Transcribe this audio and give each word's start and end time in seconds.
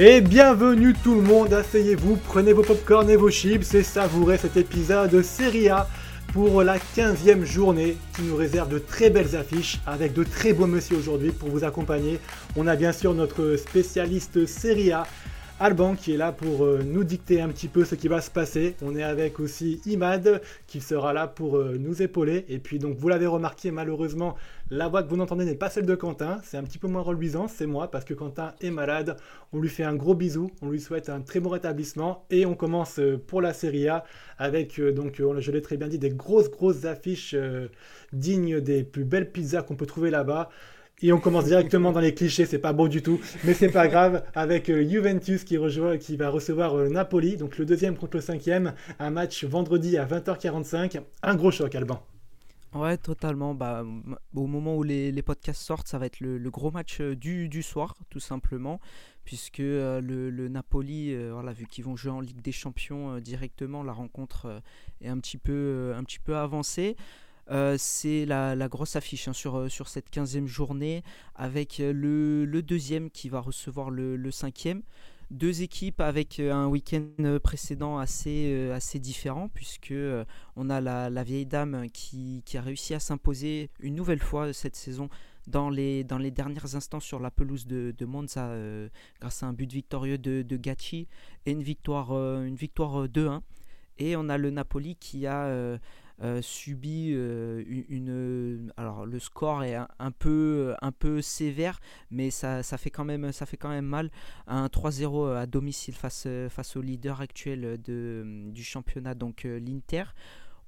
Et 0.00 0.20
bienvenue 0.20 0.94
tout 1.02 1.16
le 1.16 1.22
monde, 1.22 1.52
asseyez-vous, 1.52 2.18
prenez 2.18 2.52
vos 2.52 2.62
popcorn 2.62 3.10
et 3.10 3.16
vos 3.16 3.30
chips 3.30 3.74
et 3.74 3.82
savourez 3.82 4.38
cet 4.38 4.56
épisode 4.56 5.10
de 5.10 5.22
Serie 5.22 5.70
A 5.70 5.88
pour 6.32 6.62
la 6.62 6.78
15e 6.78 7.42
journée 7.42 7.96
qui 8.14 8.22
nous 8.22 8.36
réserve 8.36 8.68
de 8.68 8.78
très 8.78 9.10
belles 9.10 9.34
affiches 9.34 9.80
avec 9.88 10.12
de 10.12 10.22
très 10.22 10.52
beaux 10.52 10.68
messieurs 10.68 10.98
aujourd'hui 10.98 11.32
pour 11.32 11.48
vous 11.48 11.64
accompagner. 11.64 12.20
On 12.54 12.68
a 12.68 12.76
bien 12.76 12.92
sûr 12.92 13.12
notre 13.12 13.56
spécialiste 13.56 14.46
Serie 14.46 14.92
Alban 15.60 15.96
qui 15.96 16.14
est 16.14 16.16
là 16.16 16.30
pour 16.30 16.64
euh, 16.64 16.84
nous 16.84 17.02
dicter 17.02 17.40
un 17.40 17.48
petit 17.48 17.66
peu 17.66 17.84
ce 17.84 17.96
qui 17.96 18.06
va 18.06 18.20
se 18.20 18.30
passer. 18.30 18.76
On 18.80 18.94
est 18.94 19.02
avec 19.02 19.40
aussi 19.40 19.80
Imad 19.86 20.40
qui 20.68 20.80
sera 20.80 21.12
là 21.12 21.26
pour 21.26 21.56
euh, 21.56 21.76
nous 21.80 22.00
épauler. 22.00 22.44
Et 22.48 22.58
puis 22.58 22.78
donc 22.78 22.96
vous 22.96 23.08
l'avez 23.08 23.26
remarqué 23.26 23.72
malheureusement, 23.72 24.36
la 24.70 24.86
voix 24.86 25.02
que 25.02 25.08
vous 25.08 25.20
entendez 25.20 25.44
n'est 25.44 25.56
pas 25.56 25.68
celle 25.68 25.84
de 25.84 25.96
Quentin. 25.96 26.38
C'est 26.44 26.58
un 26.58 26.62
petit 26.62 26.78
peu 26.78 26.86
moins 26.86 27.02
reluisant, 27.02 27.48
c'est 27.48 27.66
moi 27.66 27.90
parce 27.90 28.04
que 28.04 28.14
Quentin 28.14 28.54
est 28.60 28.70
malade. 28.70 29.16
On 29.52 29.58
lui 29.58 29.68
fait 29.68 29.82
un 29.82 29.96
gros 29.96 30.14
bisou, 30.14 30.52
on 30.62 30.70
lui 30.70 30.80
souhaite 30.80 31.08
un 31.08 31.22
très 31.22 31.40
bon 31.40 31.50
rétablissement 31.50 32.24
et 32.30 32.46
on 32.46 32.54
commence 32.54 33.00
euh, 33.00 33.20
pour 33.26 33.42
la 33.42 33.52
Serie 33.52 33.88
A 33.88 34.04
avec 34.38 34.80
donc 34.80 35.20
je 35.40 35.50
l'ai 35.50 35.62
très 35.62 35.76
bien 35.76 35.88
dit 35.88 35.98
des 35.98 36.10
grosses 36.10 36.48
grosses 36.48 36.84
affiches 36.84 37.34
dignes 38.12 38.60
des 38.60 38.84
plus 38.84 39.04
belles 39.04 39.32
pizzas 39.32 39.62
qu'on 39.62 39.74
peut 39.74 39.86
trouver 39.86 40.10
là-bas. 40.10 40.50
Et 41.00 41.12
on 41.12 41.20
commence 41.20 41.44
directement 41.44 41.92
dans 41.92 42.00
les 42.00 42.12
clichés, 42.12 42.44
c'est 42.44 42.58
pas 42.58 42.72
beau 42.72 42.88
du 42.88 43.02
tout, 43.02 43.20
mais 43.44 43.54
c'est 43.54 43.70
pas 43.70 43.86
grave, 43.86 44.24
avec 44.34 44.68
euh, 44.68 44.82
Juventus 44.82 45.44
qui, 45.44 45.56
qui 46.00 46.16
va 46.16 46.28
recevoir 46.28 46.74
euh, 46.74 46.88
Napoli, 46.88 47.36
donc 47.36 47.56
le 47.56 47.64
deuxième 47.64 47.96
contre 47.96 48.16
le 48.16 48.20
cinquième, 48.20 48.74
un 48.98 49.10
match 49.10 49.44
vendredi 49.44 49.96
à 49.96 50.06
20h45, 50.06 51.00
un 51.22 51.36
gros 51.36 51.52
choc 51.52 51.72
Alban. 51.76 52.02
Ouais, 52.74 52.96
totalement. 52.96 53.54
Bah, 53.54 53.84
au 54.34 54.46
moment 54.46 54.76
où 54.76 54.82
les, 54.82 55.22
podcasts 55.22 55.62
sortent, 55.62 55.86
ça 55.86 55.98
va 55.98 56.06
être 56.06 56.18
le, 56.18 56.50
gros 56.50 56.72
match 56.72 57.00
euh, 57.00 57.14
du, 57.14 57.48
du, 57.48 57.62
soir, 57.62 57.94
tout 58.10 58.20
simplement, 58.20 58.80
puisque 59.24 59.58
le, 59.58 60.48
Napoli, 60.48 61.14
voilà, 61.30 61.52
vu 61.52 61.66
qu'ils 61.66 61.84
vont 61.84 61.94
jouer 61.94 62.10
en 62.10 62.20
Ligue 62.20 62.42
des 62.42 62.52
Champions 62.52 63.18
directement, 63.20 63.84
la 63.84 63.92
rencontre 63.92 64.62
est 65.00 65.08
un 65.08 65.18
petit 65.18 65.38
peu, 65.38 65.92
un 65.96 66.02
petit 66.02 66.18
peu 66.18 66.36
avancée. 66.36 66.96
Euh, 67.50 67.76
c'est 67.78 68.26
la, 68.26 68.68
grosse 68.68 68.96
affiche 68.96 69.28
hein, 69.28 69.32
sur, 69.32 69.56
euh, 69.56 69.68
sur 69.68 69.88
cette 69.88 70.10
15e 70.10 70.46
journée 70.46 71.02
avec 71.34 71.80
euh, 71.80 71.92
le, 71.92 72.62
deuxième 72.62 73.10
qui 73.10 73.28
va 73.28 73.40
recevoir 73.40 73.90
le, 73.90 74.30
cinquième. 74.30 74.82
Deux 75.30 75.62
équipes 75.62 76.00
avec 76.00 76.40
un 76.40 76.68
week-end 76.68 77.38
précédent 77.42 77.98
assez, 77.98 78.70
assez 78.70 78.98
différent 78.98 79.50
puisque 79.52 79.92
on 80.56 80.70
a 80.70 80.80
la, 80.80 81.22
vieille 81.22 81.44
dame 81.44 81.86
qui, 81.92 82.42
a 82.54 82.62
réussi 82.62 82.94
à 82.94 83.00
s'imposer 83.00 83.68
une 83.80 83.94
nouvelle 83.94 84.20
fois 84.20 84.54
cette 84.54 84.74
saison 84.74 85.10
dans 85.46 85.68
les, 85.68 86.02
dans 86.02 86.16
les 86.16 86.30
derniers 86.30 86.74
instants 86.74 87.00
sur 87.00 87.20
la 87.20 87.30
pelouse 87.30 87.66
de, 87.66 87.94
Monza 88.06 88.50
grâce 89.20 89.42
à 89.42 89.46
un 89.46 89.52
but 89.52 89.70
victorieux 89.70 90.16
de, 90.16 90.40
de 90.40 90.56
Gacci 90.56 91.08
et 91.44 91.50
une 91.52 91.62
victoire, 91.62 92.12
une 92.12 92.56
victoire 92.56 93.06
2-1. 93.06 93.42
Et 93.98 94.16
on 94.16 94.28
a 94.28 94.38
le 94.38 94.50
Napoli 94.50 94.96
qui 94.96 95.26
a 95.26 95.44
euh, 95.46 95.78
subit 96.42 97.12
euh, 97.14 97.62
une, 97.88 98.72
alors 98.76 99.06
le 99.06 99.18
score 99.18 99.62
est 99.62 99.76
un, 99.76 100.10
peu 100.10 100.74
un 100.82 100.90
peu 100.90 101.22
sévère 101.22 101.80
mais 102.10 102.30
ça, 102.30 102.62
ça, 102.62 102.76
fait 102.76 102.90
quand 102.90 103.04
même 103.04 103.30
ça 103.32 103.46
fait 103.46 103.56
quand 103.56 103.68
même 103.68 103.86
mal. 103.86 104.10
Un 104.46 104.66
3-0 104.66 105.36
à 105.36 105.46
domicile 105.46 105.94
face 105.94 106.26
face 106.48 106.76
au 106.76 106.82
leader 106.82 107.20
actuel 107.20 107.80
de, 107.82 108.24
du 108.50 108.64
championnat 108.64 109.14
donc 109.14 109.44
euh, 109.44 109.58
l'Inter 109.60 110.04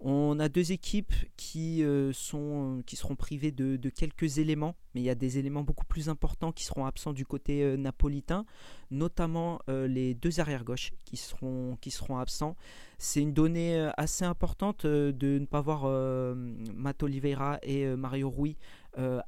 on 0.03 0.41
a 0.41 0.49
deux 0.49 0.73
équipes 0.73 1.13
qui, 1.37 1.83
euh, 1.83 2.13
qui 2.87 2.97
seront 2.97 3.17
privées 3.17 3.53
de, 3.53 3.77
quelques 3.91 4.39
éléments, 4.39 4.75
mais 4.95 5.03
il 5.03 5.05
y 5.05 5.11
a 5.11 5.15
des 5.15 5.39
éléments 5.39 5.63
beaucoup 5.63 5.85
plus 5.85 6.09
importants 6.09 6.53
qui 6.53 6.65
seront 6.65 6.87
absents 6.87 7.13
du 7.13 7.27
côté 7.27 7.63
euh, 7.63 7.77
napolitain, 7.77 8.47
notamment 8.91 9.61
euh, 9.69 9.87
les 9.87 10.15
deux 10.15 10.41
arrières-gauches 10.41 10.93
qui 11.05 11.19
seront, 11.19 11.77
qui 11.83 11.91
seront 11.91 12.17
absents. 12.17 12.57
C'est 12.97 13.21
une 13.21 13.35
donnée 13.35 13.91
assez 13.97 14.25
importante 14.25 14.85
de 14.87 15.39
ne 15.39 15.47
pas 15.47 15.63
voir 15.63 15.85
Matt 16.75 17.03
Oliveira 17.03 17.59
et 17.63 17.87
Mario 17.97 18.29
Rui 18.29 18.59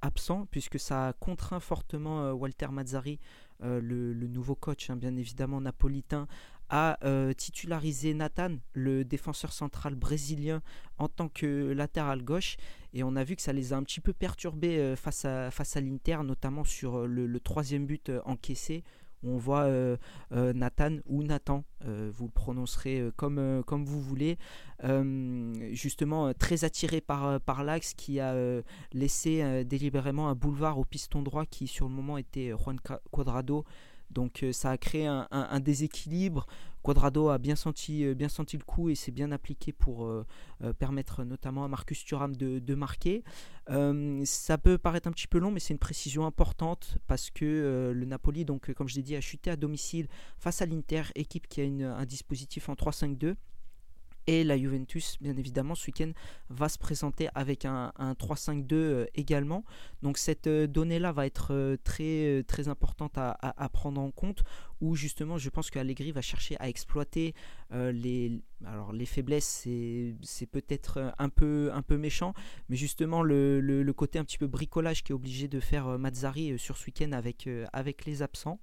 absents, 0.03 0.47
puisque 0.51 0.79
ça 0.79 1.15
contraint 1.21 1.59
fortement 1.59 2.33
Walter 2.33 2.67
Mazzari, 2.71 3.19
le, 3.63 4.13
nouveau 4.27 4.55
coach, 4.57 4.91
hein, 4.91 4.97
bien 4.97 5.17
évidemment 5.17 5.63
napolitain, 5.63 6.29
a 6.73 6.99
euh, 7.05 7.35
titularisé 7.35 8.15
Nathan, 8.15 8.57
le 8.73 9.05
défenseur 9.05 9.53
central 9.53 9.95
brésilien, 9.95 10.63
en 10.97 11.07
tant 11.07 11.29
que 11.29 11.71
latéral 11.73 12.25
gauche. 12.25 12.57
Et 12.95 13.05
on 13.05 13.15
a 13.15 13.25
vu 13.25 13.37
que 13.37 13.43
ça 13.43 13.53
les 13.53 13.75
a 13.75 13.77
un 13.77 13.83
petit 13.85 14.01
peu 14.01 14.15
perturbés 14.15 14.79
euh, 14.79 14.97
face 14.97 15.27
à, 15.27 15.51
face 15.51 15.77
à 15.77 15.83
l'Inter, 15.83 16.21
notamment 16.25 16.65
sur 16.65 17.01
euh, 17.01 17.07
le, 17.07 17.41
troisième 17.41 17.85
but 17.87 18.11
encaissé. 18.25 18.83
On 19.25 19.37
voit 19.37 19.71
Nathan 20.33 20.97
ou 21.07 21.23
Nathan, 21.23 21.63
vous 21.85 22.25
le 22.25 22.31
prononcerez 22.33 23.09
comme, 23.15 23.63
comme 23.65 23.85
vous 23.85 24.01
voulez, 24.01 24.37
justement 25.71 26.35
très 26.35 26.65
attiré 26.65 27.01
par, 27.01 27.41
par 27.41 27.63
l'axe 27.63 27.95
qui 27.95 28.19
a 28.19 28.35
laissé 28.93 29.65
délibérément 29.65 30.29
un 30.29 30.35
boulevard 30.35 30.81
au 30.81 30.85
piston 30.85 31.23
droit 31.23 31.47
qui 31.47 31.69
sur 31.69 31.87
le 31.87 31.95
moment 31.95 32.19
était 32.19 32.53
Juan 32.59 32.81
Cuadrado. 33.13 33.65
Donc 34.13 34.43
euh, 34.43 34.53
ça 34.53 34.71
a 34.71 34.79
créé 34.79 35.07
un, 35.07 35.61
déséquilibre. 35.61 36.47
Quadrado 36.83 37.29
a 37.29 37.39
bien 37.39 37.55
senti, 37.55 38.05
euh, 38.05 38.15
bien 38.15 38.29
senti 38.29 38.57
le 38.57 38.65
coup 38.65 38.89
et 38.89 38.95
s'est 38.95 39.13
bien 39.13 39.31
appliqué 39.33 39.73
pour 39.73 40.07
euh, 40.07 40.25
permettre 40.79 41.25
notamment 41.25 41.65
à 41.65 41.69
Marcus 41.69 42.05
Thuram 42.05 42.37
de, 42.37 42.75
marquer. 42.75 43.23
ça 43.67 44.59
peut 44.59 44.79
paraître 44.79 45.09
un 45.09 45.13
petit 45.13 45.29
peu 45.29 45.39
long, 45.39 45.51
mais 45.51 45.61
c'est 45.61 45.75
une 45.75 45.79
précision 45.79 46.27
importante 46.27 46.99
parce 47.07 47.31
que 47.31 47.93
le 47.95 48.05
Napoli, 48.07 48.45
donc, 48.45 48.73
comme 48.75 48.89
je 48.89 48.97
l'ai 48.97 49.03
dit, 49.03 49.15
a 49.17 49.21
chuté 49.21 49.51
à 49.51 49.57
domicile 49.57 50.09
face 50.39 50.63
à 50.63 50.67
l'Inter, 50.67 51.03
équipe 51.15 51.47
qui 51.49 51.61
a 51.61 51.65
un 51.65 52.05
dispositif 52.07 52.69
en 52.69 52.75
3-5-2. 52.75 53.37
Et 54.29 54.45
la 54.45 54.57
Juventus, 54.57 55.19
bien 55.21 55.37
évidemment, 55.37 55.75
ce 55.75 55.89
week-end 55.89 56.13
va 56.49 56.69
se 56.69 56.79
présenter 56.79 57.29
avec 57.35 57.65
un, 57.65 57.93
3-5-2 57.99 58.73
euh, 58.73 59.07
également. 59.15 59.65
Donc 60.03 60.17
cette 60.17 60.47
euh, 60.47 60.69
donnée-là 60.69 61.11
va 61.11 61.27
être 61.27 61.53
euh, 61.53 61.77
très, 61.83 62.45
très 62.45 62.69
importante 62.69 63.13
à, 63.17 63.69
prendre 63.73 64.01
en 64.01 64.11
compte, 64.11 64.45
où 64.81 64.95
justement 64.95 65.39
je 65.39 65.49
pense 65.51 65.71
qu'Allegri 65.71 66.13
va 66.13 66.21
chercher 66.21 66.57
à 66.61 66.69
exploiter 66.69 67.35
les, 67.71 68.41
alors 68.67 68.93
les 68.93 69.07
faiblesses, 69.07 69.67
c'est 70.23 70.47
peut-être 70.47 71.15
un 71.19 71.29
peu, 71.29 71.71
un 71.73 71.83
peu 71.83 71.97
méchant, 71.97 72.35
mais 72.69 72.77
justement 72.77 73.23
le, 73.23 73.61
le, 73.61 73.93
côté 73.93 74.19
un 74.19 74.25
petit 74.25 74.39
peu 74.39 74.47
bricolage 74.47 75.03
qui 75.03 75.13
est 75.13 75.15
obligé 75.15 75.49
de 75.49 75.59
faire 75.59 75.99
Mazzari 75.99 76.59
sur 76.59 76.77
ce 76.77 76.87
week-end 76.87 77.13
avec, 77.13 77.49
avec 77.73 78.05
les 78.05 78.23
absents. 78.23 78.61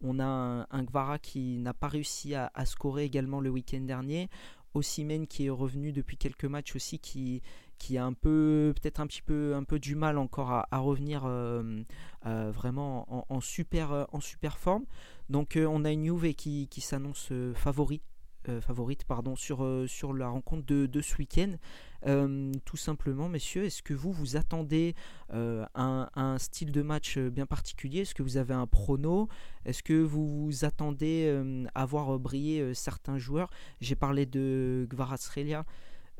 On 0.00 0.20
a 0.20 0.24
un, 0.24 0.66
un 0.70 0.82
Gvara 0.84 1.18
qui 1.18 1.58
n'a 1.58 1.74
pas 1.74 1.88
réussi 1.88 2.34
à, 2.34 2.50
à, 2.54 2.64
scorer 2.64 3.04
également 3.04 3.40
le 3.40 3.50
week-end 3.50 3.80
dernier. 3.80 4.28
Ossimène 4.74 5.26
qui 5.26 5.46
est 5.46 5.50
revenu 5.50 5.92
depuis 5.92 6.16
quelques 6.16 6.44
matchs 6.44 6.76
aussi, 6.76 6.98
qui, 6.98 7.42
qui 7.78 7.98
a 7.98 8.04
un 8.04 8.12
peu, 8.12 8.72
peut-être 8.80 9.00
un 9.00 9.06
petit 9.06 9.22
peu, 9.22 9.54
un 9.54 9.64
peu 9.64 9.78
du 9.78 9.94
mal 9.94 10.18
encore 10.18 10.50
à, 10.50 10.78
revenir 10.78 11.24
euh, 11.24 11.82
euh, 12.26 12.50
vraiment 12.50 13.26
en, 13.32 13.40
super, 13.40 14.06
en 14.12 14.20
super 14.20 14.58
forme. 14.58 14.84
Donc 15.28 15.56
euh, 15.56 15.66
on 15.66 15.84
a 15.84 15.90
une 15.90 16.04
Juve 16.04 16.34
qui, 16.34 16.68
qui 16.68 16.80
s'annonce 16.80 17.32
favori 17.54 18.00
euh, 18.48 18.60
favorite 18.60 19.04
pardon, 19.04 19.36
sur, 19.36 19.64
euh, 19.64 19.86
sur 19.86 20.14
la 20.14 20.28
rencontre 20.28 20.64
de, 20.66 20.86
de 20.86 21.00
ce 21.00 21.16
week-end. 21.16 21.52
Euh, 22.06 22.52
tout 22.64 22.76
simplement, 22.76 23.28
messieurs, 23.28 23.64
est-ce 23.64 23.82
que 23.82 23.94
vous 23.94 24.12
vous 24.12 24.36
attendez 24.36 24.94
un, 25.30 26.08
un, 26.14 26.38
style 26.38 26.72
de 26.72 26.82
match 26.82 27.18
bien 27.18 27.46
particulier? 27.46 28.00
Est-ce 28.00 28.14
que 28.14 28.22
vous 28.22 28.36
avez 28.36 28.54
un 28.54 28.66
prono? 28.66 29.28
Est-ce 29.64 29.82
que 29.82 29.94
vous 29.94 30.26
vous 30.26 30.64
attendez 30.64 31.42
à 31.74 31.86
voir 31.86 32.18
briller 32.18 32.74
certains 32.74 33.18
joueurs? 33.18 33.50
J'ai 33.80 33.96
parlé 33.96 34.26
de 34.26 34.86
Gvarasrelia. 34.90 35.64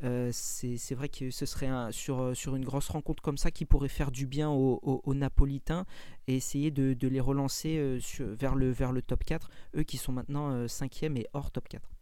Euh, 0.05 0.31
c'est 0.33 0.95
vrai 0.95 1.09
que 1.09 1.31
ce 1.31 1.45
serait 1.45 1.71
sur, 1.91 2.37
sur 2.37 2.55
une 2.55 2.65
grosse 2.65 2.89
rencontre 2.89 3.23
comme 3.23 3.39
ça 3.39 3.51
qui 3.51 3.65
pourrait 3.65 3.89
faire 3.89 4.11
du 4.11 4.27
bien 4.27 4.51
aux, 4.51 5.15
Napolitains 5.15 5.87
et 6.27 6.37
essayer 6.37 6.71
de, 6.71 6.95
de 6.95 7.09
les 7.09 7.21
relancer 7.21 7.99
vers, 8.19 8.55
le, 8.55 8.71
vers 8.71 8.93
le 8.93 9.03
top 9.03 9.25
4, 9.25 9.51
eux 9.77 9.83
qui 9.83 9.97
sont 9.97 10.13
maintenant 10.13 10.67
5e 10.67 11.17
et 11.19 11.27
hors 11.33 11.51
top 11.51 11.69
4. 11.69 11.98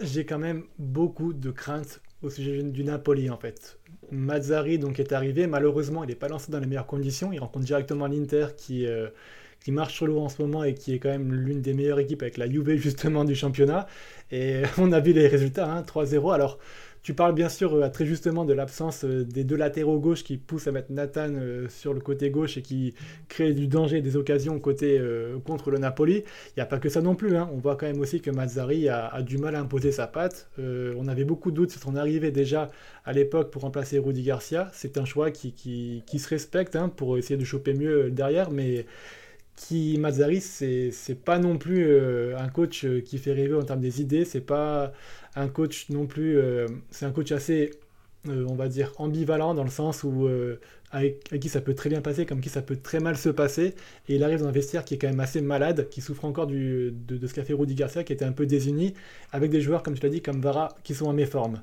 J'ai 0.00 0.26
quand 0.26 0.38
même 0.38 0.64
beaucoup 0.78 1.32
de 1.32 1.50
craintes 1.50 2.00
au 2.22 2.30
sujet 2.30 2.62
du 2.62 2.84
Napoli 2.84 3.30
en 3.30 3.38
fait. 3.38 3.78
Mazzari 4.10 4.78
donc 4.78 5.00
est 5.00 5.12
arrivé, 5.12 5.46
malheureusement 5.46 6.04
il 6.04 6.08
n'est 6.08 6.14
pas 6.14 6.28
lancé 6.28 6.52
dans 6.52 6.58
les 6.58 6.66
meilleures 6.66 6.86
conditions, 6.86 7.32
il 7.32 7.38
rencontre 7.38 7.64
directement 7.64 8.06
l'Inter 8.06 8.48
qui, 8.56 8.86
euh, 8.86 9.08
qui 9.64 9.72
marche 9.72 9.94
sur 9.94 10.06
l'eau 10.06 10.18
en 10.18 10.28
ce 10.28 10.42
moment 10.42 10.64
et 10.64 10.74
qui 10.74 10.94
est 10.94 10.98
quand 10.98 11.08
même 11.08 11.32
l'une 11.32 11.62
des 11.62 11.72
meilleures 11.72 11.98
équipes 11.98 12.22
avec 12.22 12.36
la 12.36 12.50
Juve 12.50 12.74
justement 12.76 13.24
du 13.24 13.34
championnat. 13.34 13.86
Et 14.30 14.62
on 14.78 14.92
a 14.92 15.00
vu 15.00 15.12
les 15.12 15.28
résultats, 15.28 15.70
hein, 15.70 15.82
3-0. 15.82 16.34
Alors 16.34 16.58
tu 17.02 17.14
parles 17.14 17.34
bien 17.34 17.48
sûr 17.48 17.74
euh, 17.74 17.88
très 17.88 18.04
justement 18.04 18.44
de 18.44 18.52
l'absence 18.52 19.04
euh, 19.04 19.24
des 19.24 19.44
deux 19.44 19.56
latéraux 19.56 19.98
gauche 19.98 20.22
qui 20.22 20.36
poussent 20.36 20.66
à 20.66 20.72
mettre 20.72 20.92
Nathan 20.92 21.30
euh, 21.30 21.68
sur 21.68 21.94
le 21.94 22.00
côté 22.00 22.30
gauche 22.30 22.58
et 22.58 22.62
qui 22.62 22.94
créent 23.28 23.54
du 23.54 23.66
danger, 23.68 24.02
des 24.02 24.16
occasions 24.16 24.58
côté, 24.58 25.00
contre 25.44 25.70
le 25.70 25.78
Napoli. 25.78 26.24
Il 26.48 26.52
n'y 26.58 26.62
a 26.62 26.66
pas 26.66 26.78
que 26.78 26.88
ça 26.88 27.00
non 27.00 27.14
plus. 27.14 27.36
Hein. 27.36 27.48
On 27.52 27.58
voit 27.58 27.76
quand 27.76 27.86
même 27.86 28.00
aussi 28.00 28.20
que 28.20 28.30
Mazzari 28.30 28.88
a, 28.88 29.22
du 29.22 29.38
mal 29.38 29.54
à 29.54 29.60
imposer 29.60 29.92
sa 29.92 30.06
patte. 30.06 30.50
on 30.58 31.08
avait 31.08 31.24
beaucoup 31.24 31.50
de 31.50 31.56
doutes 31.56 31.70
sur 31.70 31.80
son 31.80 31.96
arrivée 31.96 32.30
déjà 32.30 32.68
à 33.04 33.12
l'époque 33.12 33.50
pour 33.50 33.62
remplacer 33.62 33.98
Rudy 33.98 34.22
Garcia. 34.22 34.68
C'est 34.72 34.98
un 34.98 35.04
choix 35.04 35.30
qui, 35.30 35.52
qui, 35.52 36.18
se 36.18 36.28
respecte 36.28 36.76
hein, 36.76 36.88
pour 36.88 37.16
essayer 37.18 37.36
de 37.36 37.44
choper 37.44 37.74
mieux 37.74 38.10
derrière, 38.10 38.50
mais 38.50 38.86
qui 39.56 39.98
Mazzari, 39.98 40.40
c'est 40.40 41.24
pas 41.24 41.38
non 41.38 41.58
plus 41.58 41.96
un 42.36 42.48
coach 42.48 42.86
qui 43.04 43.18
fait 43.18 43.32
rêver 43.32 43.54
en 43.54 43.62
termes 43.62 43.80
des 43.80 44.00
idées, 44.00 44.24
c'est 44.24 44.40
pas 44.40 44.92
un 45.36 45.48
coach 45.48 45.88
non 45.90 46.06
plus, 46.06 46.38
euh, 46.38 46.66
c'est 46.90 47.06
un 47.06 47.12
coach 47.12 47.32
assez, 47.32 47.72
on 48.26 48.54
va 48.54 48.68
dire, 48.68 48.92
ambivalent 48.98 49.54
dans 49.54 49.64
le 49.64 49.70
sens 49.70 50.04
où 50.04 50.28
avec, 50.92 51.22
qui 51.40 51.48
ça 51.48 51.60
peut 51.60 51.74
très 51.74 51.88
bien 51.88 52.00
passer 52.00 52.26
comme 52.26 52.40
qui 52.40 52.48
ça 52.48 52.62
peut 52.62 52.76
très 52.76 53.00
mal 53.00 53.16
se 53.16 53.28
passer, 53.28 53.74
et 54.08 54.16
il 54.16 54.24
arrive 54.24 54.40
dans 54.40 54.48
un 54.48 54.52
vestiaire 54.52 54.84
qui 54.84 54.94
est 54.94 54.98
quand 54.98 55.08
même 55.08 55.20
assez 55.20 55.40
malade, 55.40 55.88
qui 55.90 56.00
souffre 56.00 56.24
encore 56.24 56.46
de, 56.46 56.92
ce 57.26 57.34
qu'a 57.34 57.44
fait 57.44 57.54
Rudy 57.54 57.74
Garcia, 57.74 58.04
qui 58.04 58.12
était 58.12 58.24
un 58.24 58.32
peu 58.32 58.46
désuni, 58.46 58.94
avec 59.32 59.50
des 59.50 59.60
joueurs, 59.60 59.82
comme 59.82 59.94
tu 59.94 60.02
l'as 60.02 60.10
dit, 60.10 60.22
comme 60.22 60.40
Vara, 60.40 60.76
qui 60.82 60.94
sont 60.94 61.06
en 61.06 61.12
méforme. 61.12 61.62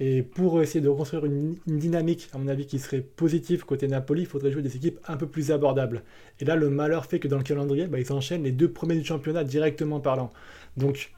Et 0.00 0.22
pour 0.22 0.60
essayer 0.62 0.80
de 0.80 0.88
reconstruire 0.88 1.26
une, 1.26 1.56
dynamique, 1.66 2.28
à 2.32 2.38
mon 2.38 2.48
avis, 2.48 2.66
qui 2.66 2.78
serait 2.78 3.02
positive 3.02 3.64
côté 3.64 3.86
Napoli, 3.88 4.22
il 4.22 4.26
faudrait 4.26 4.50
jouer 4.50 4.62
des 4.62 4.74
équipes 4.74 4.98
un 5.06 5.16
peu 5.16 5.26
plus 5.26 5.52
abordables. 5.52 6.02
Et 6.40 6.44
là, 6.44 6.56
le 6.56 6.70
malheur 6.70 7.06
fait 7.06 7.18
que 7.18 7.28
dans 7.28 7.36
le 7.36 7.44
calendrier, 7.44 7.86
bah, 7.86 8.00
ils 8.00 8.12
enchaînent 8.12 8.42
les 8.42 8.52
deux 8.52 8.70
premiers 8.70 8.96
du 8.96 9.04
championnat 9.04 9.44
directement 9.44 10.00
parlant. 10.00 10.32
Donc, 10.76 11.12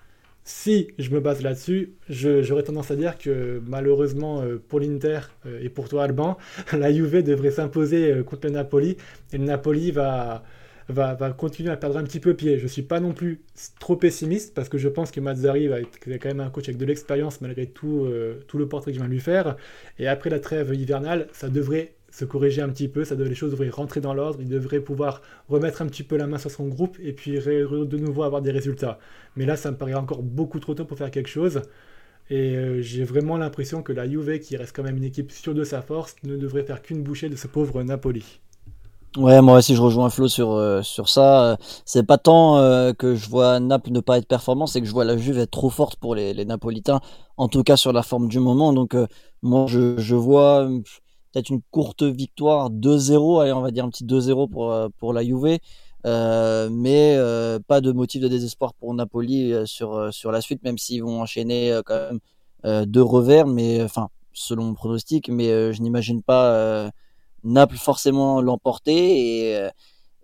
si 0.44 0.88
je 0.98 1.10
me 1.10 1.20
base 1.20 1.42
là-dessus, 1.42 1.94
j'aurais 2.10 2.62
tendance 2.62 2.90
à 2.90 2.96
dire 2.96 3.16
que 3.16 3.62
malheureusement 3.66 4.42
euh, 4.42 4.62
pour 4.68 4.78
l'Inter 4.78 5.20
euh, 5.46 5.58
et 5.62 5.70
pour 5.70 5.88
toi 5.88 6.04
Alban, 6.04 6.36
la 6.72 6.92
Juve 6.92 7.22
devrait 7.22 7.50
s'imposer 7.50 8.12
euh, 8.12 8.22
contre 8.22 8.46
le 8.48 8.52
Napoli 8.52 8.98
et 9.32 9.38
le 9.38 9.44
Napoli 9.44 9.90
va, 9.90 10.44
va, 10.90 11.16
continuer 11.32 11.70
à 11.70 11.78
perdre 11.78 11.96
un 11.96 12.04
petit 12.04 12.20
peu 12.20 12.34
pied. 12.34 12.58
Je 12.58 12.64
ne 12.64 12.68
suis 12.68 12.82
pas 12.82 13.00
non 13.00 13.12
plus 13.12 13.40
trop 13.80 13.96
pessimiste 13.96 14.52
parce 14.52 14.68
que 14.68 14.76
je 14.76 14.88
pense 14.90 15.10
que 15.10 15.18
Mazzari 15.18 15.66
va 15.66 15.80
être 15.80 15.98
quand 16.04 16.26
même 16.26 16.40
un 16.40 16.50
coach 16.50 16.68
avec 16.68 16.76
de 16.76 16.84
l'expérience 16.84 17.40
malgré 17.40 17.66
tout, 17.66 18.06
tout 18.46 18.58
le 18.58 18.68
portrait 18.68 18.90
que 18.90 18.96
je 18.96 19.00
viens 19.00 19.08
de 19.08 19.14
lui 19.14 19.20
faire. 19.20 19.56
Et 19.98 20.06
après 20.08 20.28
la 20.28 20.40
trêve 20.40 20.74
hivernale, 20.74 21.28
ça 21.32 21.48
devrait 21.48 21.94
se 22.14 22.24
corriger 22.24 22.62
un 22.62 22.68
petit 22.68 22.86
peu, 22.88 23.04
ça 23.04 23.16
les 23.16 23.34
choses 23.34 23.50
devraient 23.50 23.70
rentrer 23.70 24.00
dans 24.00 24.14
l'ordre, 24.14 24.38
il 24.40 24.48
devrait 24.48 24.80
pouvoir 24.80 25.20
remettre 25.48 25.82
un 25.82 25.86
petit 25.86 26.04
peu 26.04 26.16
la 26.16 26.28
main 26.28 26.38
sur 26.38 26.50
son 26.50 26.68
groupe 26.68 26.96
et 27.02 27.12
puis 27.12 27.32
de 27.32 27.96
nouveau 27.96 28.22
avoir 28.22 28.40
des 28.40 28.52
résultats. 28.52 28.98
Mais 29.36 29.46
là, 29.46 29.56
ça 29.56 29.72
me 29.72 29.76
paraît 29.76 29.94
encore 29.94 30.22
beaucoup 30.22 30.60
trop 30.60 30.74
tôt 30.74 30.84
pour 30.84 30.96
faire 30.96 31.10
quelque 31.10 31.28
chose. 31.28 31.62
Et 32.30 32.56
euh, 32.56 32.80
j'ai 32.82 33.04
vraiment 33.04 33.36
l'impression 33.36 33.82
que 33.82 33.92
la 33.92 34.08
Juve, 34.08 34.38
qui 34.38 34.56
reste 34.56 34.74
quand 34.76 34.84
même 34.84 34.96
une 34.96 35.04
équipe 35.04 35.32
sûre 35.32 35.54
de 35.54 35.64
sa 35.64 35.82
force, 35.82 36.16
ne 36.22 36.36
devrait 36.36 36.64
faire 36.64 36.82
qu'une 36.82 37.02
bouchée 37.02 37.28
de 37.28 37.36
ce 37.36 37.48
pauvre 37.48 37.82
Napoli. 37.82 38.40
Ouais, 39.16 39.40
moi 39.42 39.58
aussi 39.58 39.76
je 39.76 39.80
rejoins 39.80 40.10
Flo 40.10 40.26
sur 40.26 40.52
euh, 40.52 40.82
sur 40.82 41.08
ça. 41.08 41.56
C'est 41.84 42.02
pas 42.02 42.18
tant 42.18 42.58
euh, 42.58 42.92
que 42.92 43.14
je 43.14 43.28
vois 43.28 43.60
Naples 43.60 43.92
ne 43.92 44.00
pas 44.00 44.18
être 44.18 44.26
performant, 44.26 44.66
c'est 44.66 44.80
que 44.80 44.88
je 44.88 44.92
vois 44.92 45.04
la 45.04 45.16
Juve 45.16 45.38
être 45.38 45.52
trop 45.52 45.70
forte 45.70 45.96
pour 45.96 46.16
les, 46.16 46.34
les 46.34 46.44
Napolitains, 46.44 47.00
en 47.36 47.46
tout 47.46 47.62
cas 47.62 47.76
sur 47.76 47.92
la 47.92 48.02
forme 48.02 48.26
du 48.28 48.40
moment. 48.40 48.72
Donc 48.72 48.94
euh, 48.96 49.06
moi 49.42 49.66
je, 49.68 49.96
je 49.98 50.16
vois 50.16 50.68
peut-être 51.34 51.50
une 51.50 51.60
courte 51.70 52.02
victoire 52.02 52.70
2-0, 52.70 53.42
allez 53.42 53.52
on 53.52 53.60
va 53.60 53.70
dire 53.70 53.84
un 53.84 53.90
petit 53.90 54.04
2-0 54.04 54.48
pour 54.48 54.74
pour 54.98 55.12
la 55.12 55.22
Juve, 55.24 55.58
mais 56.04 57.18
pas 57.66 57.80
de 57.80 57.92
motif 57.92 58.22
de 58.22 58.28
désespoir 58.28 58.72
pour 58.74 58.94
Napoli 58.94 59.52
sur 59.66 60.12
sur 60.14 60.32
la 60.32 60.40
suite, 60.40 60.62
même 60.62 60.78
s'ils 60.78 61.02
vont 61.02 61.20
enchaîner 61.20 61.78
quand 61.84 61.98
même 62.64 62.86
deux 62.86 63.02
revers, 63.02 63.46
mais 63.46 63.82
enfin 63.82 64.08
selon 64.32 64.64
mon 64.64 64.74
pronostic, 64.74 65.28
mais 65.28 65.72
je 65.72 65.82
n'imagine 65.82 66.22
pas 66.22 66.90
Naples 67.44 67.76
forcément 67.76 68.40
l'emporter. 68.40 69.50
Et, 69.50 69.56
euh, 69.56 69.70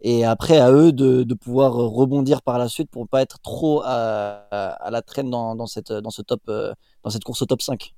et 0.02 0.24
après 0.24 0.58
à 0.58 0.72
eux 0.72 0.92
de, 0.92 1.24
de, 1.24 1.34
pouvoir 1.34 1.74
rebondir 1.74 2.40
par 2.42 2.58
la 2.58 2.68
suite 2.68 2.90
pour 2.90 3.06
pas 3.06 3.20
être 3.20 3.38
trop 3.40 3.82
à, 3.84 4.46
à 4.50 4.90
la 4.90 5.02
traîne 5.02 5.28
dans, 5.28 5.54
dans, 5.54 5.66
cette, 5.66 5.92
dans, 5.92 6.10
ce 6.10 6.22
top, 6.22 6.40
euh, 6.48 6.72
dans 7.04 7.10
cette 7.10 7.22
course 7.22 7.42
au 7.42 7.46
top 7.46 7.60
5. 7.60 7.94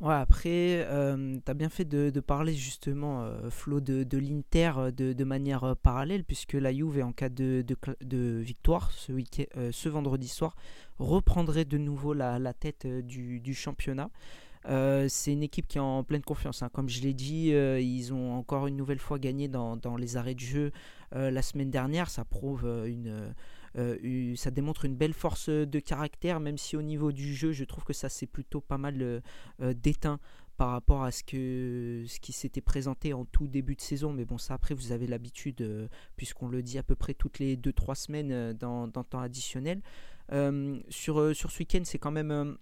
Ouais, 0.00 0.14
après, 0.14 0.86
euh, 0.86 1.38
tu 1.44 1.50
as 1.50 1.54
bien 1.54 1.68
fait 1.68 1.84
de, 1.84 2.20
parler 2.20 2.54
justement, 2.54 3.22
euh, 3.24 3.50
Flo, 3.50 3.80
de, 3.80 4.18
l'Inter 4.18 4.92
de, 4.96 5.12
de, 5.12 5.24
manière 5.24 5.74
parallèle, 5.82 6.24
puisque 6.24 6.52
la 6.52 6.72
Juve, 6.72 7.02
en 7.02 7.12
cas 7.12 7.28
de, 7.28 7.64
victoire 8.40 8.92
ce, 8.92 9.10
week 9.12 9.48
ce 9.72 9.88
vendredi 9.88 10.28
soir, 10.28 10.54
reprendrait 10.98 11.64
de 11.64 11.78
nouveau 11.78 12.14
la, 12.14 12.52
tête 12.54 12.86
du, 12.86 13.54
championnat. 13.54 14.10
Euh, 14.66 15.06
c'est 15.08 15.32
une 15.32 15.42
équipe 15.42 15.66
qui 15.66 15.78
est 15.78 15.80
en 15.80 16.04
pleine 16.04 16.22
confiance. 16.22 16.62
Hein. 16.62 16.70
Comme 16.72 16.88
je 16.88 17.00
l'ai 17.00 17.14
dit, 17.14 17.52
euh, 17.52 17.80
ils 17.80 18.12
ont 18.12 18.34
encore 18.34 18.66
une 18.66 18.76
nouvelle 18.76 18.98
fois 18.98 19.18
gagné 19.18 19.48
dans, 19.48 19.78
les 19.98 20.16
arrêts 20.16 20.34
de 20.34 20.40
jeu 20.40 20.72
euh, 21.14 21.30
la 21.30 21.42
semaine 21.42 21.70
dernière. 21.70 22.10
Ça 22.10 22.24
prouve 22.24 22.64
une, 22.86 23.34
ça 24.36 24.50
démontre 24.50 24.84
une 24.84 24.96
belle 24.96 25.12
force 25.12 25.48
de 25.48 25.78
caractère, 25.78 26.40
même 26.40 26.58
si 26.58 26.76
au 26.76 26.82
niveau 26.82 27.12
du 27.12 27.34
jeu, 27.34 27.52
je 27.52 27.64
trouve 27.64 27.84
que 27.84 27.92
ça 27.92 28.08
s'est 28.08 28.26
plutôt 28.26 28.60
pas 28.60 28.78
mal 28.78 29.22
déteint 29.60 30.18
par 30.56 30.70
rapport 30.70 31.04
à 31.04 31.12
ce, 31.12 31.22
que, 31.22 32.04
ce 32.08 32.18
qui 32.18 32.32
s'était 32.32 32.60
présenté 32.60 33.12
en 33.12 33.24
tout 33.24 33.46
début 33.46 33.76
de 33.76 33.80
saison. 33.80 34.12
Mais 34.12 34.24
bon, 34.24 34.38
ça 34.38 34.54
après, 34.54 34.74
vous 34.74 34.90
avez 34.90 35.06
l'habitude, 35.06 35.88
puisqu'on 36.16 36.48
le 36.48 36.62
dit 36.62 36.78
à 36.78 36.82
peu 36.82 36.96
près 36.96 37.14
toutes 37.14 37.38
les 37.38 37.56
2-3 37.56 37.94
semaines 37.94 38.52
dans, 38.54 38.88
temps 38.88 39.20
additionnel. 39.20 39.80
sur, 40.88 41.36
sur 41.36 41.50
ce 41.50 41.58
week-end, 41.60 41.82
c'est 41.84 41.98
quand 41.98 42.10
même 42.12 42.56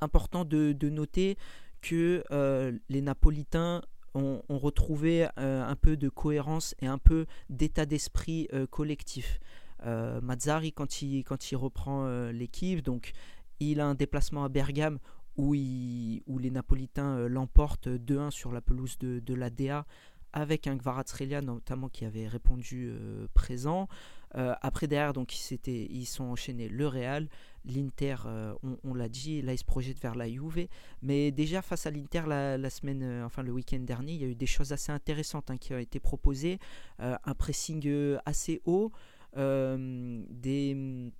important 0.00 0.44
de, 0.44 0.88
noter 0.88 1.36
que 1.82 2.24
euh, 2.30 2.72
les 2.88 3.00
Napolitains 3.00 3.82
ont, 4.14 4.40
retrouvé 4.48 5.28
euh, 5.38 5.62
un 5.62 5.76
peu 5.76 5.96
de 5.96 6.08
cohérence 6.08 6.74
et 6.80 6.86
un 6.86 6.96
peu 6.98 7.26
d'état 7.50 7.84
d'esprit 7.84 8.48
euh, 8.54 8.66
collectif. 8.66 9.40
Mazzari, 9.84 10.72
quand 10.72 11.02
il, 11.02 11.24
reprend 11.56 12.06
l'équipe, 12.30 12.82
donc 12.82 13.12
il 13.60 13.80
a 13.80 13.86
un 13.86 13.94
déplacement 13.94 14.44
à 14.44 14.48
Bergame 14.48 14.98
où, 15.36 15.52
les 15.52 16.50
Napolitains 16.50 17.28
l'emportent 17.28 17.88
2-1 17.88 18.30
sur 18.30 18.52
la 18.52 18.60
pelouse 18.60 18.98
de, 18.98 19.34
la 19.34 19.50
DA 19.50 19.86
avec 20.32 20.66
un 20.66 20.76
Kvaratskhelia 20.76 21.40
notamment 21.40 21.88
qui 21.88 22.04
avait 22.04 22.26
répondu 22.26 22.92
présent. 23.34 23.88
après 24.34 24.86
derrière 24.86 25.12
donc 25.12 25.34
ils, 25.38 25.58
ils 25.68 26.06
sont 26.06 26.24
enchaînés 26.24 26.68
le 26.68 26.86
Real, 26.88 27.28
L'Inter, 27.66 28.16
euh, 28.26 28.54
on, 28.84 28.94
l'a 28.94 29.08
dit, 29.08 29.42
là 29.42 29.52
il 29.52 29.58
se 29.58 29.64
projette 29.64 30.00
vers 30.00 30.14
la 30.14 30.28
Juve. 30.28 30.68
Mais 31.02 31.32
déjà 31.32 31.62
face 31.62 31.86
à 31.86 31.90
l'Inter 31.90 32.22
la, 32.26 32.70
semaine, 32.70 33.02
euh, 33.02 33.26
enfin 33.26 33.42
le 33.42 33.50
week-end 33.50 33.80
dernier, 33.80 34.12
il 34.12 34.20
y 34.20 34.24
a 34.24 34.28
eu 34.28 34.34
des 34.34 34.46
choses 34.46 34.72
assez 34.72 34.92
intéressantes 34.92 35.50
hein, 35.50 35.56
qui 35.56 35.74
ont 35.74 35.78
été 35.78 35.98
proposées. 35.98 36.58
Euh, 37.00 37.16
un 37.24 37.34
pressing 37.34 38.18
assez 38.24 38.62
haut, 38.64 38.92
des, 39.36 41.12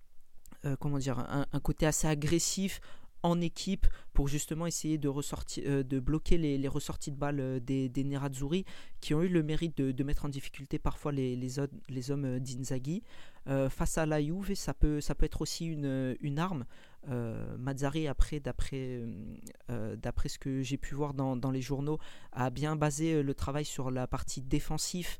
comment 0.80 0.98
dire, 0.98 1.18
un, 1.18 1.60
côté 1.60 1.86
assez 1.86 2.06
agressif 2.06 2.80
en 3.26 3.40
équipe 3.40 3.86
pour 4.12 4.28
justement 4.28 4.66
essayer 4.66 4.98
de, 4.98 5.82
de 5.82 6.00
bloquer 6.00 6.38
les, 6.38 6.68
ressorties 6.68 7.10
de 7.10 7.16
balles 7.16 7.60
des, 7.60 7.88
des 7.88 8.04
Nerazzurri 8.04 8.64
qui 9.00 9.14
ont 9.14 9.22
eu 9.22 9.28
le 9.28 9.42
mérite 9.42 9.76
de, 9.78 10.04
mettre 10.04 10.24
en 10.24 10.28
difficulté 10.28 10.78
parfois 10.78 11.12
les, 11.12 11.58
hommes 11.58 12.38
d'Inzaghi. 12.38 13.02
Euh, 13.48 13.68
face 13.68 13.98
à 13.98 14.06
la 14.06 14.20
Juve, 14.22 14.54
ça 14.54 14.74
peut, 14.74 15.00
ça 15.00 15.14
peut 15.14 15.26
être 15.26 15.42
aussi 15.42 15.66
une, 15.66 16.38
arme. 16.38 16.64
Euh, 17.08 17.56
Mazzari, 17.58 18.08
après, 18.08 18.40
d'après, 18.40 19.02
euh, 19.70 19.96
d'après 19.96 20.28
ce 20.28 20.38
que 20.38 20.62
j'ai 20.62 20.76
pu 20.76 20.94
voir 20.94 21.14
dans, 21.14 21.36
dans, 21.36 21.50
les 21.50 21.62
journaux, 21.62 21.98
a 22.32 22.50
bien 22.50 22.74
basé 22.74 23.22
le 23.22 23.34
travail 23.34 23.64
sur 23.64 23.90
la 23.90 24.06
partie 24.06 24.42
défensive 24.42 25.18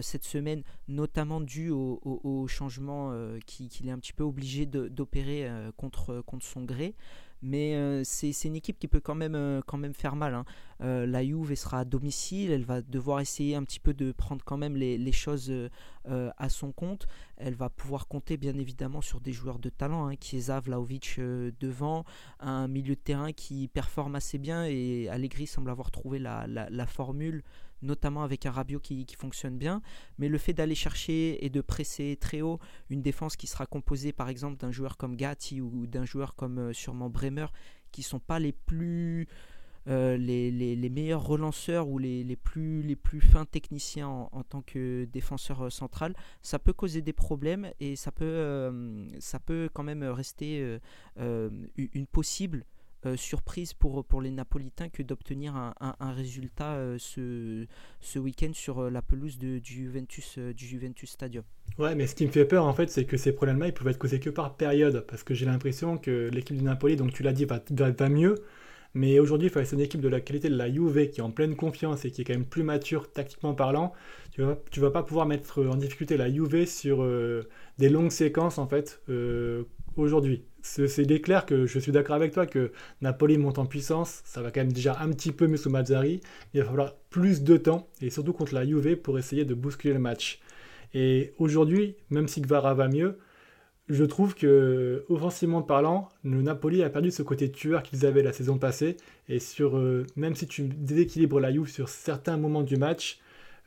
cette 0.00 0.24
semaine, 0.24 0.62
notamment 0.88 1.40
dû 1.40 1.70
au, 1.70 2.46
changement 2.48 3.12
qu'il 3.46 3.88
est 3.88 3.90
un 3.90 3.98
petit 3.98 4.12
peu 4.12 4.24
obligé 4.24 4.66
d'opérer 4.66 5.50
contre, 5.76 6.22
contre 6.22 6.44
son 6.44 6.62
gré 6.62 6.94
mais 7.42 7.74
euh, 7.76 8.02
c'est 8.04 8.32
une 8.44 8.56
équipe 8.56 8.78
qui 8.78 8.88
peut 8.88 9.00
quand 9.00 9.14
même, 9.14 9.34
euh, 9.34 9.60
quand 9.66 9.78
même 9.78 9.94
faire 9.94 10.16
mal. 10.16 10.34
Hein. 10.34 10.44
Euh, 10.82 11.06
la 11.06 11.24
Juve 11.24 11.54
sera 11.54 11.80
à 11.80 11.84
domicile, 11.84 12.50
elle 12.50 12.64
va 12.64 12.82
devoir 12.82 13.20
essayer 13.20 13.54
un 13.54 13.62
petit 13.64 13.80
peu 13.80 13.94
de 13.94 14.12
prendre 14.12 14.44
quand 14.44 14.56
même 14.56 14.76
les, 14.76 15.12
choses 15.12 15.52
à 16.06 16.48
son 16.48 16.72
compte. 16.72 17.06
Elle 17.36 17.54
va 17.54 17.70
pouvoir 17.70 18.08
compter 18.08 18.36
bien 18.36 18.56
évidemment 18.58 19.00
sur 19.00 19.20
des 19.20 19.32
joueurs 19.32 19.58
de 19.58 19.68
talent, 19.70 20.08
hein, 20.08 20.60
Vlaovic 20.64 21.18
devant, 21.60 22.04
un 22.40 22.68
milieu 22.68 22.94
de 22.94 23.00
terrain 23.00 23.32
qui 23.32 23.68
performe 23.68 24.16
assez 24.16 24.38
bien 24.38 24.66
et 24.66 25.08
Allegri 25.08 25.46
semble 25.46 25.70
avoir 25.70 25.90
trouvé 25.90 26.18
la, 26.18 26.46
la 26.46 26.86
formule 26.86 27.42
notamment 27.86 28.22
avec 28.22 28.44
un 28.46 28.50
Rabiot 28.50 28.80
qui, 28.80 29.06
fonctionne 29.16 29.56
bien. 29.56 29.80
Mais 30.18 30.28
le 30.28 30.38
fait 30.38 30.52
d'aller 30.52 30.74
chercher 30.74 31.44
et 31.44 31.48
de 31.48 31.60
presser 31.60 32.18
très 32.20 32.42
haut 32.42 32.58
une 32.90 33.02
défense 33.02 33.36
qui 33.36 33.46
sera 33.46 33.66
composée 33.66 34.12
par 34.12 34.28
exemple 34.28 34.58
d'un 34.58 34.72
joueur 34.72 34.96
comme 34.96 35.16
Gatti 35.16 35.60
ou 35.60 35.86
d'un 35.86 36.04
joueur 36.04 36.34
comme 36.34 36.58
euh, 36.58 36.72
sûrement 36.72 37.08
Bremer, 37.08 37.46
qui 37.92 38.02
sont 38.02 38.18
pas 38.18 38.38
les 38.38 38.52
plus 38.52 39.28
euh, 39.88 40.16
les, 40.16 40.90
meilleurs 40.90 41.24
relanceurs 41.24 41.88
ou 41.88 41.98
les, 41.98 42.36
plus, 42.36 42.82
les 42.82 42.96
plus 42.96 43.20
fins 43.20 43.44
techniciens 43.44 44.08
en, 44.08 44.42
tant 44.42 44.60
que 44.60 45.04
défenseur 45.04 45.66
euh, 45.66 45.70
central, 45.70 46.14
ça 46.42 46.58
peut 46.58 46.72
causer 46.72 47.02
des 47.02 47.12
problèmes 47.12 47.70
et 47.78 47.94
ça 47.94 48.10
peut 48.10 49.70
quand 49.72 49.84
même 49.84 50.02
rester 50.02 50.78
une 51.16 52.06
possible 52.10 52.64
euh, 53.06 53.16
surprise 53.16 53.72
pour, 53.72 54.04
pour 54.04 54.20
les 54.20 54.30
Napolitains 54.30 54.88
que 54.88 55.02
d'obtenir 55.02 55.54
un, 55.54 55.74
un, 55.80 56.12
résultat 56.12 56.74
euh, 56.74 56.96
ce, 56.98 57.66
ce 58.00 58.18
week-end 58.18 58.50
sur 58.52 58.80
euh, 58.80 58.90
la 58.90 59.00
pelouse 59.00 59.38
du, 59.38 59.60
Juventus, 59.62 60.38
du 60.38 60.66
Juventus 60.66 61.10
Stadium. 61.10 61.44
Ouais, 61.78 61.94
mais 61.94 62.06
ce 62.06 62.14
qui 62.14 62.26
me 62.26 62.30
fait 62.30 62.44
peur 62.44 62.66
en 62.66 62.72
fait, 62.72 62.90
c'est 62.90 63.04
que 63.04 63.16
ces 63.16 63.32
problèmes-là, 63.32 63.68
ils 63.68 63.72
peuvent 63.72 63.88
être 63.88 63.98
causés 63.98 64.20
que 64.20 64.30
par 64.30 64.56
période, 64.56 65.04
parce 65.08 65.22
que 65.22 65.34
j'ai 65.34 65.46
l'impression 65.46 65.98
que 65.98 66.30
l'équipe 66.32 66.56
du 66.56 66.64
Napoli, 66.64 66.96
donc 66.96 67.12
tu 67.12 67.22
l'as 67.22 67.32
dit, 67.32 67.44
va, 67.44 67.62
va, 67.70 68.08
mieux, 68.08 68.34
Mais 68.94 69.18
aujourd'hui, 69.20 69.50
face 69.50 69.72
à 69.72 69.76
une 69.76 69.82
équipe 69.82 70.00
de 70.00 70.08
la 70.08 70.20
qualité 70.20 70.48
de 70.48 70.56
la 70.56 70.72
Juve 70.72 71.10
qui 71.10 71.20
est 71.20 71.24
en 71.24 71.30
pleine 71.30 71.54
confiance 71.54 72.04
et 72.04 72.10
qui 72.10 72.22
est 72.22 72.24
quand 72.24 72.34
même 72.34 72.46
plus 72.46 72.64
mature 72.64 73.10
tactiquement 73.12 73.54
parlant, 73.54 73.92
tu 74.32 74.42
vas, 74.42 74.58
tu 74.70 74.80
vas 74.80 74.90
pas 74.90 75.02
pouvoir 75.02 75.26
mettre 75.26 75.64
en 75.64 75.76
difficulté 75.76 76.16
la 76.16 76.32
Juve 76.32 76.66
sur 76.66 77.06
des 77.78 77.88
longues 77.88 78.10
séquences 78.10 78.58
en 78.58 78.66
fait 78.66 79.00
aujourd'hui. 79.96 80.44
C'est 80.62 81.20
clair 81.20 81.46
que 81.46 81.66
je 81.66 81.78
suis 81.78 81.92
d'accord 81.92 82.16
avec 82.16 82.32
toi 82.32 82.46
que 82.46 82.72
Napoli 83.00 83.38
monte 83.38 83.58
en 83.58 83.66
puissance, 83.66 84.22
ça 84.24 84.42
va 84.42 84.50
quand 84.50 84.60
même 84.60 84.72
déjà 84.72 84.98
un 85.00 85.10
petit 85.10 85.30
peu 85.30 85.46
mieux 85.46 85.56
sous 85.56 85.70
Mazzari, 85.70 86.20
il 86.54 86.60
va 86.60 86.66
falloir 86.66 86.94
plus 87.08 87.42
de 87.42 87.56
temps 87.56 87.88
et 88.00 88.10
surtout 88.10 88.32
contre 88.32 88.54
la 88.54 88.66
Juve 88.66 88.96
pour 88.96 89.18
essayer 89.18 89.44
de 89.44 89.54
bousculer 89.54 89.94
le 89.94 90.00
match. 90.00 90.40
Et 90.92 91.34
aujourd'hui, 91.38 91.94
même 92.10 92.26
si 92.26 92.40
Gvara 92.40 92.74
va 92.74 92.88
mieux, 92.88 93.18
je 93.88 94.04
trouve 94.04 94.34
que, 94.34 95.04
offensivement 95.08 95.62
parlant, 95.62 96.08
le 96.24 96.42
Napoli 96.42 96.82
a 96.82 96.90
perdu 96.90 97.10
ce 97.10 97.22
côté 97.22 97.50
tueur 97.50 97.82
qu'ils 97.82 98.04
avaient 98.04 98.22
la 98.22 98.32
saison 98.32 98.58
passée. 98.58 98.96
Et 99.28 99.38
sur, 99.38 99.76
euh, 99.76 100.04
même 100.16 100.34
si 100.34 100.46
tu 100.48 100.62
déséquilibres 100.62 101.38
la 101.38 101.52
Juve 101.52 101.68
sur 101.68 101.88
certains 101.88 102.36
moments 102.36 102.62
du 102.62 102.76
match, 102.76 103.20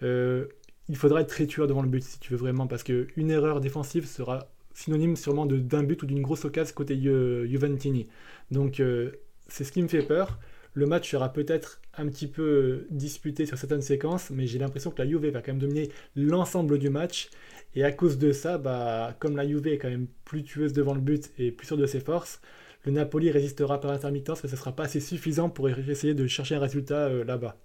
euh, 0.04 0.48
il 0.90 0.98
faudra 0.98 1.22
être 1.22 1.30
très 1.30 1.46
tueur 1.46 1.68
devant 1.68 1.82
le 1.82 1.88
but 1.88 2.04
si 2.04 2.20
tu 2.20 2.34
veux 2.34 2.40
vraiment, 2.40 2.68
parce 2.68 2.84
qu'une 2.84 3.32
erreur 3.32 3.62
défensive 3.62 4.06
sera 4.06 4.50
synonyme 4.80 5.16
sûrement 5.16 5.46
d'un 5.46 5.84
but 5.84 6.02
ou 6.04 6.06
d'une 6.06 6.22
grosse 6.22 6.46
occasion 6.46 6.74
côté 6.74 6.96
Juventini. 6.96 8.08
Donc 8.52 8.80
euh, 8.80 9.12
c'est 9.48 9.64
ce 9.64 9.72
qui 9.72 9.84
me 9.84 9.88
fait 9.88 10.04
peur. 10.04 10.40
Le 10.74 10.86
match 10.86 11.12
sera 11.12 11.34
peut-être 11.34 11.82
un 11.98 12.08
petit 12.08 12.28
peu 12.28 12.88
disputé 12.90 13.46
sur 13.46 13.58
certaines 13.58 13.82
séquences, 13.82 14.30
mais 14.30 14.48
j'ai 14.48 14.60
l'impression 14.60 14.92
que 14.92 15.02
la 15.02 15.10
Juve 15.10 15.26
va 15.28 15.42
quand 15.42 15.52
même 15.52 15.60
dominer 15.60 15.90
l'ensemble 16.16 16.78
du 16.78 16.90
match. 16.90 17.30
Et 17.76 17.84
à 17.84 17.92
cause 17.92 18.18
de 18.18 18.32
ça, 18.32 18.58
bah, 18.58 19.16
comme 19.20 19.36
la 19.36 19.48
Juve 19.48 19.68
est 19.68 19.78
quand 19.78 19.90
même 19.90 20.08
plus 20.24 20.44
tueuse 20.44 20.72
devant 20.72 20.94
le 20.94 21.02
but 21.02 21.32
et 21.38 21.52
plus 21.52 21.68
sûre 21.68 21.78
de 21.78 21.86
ses 21.86 22.00
forces, 22.00 22.40
le 22.86 22.94
Napoli 22.94 23.32
résistera 23.32 23.82
par 23.82 23.92
intermittence, 23.92 24.44
mais 24.44 24.50
ce 24.50 24.56
ne 24.56 24.60
sera 24.60 24.72
pas 24.72 24.84
assez 24.84 25.02
suffisant 25.02 25.50
pour 25.50 25.68
essayer 25.68 26.14
de 26.14 26.26
chercher 26.28 26.56
un 26.56 26.60
résultat 26.60 27.08
euh, 27.08 27.26
là-bas. 27.26 27.58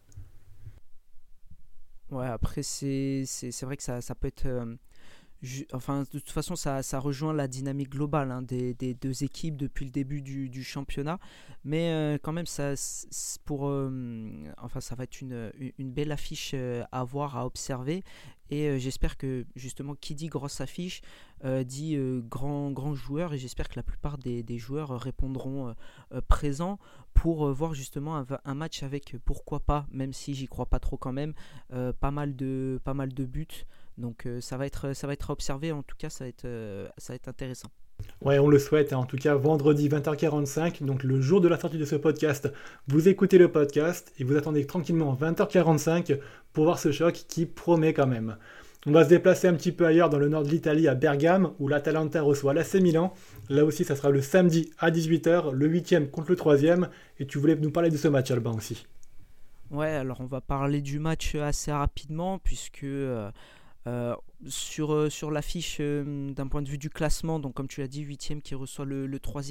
Ouais, 2.10 2.26
après, 2.26 2.62
c'est 2.62 3.24
vrai 3.62 3.76
que 3.76 3.82
ça, 3.82 4.00
ça 4.00 4.14
peut 4.14 4.28
être. 4.28 4.46
Euh, 4.46 4.74
enfin, 5.72 6.02
de 6.02 6.18
toute 6.18 6.30
façon, 6.30 6.56
ça, 6.56 6.82
ça, 6.82 6.98
rejoint 6.98 7.32
la 7.32 7.48
dynamique 7.48 7.90
globale 7.90 8.30
hein, 8.30 8.42
des, 8.42 8.74
deux 8.74 9.24
équipes 9.24 9.56
depuis 9.56 9.84
le 9.84 9.90
début 9.90 10.22
du, 10.22 10.64
championnat. 10.64 11.18
Mais 11.64 11.90
euh, 11.90 12.18
quand 12.22 12.32
même, 12.32 12.46
ça, 12.46 12.74
pour, 13.44 13.62
enfin, 14.58 14.80
ça 14.80 14.94
va 14.94 15.04
être 15.04 15.20
une, 15.20 15.50
belle 15.78 16.12
affiche 16.12 16.54
à 16.90 17.04
voir, 17.04 17.36
à 17.36 17.46
observer. 17.46 18.02
Et 18.50 18.68
euh, 18.68 18.78
j'espère 18.78 19.16
que 19.16 19.46
justement, 19.56 19.94
qui 19.94 20.14
dit 20.14 20.28
grosse 20.28 20.60
affiche, 20.60 21.00
euh, 21.44 21.64
dit 21.64 21.96
euh, 21.96 22.20
grand, 22.20 22.70
grand 22.70 22.94
joueur. 22.94 23.32
Et 23.34 23.38
j'espère 23.38 23.68
que 23.68 23.76
la 23.76 23.82
plupart 23.82 24.18
des, 24.18 24.58
joueurs 24.58 25.00
répondront 25.00 25.74
présents 26.28 26.78
pour 27.12 27.50
voir 27.52 27.74
justement 27.74 28.24
un, 28.44 28.54
match 28.54 28.82
avec, 28.82 29.16
pourquoi 29.24 29.60
pas, 29.60 29.86
même 29.90 30.12
si 30.12 30.34
j'y 30.34 30.46
crois 30.46 30.66
pas 30.66 30.78
trop 30.78 30.96
quand 30.96 31.12
même, 31.12 31.34
pas, 31.68 32.10
mal 32.10 32.36
de, 32.36 32.80
pas 32.84 32.94
mal 32.94 33.12
de 33.12 33.24
buts. 33.24 33.66
Donc 33.98 34.26
ça, 34.40 34.56
va 34.56 34.66
être, 34.66 34.92
ça 34.92 35.06
va 35.06 35.12
être 35.12 35.30
à 35.30 35.32
observer. 35.32 35.72
En 35.72 35.82
tout 35.82 35.96
cas, 35.96 36.10
ça 36.10 36.24
va 36.24 36.28
être, 36.28 36.46
ça 36.98 37.12
va 37.12 37.14
être 37.14 37.28
intéressant. 37.28 37.68
Ouais, 38.20 38.38
on 38.38 38.48
le 38.48 38.58
souhaite. 38.58 38.92
Hein. 38.92 38.98
En 38.98 39.04
tout 39.04 39.16
cas, 39.16 39.34
vendredi 39.34 39.88
20h45, 39.88 40.84
donc 40.84 41.04
le 41.04 41.20
jour 41.20 41.40
de 41.40 41.48
la 41.48 41.58
sortie 41.58 41.78
de 41.78 41.84
ce 41.84 41.96
podcast, 41.96 42.52
vous 42.88 43.08
écoutez 43.08 43.38
le 43.38 43.50
podcast 43.50 44.12
et 44.18 44.24
vous 44.24 44.36
attendez 44.36 44.66
tranquillement 44.66 45.14
20h45 45.14 46.18
pour 46.52 46.64
voir 46.64 46.78
ce 46.78 46.90
choc 46.90 47.14
qui 47.28 47.46
promet 47.46 47.92
quand 47.92 48.06
même. 48.06 48.36
On 48.86 48.92
va 48.92 49.04
se 49.04 49.08
déplacer 49.08 49.48
un 49.48 49.54
petit 49.54 49.72
peu 49.72 49.86
ailleurs 49.86 50.10
dans 50.10 50.18
le 50.18 50.28
nord 50.28 50.42
de 50.42 50.50
l'Italie, 50.50 50.88
à 50.88 50.94
Bergame, 50.94 51.52
où 51.58 51.68
l'Atalanta 51.68 52.20
reçoit 52.20 52.52
l'AC 52.52 52.74
Milan. 52.74 53.14
Là 53.48 53.64
aussi, 53.64 53.82
ça 53.82 53.96
sera 53.96 54.10
le 54.10 54.20
samedi 54.20 54.70
à 54.78 54.90
18h, 54.90 55.52
le 55.52 55.66
8 55.66 56.10
contre 56.10 56.30
le 56.30 56.36
3 56.36 56.56
Et 57.18 57.26
tu 57.26 57.38
voulais 57.38 57.56
nous 57.56 57.70
parler 57.70 57.88
de 57.88 57.96
ce 57.96 58.08
match, 58.08 58.30
Alban, 58.30 58.54
aussi. 58.54 58.86
Ouais, 59.70 59.88
alors 59.88 60.20
on 60.20 60.26
va 60.26 60.42
parler 60.42 60.82
du 60.82 60.98
match 60.98 61.34
assez 61.34 61.72
rapidement, 61.72 62.38
puisque 62.38 62.84
euh, 62.84 63.30
euh, 63.86 64.16
sur, 64.46 64.94
euh, 64.94 65.10
sur 65.10 65.30
l'affiche 65.30 65.76
euh, 65.80 66.32
d'un 66.32 66.48
point 66.48 66.62
de 66.62 66.68
vue 66.70 66.78
du 66.78 66.88
classement, 66.88 67.38
donc 67.38 67.52
comme 67.52 67.68
tu 67.68 67.80
l'as 67.80 67.88
dit, 67.88 68.00
8 68.00 68.40
qui 68.42 68.54
reçoit 68.54 68.86
le, 68.86 69.06
le 69.06 69.18
3 69.18 69.42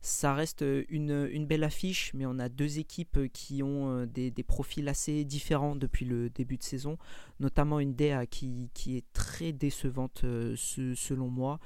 ça 0.00 0.32
reste 0.32 0.64
une, 0.88 1.46
belle 1.46 1.64
affiche, 1.64 2.12
mais 2.14 2.24
on 2.24 2.38
a 2.38 2.48
deux 2.48 2.78
équipes 2.78 3.18
qui 3.32 3.64
ont 3.64 4.06
des, 4.06 4.30
profils 4.46 4.88
assez 4.88 5.24
différents 5.24 5.74
depuis 5.74 6.04
le 6.04 6.30
début 6.30 6.56
de 6.56 6.62
saison, 6.62 6.98
notamment 7.40 7.80
une 7.80 7.94
DA 7.94 8.24
qui, 8.24 8.70
qui 8.74 8.96
est 8.96 9.04
très 9.12 9.50
décevante 9.50 10.24
selon 10.54 11.28
moi, 11.28 11.58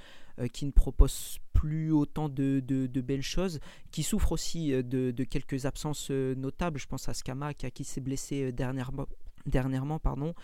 qui 0.54 0.64
ne 0.64 0.70
propose 0.70 1.40
plus 1.52 1.92
autant 1.92 2.30
de, 2.30 2.62
belles 3.04 3.20
choses, 3.20 3.60
qui 3.90 4.02
souffre 4.02 4.32
aussi 4.32 4.70
de, 4.82 5.24
quelques 5.24 5.66
absences 5.66 6.08
notables. 6.10 6.80
Je 6.80 6.86
pense 6.86 7.10
à 7.10 7.14
Skama 7.14 7.52
qui 7.52 7.84
s'est 7.84 8.00
blessé 8.00 8.50
dernièrement, 8.50 9.06
dernièrement 9.46 9.98
pardon. 9.98 10.34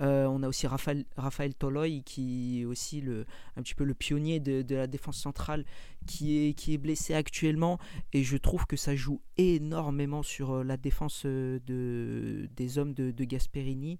Euh, 0.00 0.26
on 0.26 0.42
a 0.42 0.48
aussi 0.48 0.66
Raphaël, 0.66 1.54
Toloy 1.54 2.02
qui 2.02 2.60
est 2.60 2.64
aussi 2.64 3.00
le, 3.00 3.26
un 3.56 3.62
petit 3.62 3.74
peu 3.74 3.84
le 3.84 3.94
pionnier 3.94 4.40
de, 4.40 4.74
la 4.74 4.86
défense 4.86 5.18
centrale 5.18 5.64
qui 6.06 6.48
est, 6.48 6.78
blessé 6.78 7.14
actuellement. 7.14 7.78
Et 8.12 8.22
je 8.22 8.36
trouve 8.36 8.66
que 8.66 8.76
ça 8.76 8.94
joue 8.94 9.20
énormément 9.36 10.22
sur 10.22 10.52
euh, 10.52 10.64
la 10.64 10.76
défense 10.76 11.22
euh, 11.24 11.58
de, 11.66 12.48
des 12.56 12.78
hommes 12.78 12.94
de, 12.94 13.24
Gasperini 13.24 13.98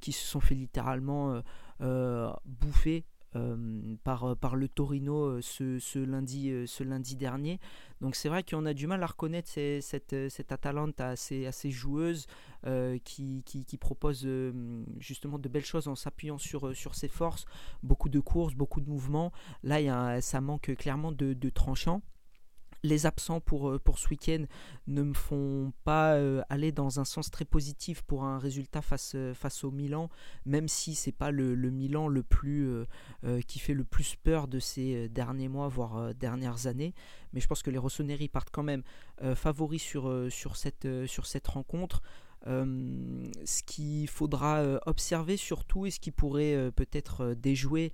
qui 0.00 0.12
se 0.12 0.24
sont 0.24 0.40
fait 0.40 0.54
littéralement 0.54 1.42
bouffer 2.46 3.04
par, 4.04 4.24
euh, 4.24 4.34
par 4.34 4.56
le 4.56 4.68
Torino 4.68 5.24
euh, 5.24 5.40
ce, 5.42 5.78
ce, 5.78 5.98
lundi, 5.98 6.52
ce 6.66 6.84
lundi 6.84 7.16
dernier. 7.16 7.60
Donc 8.00 8.16
c'est 8.16 8.28
vrai 8.28 8.42
qu'on 8.42 8.66
a 8.66 8.74
du 8.74 8.86
mal 8.86 9.02
à 9.02 9.06
reconnaître 9.06 9.48
cette, 9.48 10.28
cette 10.28 10.52
Atalanta 10.52 11.08
assez, 11.08 11.46
assez 11.46 11.70
joueuse 11.70 12.26
qui, 13.04 13.42
qui, 13.44 13.64
qui, 13.64 13.76
propose 13.76 14.26
justement 14.98 15.38
de 15.38 15.48
belles 15.48 15.64
choses 15.64 15.86
en 15.88 15.94
s'appuyant 15.94 16.38
sur, 16.38 16.74
sur 16.74 16.94
ses 16.94 17.08
forces, 17.08 17.44
beaucoup 17.82 18.08
de 18.08 18.20
courses, 18.20 18.54
beaucoup 18.54 18.80
de 18.80 18.88
mouvements. 18.88 19.32
Là, 19.62 19.80
y 19.80 19.88
a, 19.88 20.20
ça 20.20 20.40
manque 20.40 20.74
clairement 20.76 21.12
de, 21.12 21.34
de 21.34 21.50
tranchants 21.50 22.02
les 22.84 23.06
absents 23.06 23.40
pour, 23.40 23.70
euh, 23.70 23.78
pour 23.78 23.98
ce 23.98 24.08
week-end 24.10 24.44
ne 24.86 25.02
me 25.02 25.14
font 25.14 25.72
pas 25.82 26.14
euh, 26.14 26.42
aller 26.50 26.70
dans 26.70 27.00
un 27.00 27.04
sens 27.04 27.30
très 27.30 27.46
positif 27.46 28.02
pour 28.02 28.24
un 28.24 28.38
résultat 28.38 28.82
face, 28.82 29.14
euh, 29.16 29.34
au 29.62 29.70
Milan, 29.70 30.10
même 30.44 30.68
si 30.68 30.94
c'est 30.94 31.12
pas 31.12 31.30
le, 31.30 31.54
Milan 31.70 32.08
le 32.08 32.22
plus 32.22 32.68
qui 33.46 33.58
fait 33.58 33.72
le 33.72 33.84
plus 33.84 34.16
peur 34.16 34.48
de 34.48 34.58
ces 34.58 35.08
derniers 35.08 35.48
mois, 35.48 35.68
voire 35.68 36.14
dernières 36.14 36.66
années. 36.66 36.92
Mais 37.32 37.40
je 37.40 37.46
pense 37.46 37.62
que 37.62 37.70
les 37.70 37.78
Rossoneri 37.78 38.28
partent 38.28 38.50
quand 38.50 38.62
même 38.62 38.82
favoris 39.34 39.82
sur 39.82 40.56
cette 40.56 41.46
rencontre. 41.46 42.02
Euh, 42.46 43.26
ce 43.44 43.62
qu'il 43.62 44.06
faudra 44.06 44.58
euh, 44.58 44.78
observer 44.84 45.38
surtout 45.38 45.86
et 45.86 45.90
ce 45.90 45.98
qui 45.98 46.10
pourrait 46.10 46.54
euh, 46.54 46.70
peut-être 46.70 47.34
déjouer 47.34 47.92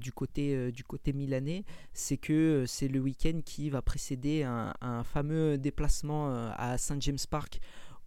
du, 0.00 0.12
côté, 0.12 0.70
du 0.72 0.84
côté 0.84 1.14
milanais, 1.14 1.64
c'est 1.94 2.18
que 2.18 2.64
c'est 2.66 2.88
le 2.88 3.00
week-end 3.00 3.40
qui 3.42 3.70
va 3.70 3.80
précéder 3.80 4.42
un, 4.42 5.04
fameux 5.04 5.56
déplacement 5.56 6.28
à 6.54 6.76
Saint 6.76 7.00
James 7.00 7.18
Park 7.30 7.60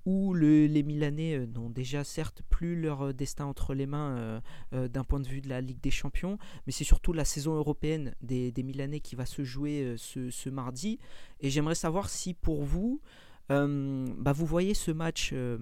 où 0.05 0.35
les 0.35 0.83
Milanais 0.83 1.47
n'ont 1.47 1.71
déjà 1.71 2.03
certes 2.03 2.43
plus 2.47 2.79
leur 2.79 3.11
destin 3.11 3.45
entre 3.45 3.73
les 3.73 3.87
mains 3.87 4.39
d'un 4.71 5.03
point 5.03 5.19
de 5.19 5.27
vue 5.27 5.41
de 5.41 5.49
la 5.49 5.61
Ligue 5.61 5.81
des 5.81 5.89
Champions, 5.89 6.37
mais 6.67 6.73
c'est 6.73 6.83
surtout 6.83 7.11
la 7.11 7.25
saison 7.25 7.55
européenne 7.55 8.13
des, 8.21 8.53
Milanais 8.57 8.99
qui 8.99 9.15
va 9.15 9.25
se 9.25 9.43
jouer 9.43 9.95
ce, 9.97 10.49
mardi. 10.49 10.99
Et 11.39 11.49
j'aimerais 11.49 11.73
savoir 11.73 12.07
si 12.07 12.35
pour 12.35 12.63
vous, 12.63 13.01
bah 13.49 14.31
vous 14.33 14.45
voyez 14.45 14.73
ce 14.73 14.91
match 14.91 15.31
euh, 15.33 15.57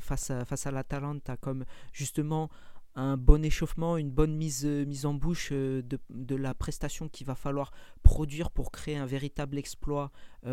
face 0.00 0.30
à, 0.30 0.44
face 0.44 0.66
à 0.66 0.70
l'Atalanta 0.70 1.36
comme 1.36 1.64
justement 1.92 2.50
un 2.94 3.16
bon 3.16 3.42
échauffement, 3.42 3.96
une 3.96 4.10
bonne 4.10 4.36
mise, 4.36 4.66
euh, 4.66 4.84
mise 4.84 5.06
en 5.06 5.14
bouche 5.14 5.50
de, 5.50 5.82
de, 6.10 6.36
la 6.36 6.52
prestation 6.52 7.08
qu'il 7.08 7.26
va 7.26 7.34
falloir 7.34 7.72
produire 8.02 8.50
pour 8.50 8.70
créer 8.70 8.96
un 8.96 9.06
véritable 9.06 9.56
exploit 9.56 10.10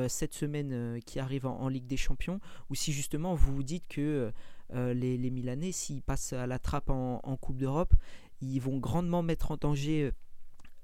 cette 0.07 0.33
semaine 0.33 1.01
qui 1.05 1.19
arrive 1.19 1.48
en, 1.48 1.67
Ligue 1.67 1.88
des 1.88 1.98
Champions, 1.98 2.39
ou 2.69 2.75
si 2.75 2.93
justement 2.93 3.33
vous 3.33 3.55
vous 3.55 3.63
dites 3.63 3.88
que 3.89 4.31
les, 4.71 5.17
les, 5.17 5.29
Milanais, 5.31 5.71
s'ils 5.71 6.03
passent 6.03 6.31
à 6.31 6.45
la 6.45 6.59
trappe 6.59 6.91
en, 6.91 7.19
en 7.24 7.38
Coupe 7.38 7.57
d'Europe, 7.57 7.93
ils 8.39 8.59
vont 8.59 8.77
grandement 8.77 9.24
mettre 9.24 9.51
en 9.51 9.57
danger 9.57 10.12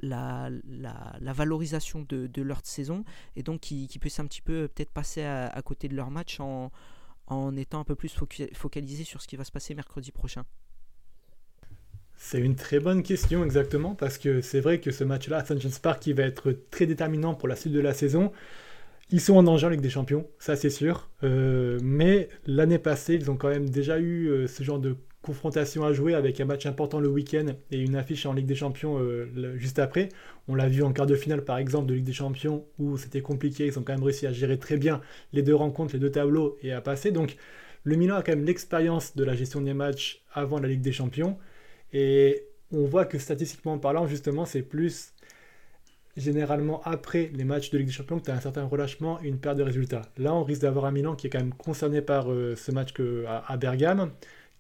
la, 0.08 0.50
la, 1.20 1.34
valorisation 1.34 2.06
de, 2.08 2.42
leur 2.42 2.62
saison 2.64 3.04
et 3.36 3.44
donc 3.44 3.62
qui, 3.62 3.88
qui 3.88 4.00
puissent 4.00 4.20
un 4.20 4.26
petit 4.28 4.42
peu 4.42 4.68
peut-être 4.68 4.92
passer 4.92 5.24
à, 5.24 5.62
côté 5.64 5.88
de 5.88 5.96
leur 5.96 6.12
match 6.12 6.40
en, 6.40 6.72
en 7.28 7.56
étant 7.56 7.80
un 7.80 7.84
peu 7.84 7.96
plus 7.96 8.16
focalisé 8.54 9.04
sur 9.04 9.22
ce 9.22 9.28
qui 9.28 9.36
va 9.36 9.44
se 9.44 9.52
passer 9.52 9.76
mercredi 9.76 10.12
prochain 10.12 10.46
c'est 12.18 12.40
une 12.40 12.56
très 12.56 12.80
bonne 12.80 13.04
question 13.04 13.44
exactement 13.44 13.94
parce 13.94 14.18
que 14.18 14.42
c'est 14.42 14.60
vrai 14.60 14.80
que 14.80 14.92
ce 14.92 15.04
match-là. 15.04 15.44
James 15.48 15.72
Park 15.82 16.02
qui 16.02 16.14
va 16.14 16.24
être 16.24 16.58
très 16.72 16.86
déterminant 16.86 17.34
pour 17.36 17.48
la 17.48 17.56
suite 17.56 17.74
de 17.74 17.80
la 17.80 17.94
saison. 17.94 18.32
Ils 19.12 19.22
sont 19.22 19.36
en 19.36 19.44
danger 19.44 19.70
Ligue 19.70 19.82
des 19.82 19.90
Champions, 19.90 20.28
ça 20.40 20.56
c'est 20.56 20.70
sûr. 20.72 21.10
Euh, 21.24 21.78
mais 21.84 22.30
l'année 22.48 22.80
passée, 22.80 23.16
ils 23.16 23.30
ont 23.30 23.38
quand 23.38 23.50
même 23.50 23.70
déjà 23.70 24.00
eu 24.00 24.28
euh, 24.30 24.48
ce 24.48 24.64
genre 24.64 24.80
de 24.80 24.98
confrontation 25.25 25.84
à 25.84 25.91
jouer 25.91 26.13
avec 26.13 26.39
un 26.39 26.46
match 26.46 26.67
important 26.67 27.00
le 27.00 27.10
week-end 27.10 27.48
et 27.72 27.82
une 27.82 27.96
affiche 27.96 28.27
en 28.27 28.34
Ligue 28.34 28.46
des 28.46 28.55
Champions 28.55 29.00
juste 29.55 29.79
après. 29.79 30.10
On 30.48 30.53
l'a 30.53 30.70
vu 30.70 30.84
en 30.84 30.94
quart 30.94 31.08
de 31.08 31.15
finale 31.15 31.44
par 31.44 31.58
exemple 31.58 31.88
de 31.88 31.96
Ligue 31.96 32.05
des 32.05 32.13
Champions 32.13 32.65
où 32.77 32.98
c'était 32.98 33.22
compliqué, 33.22 33.65
ils 33.65 33.79
ont 33.79 33.82
quand 33.82 33.94
même 33.94 34.03
réussi 34.03 34.27
à 34.27 34.32
gérer 34.32 34.60
très 34.60 34.77
bien 34.77 35.01
les 35.34 35.41
deux 35.41 35.55
rencontres, 35.55 35.94
les 35.94 36.00
deux 36.00 36.12
tableaux 36.12 36.58
et 36.62 36.72
à 36.72 36.82
passer. 36.82 37.12
Donc 37.12 37.38
le 37.84 37.96
Milan 37.96 38.17
a 38.17 38.22
quand 38.24 38.34
même 38.34 38.46
l'expérience 38.46 39.15
de 39.15 39.24
la 39.24 39.36
gestion 39.36 39.62
des 39.62 39.74
matchs 39.74 40.24
avant 40.32 40.60
la 40.60 40.67
Ligue 40.67 40.82
des 40.82 40.91
Champions 40.91 41.38
et 41.91 42.44
on 42.72 42.86
voit 42.86 43.05
que 43.05 43.17
statistiquement 43.17 43.79
parlant 43.79 44.05
justement 44.08 44.46
c'est 44.46 44.62
plus 44.62 45.15
généralement 46.17 46.82
après 46.84 47.32
les 47.34 47.44
matchs 47.44 47.72
de 47.72 47.77
Ligue 47.77 47.88
des 47.88 47.94
Champions 47.94 48.20
que 48.20 48.25
tu 48.25 48.32
as 48.32 48.36
un 48.36 48.39
certain 48.39 48.65
relâchement 48.65 49.20
et 49.22 49.27
une 49.27 49.39
perte 49.39 49.58
de 49.58 49.63
résultats. 49.63 50.03
Là, 50.17 50.34
on 50.34 50.44
risque 50.44 50.62
d'avoir 50.62 50.86
un 50.86 50.91
Milan 50.91 51.15
qui 51.15 51.27
est 51.27 51.29
quand 51.29 51.39
même 51.39 51.53
concerné 51.53 52.01
par 52.01 52.32
euh, 52.32 52.55
ce 52.55 52.72
match 52.72 52.94
à, 53.27 53.58
Bergame, 53.58 54.12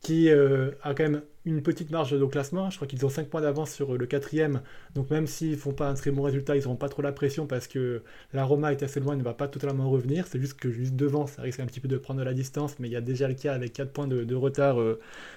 qui 0.01 0.29
euh, 0.29 0.71
a 0.83 0.93
quand 0.93 1.03
même 1.03 1.21
une 1.45 1.61
petite 1.63 1.89
marge 1.89 2.11
de 2.11 2.25
classement. 2.25 2.69
Je 2.69 2.75
crois 2.75 2.87
qu'ils 2.87 3.05
ont 3.05 3.09
5 3.09 3.27
points 3.27 3.41
d'avance 3.41 3.71
sur 3.71 3.93
euh, 3.93 3.97
le 3.97 4.05
quatrième. 4.05 4.61
Donc 4.93 5.09
même 5.09 5.27
s'ils 5.27 5.57
font 5.57 5.73
pas 5.73 5.89
un 5.89 5.93
très 5.95 6.11
bon 6.11 6.21
résultat, 6.21 6.55
ils 6.55 6.63
n'auront 6.63 6.75
pas 6.75 6.89
trop 6.89 7.01
la 7.01 7.11
pression 7.11 7.47
parce 7.47 7.67
que 7.67 8.03
la 8.33 8.43
Roma 8.43 8.71
est 8.71 8.83
assez 8.83 8.99
loin, 8.99 9.13
et 9.13 9.17
ne 9.17 9.23
va 9.23 9.33
pas 9.33 9.47
totalement 9.47 9.89
revenir. 9.89 10.27
C'est 10.27 10.39
juste 10.39 10.59
que 10.59 10.69
juste 10.69 10.95
devant, 10.95 11.27
ça 11.27 11.41
risque 11.41 11.59
un 11.59 11.65
petit 11.65 11.79
peu 11.79 11.87
de 11.87 11.97
prendre 11.97 12.19
de 12.19 12.25
la 12.25 12.33
distance, 12.33 12.77
mais 12.79 12.87
il 12.87 12.91
y 12.91 12.97
a 12.97 13.01
déjà 13.01 13.27
le 13.27 13.35
cas 13.35 13.53
avec 13.53 13.73
4 13.73 13.91
points 13.91 14.07
de, 14.07 14.35
retard 14.35 14.77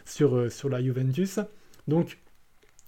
sur, 0.05 0.50
sur 0.53 0.69
la 0.69 0.83
Juventus. 0.83 1.41
Donc 1.87 2.19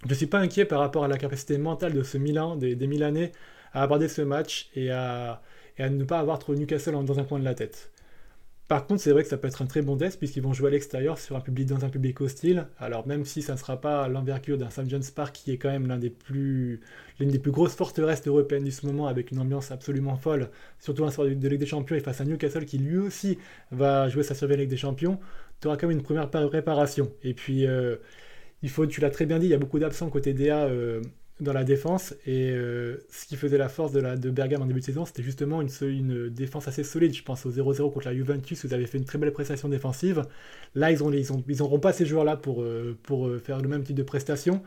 je 0.05 0.09
ne 0.09 0.15
suis 0.15 0.27
pas 0.27 0.39
inquiet 0.39 0.65
par 0.65 0.81
rapport 0.81 1.05
à 1.05 1.09
la 1.09 1.19
capacité 1.19 1.59
mentale 1.59 1.93
de 1.93 2.03
ce 2.03 2.17
Milan, 2.17 2.57
des, 2.57 2.75
Milanais, 2.87 3.33
à 3.73 3.83
aborder 3.83 4.09
ce 4.09 4.23
match 4.23 4.71
et 4.75 4.91
à, 4.91 5.43
ne 5.79 6.05
pas 6.05 6.19
avoir 6.19 6.39
trop 6.39 6.55
Newcastle 6.55 6.93
dans 7.05 7.19
un 7.19 7.25
coin 7.25 7.39
de 7.39 7.45
la 7.45 7.55
tête. 7.55 7.91
Par 8.71 8.87
contre, 8.87 9.03
c'est 9.03 9.11
vrai 9.11 9.25
que 9.25 9.29
ça 9.29 9.37
peut 9.37 9.49
être 9.49 9.63
un 9.63 9.67
très 9.67 9.83
bon 9.83 9.97
test 9.97 10.17
puisqu'ils 10.17 10.45
vont 10.45 10.53
jouer 10.53 10.69
à 10.69 10.71
l'extérieur 10.71 11.19
sur 11.19 11.35
un 11.35 11.41
public 11.41 11.67
dans 11.67 11.85
un 11.85 11.89
public 11.89 12.21
hostile. 12.21 12.69
Alors 12.79 13.05
même 13.05 13.25
si 13.25 13.43
ça 13.43 13.55
ne 13.55 13.59
sera 13.59 13.81
pas 13.81 14.07
l'envergure 14.07 14.59
d'un 14.59 14.71
St. 14.71 14.89
John's 14.89 15.11
Park 15.11 15.35
qui 15.35 15.51
est 15.51 15.57
quand 15.59 15.71
même 15.71 15.89
l'une 16.29 16.79
des 17.19 17.39
plus 17.41 17.51
grosses 17.51 17.75
forteresses 17.75 18.25
européennes 18.29 18.63
du 18.63 18.71
ce 18.71 18.87
moment 18.87 19.09
avec 19.09 19.33
une 19.33 19.41
ambiance 19.41 19.73
absolument 19.73 20.15
folle, 20.15 20.51
surtout 20.79 21.03
en 21.03 21.11
soir 21.11 21.27
de 21.27 21.49
Ligue 21.49 21.59
des 21.59 21.67
Champions 21.67 21.97
et 21.97 22.01
face 22.01 22.21
à 22.21 22.25
Newcastle 22.25 22.65
qui 22.65 22.79
lui 22.79 22.99
aussi 22.99 23.39
va 23.73 24.09
jouer 24.09 24.23
sa 24.23 24.37
survie 24.37 24.57
Ligue 24.57 24.71
des 24.71 24.77
Champions, 24.77 25.19
tu 25.61 25.67
auras 25.67 25.77
quand 25.77 25.89
même 25.89 25.97
une 25.97 26.05
première 26.05 26.31
réparation. 26.33 27.11
Et 27.25 27.35
puis 27.35 27.67
euh, 27.67 27.97
il 28.63 28.71
faut, 28.71 28.87
tu 28.87 29.01
l'as 29.01 29.11
très 29.11 29.27
bien 29.27 29.41
dit, 29.41 29.47
il 29.47 29.51
y 29.51 29.55
a 29.55 29.59
beaucoup 29.59 29.81
d'absents 29.81 30.09
côté 30.11 30.33
DA 30.33 30.67
euh, 30.67 31.03
dans 31.41 31.53
la 31.53 31.65
défense. 31.65 32.15
Et 32.27 32.51
euh, 32.51 32.97
ce 33.11 33.27
qui 33.27 33.37
faisait 33.37 33.59
la 33.59 33.69
force 33.69 33.93
de, 33.93 34.01
la, 34.01 34.17
de 34.17 34.31
Bergame 34.31 34.63
en 34.63 34.67
début 34.67 34.81
de 34.81 34.85
saison, 34.85 35.05
c'était 35.05 35.23
justement 35.23 35.63
une, 35.63 35.69
une, 35.83 36.29
défense 36.29 36.69
assez 36.69 36.85
solide. 36.85 37.15
Je 37.15 37.23
pense 37.23 37.47
au 37.47 37.51
0-0 37.51 37.93
contre 37.93 38.07
la 38.07 38.15
Juventus, 38.15 38.65
vous 38.65 38.75
avez 38.75 38.87
fait 38.87 38.99
une 38.99 39.05
très 39.05 39.19
belle 39.19 39.33
prestation 39.33 39.69
défensive. 39.69 40.23
Là, 40.75 40.91
ils 40.91 40.99
n'auront 40.99 41.13
ils 41.13 41.33
ont, 41.33 41.45
ils 41.49 41.81
pas 41.81 41.93
ces 41.93 42.07
joueurs-là 42.07 42.37
pour, 42.37 42.63
euh, 42.63 42.97
pour 43.03 43.31
faire 43.43 43.61
le 43.61 43.69
même 43.69 43.83
type 43.83 43.97
de 43.97 44.03
prestation. 44.03 44.63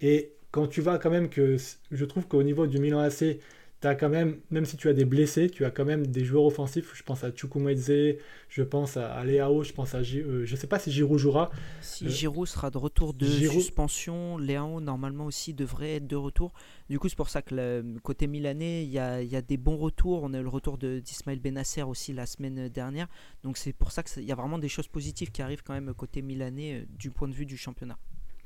Et 0.00 0.32
quand 0.50 0.66
tu 0.66 0.80
vas 0.80 0.98
quand 0.98 1.10
même 1.10 1.28
que, 1.28 1.56
je 1.90 2.04
trouve 2.04 2.26
qu'au 2.26 2.42
niveau 2.42 2.66
du 2.66 2.78
Milan 2.78 3.00
AC, 3.00 3.38
as 3.86 3.94
quand 3.94 4.08
même, 4.08 4.40
même 4.50 4.64
si 4.64 4.76
tu 4.76 4.88
as 4.88 4.92
des 4.92 5.04
blessés, 5.04 5.48
tu 5.50 5.64
as 5.64 5.70
quand 5.70 5.84
même 5.84 6.06
des 6.06 6.24
joueurs 6.24 6.44
offensifs. 6.44 6.92
Je 6.94 7.02
pense 7.02 7.24
à 7.24 7.34
Chukwumeze, 7.34 8.18
je 8.48 8.62
pense 8.62 8.96
à, 8.96 9.24
Léao, 9.24 9.62
je 9.62 9.72
pense 9.72 9.94
à. 9.94 9.98
Euh, 9.98 10.44
je 10.44 10.56
sais 10.56 10.66
pas 10.66 10.78
si 10.78 10.90
Giroud 10.90 11.18
jouera. 11.18 11.50
Si 11.80 12.06
euh, 12.06 12.08
Giroud 12.08 12.46
sera 12.46 12.70
de 12.70 12.78
retour 12.78 13.14
de 13.14 13.26
suspension, 13.26 14.38
Léao 14.38 14.80
normalement 14.80 15.26
aussi 15.26 15.54
devrait 15.54 15.96
être 15.96 16.06
de 16.06 16.16
retour. 16.16 16.52
Du 16.88 16.98
coup, 16.98 17.08
c'est 17.08 17.16
pour 17.16 17.28
ça 17.28 17.42
que 17.42 17.54
le 17.54 17.98
côté 18.02 18.26
milanais, 18.26 18.84
il 18.84 18.90
y 18.90 18.98
a, 18.98 19.22
y 19.22 19.36
a, 19.36 19.42
des 19.42 19.56
bons 19.56 19.76
retours. 19.76 20.22
On 20.22 20.34
a 20.34 20.38
eu 20.38 20.42
le 20.42 20.48
retour 20.48 20.78
d'Ismaël 20.78 21.38
Benasser 21.38 21.82
aussi 21.82 22.12
la 22.12 22.26
semaine 22.26 22.68
dernière. 22.68 23.06
Donc 23.44 23.56
c'est 23.56 23.72
pour 23.72 23.92
ça 23.92 24.02
qu'il 24.02 24.24
y 24.24 24.32
a 24.32 24.34
vraiment 24.34 24.58
des 24.58 24.68
choses 24.68 24.88
positives 24.88 25.30
qui 25.30 25.42
arrivent 25.42 25.62
quand 25.62 25.74
même 25.74 25.92
côté 25.94 26.22
milanais 26.22 26.80
euh, 26.80 26.86
du 26.98 27.10
point 27.10 27.28
de 27.28 27.34
vue 27.34 27.46
du 27.46 27.56
championnat. 27.56 27.98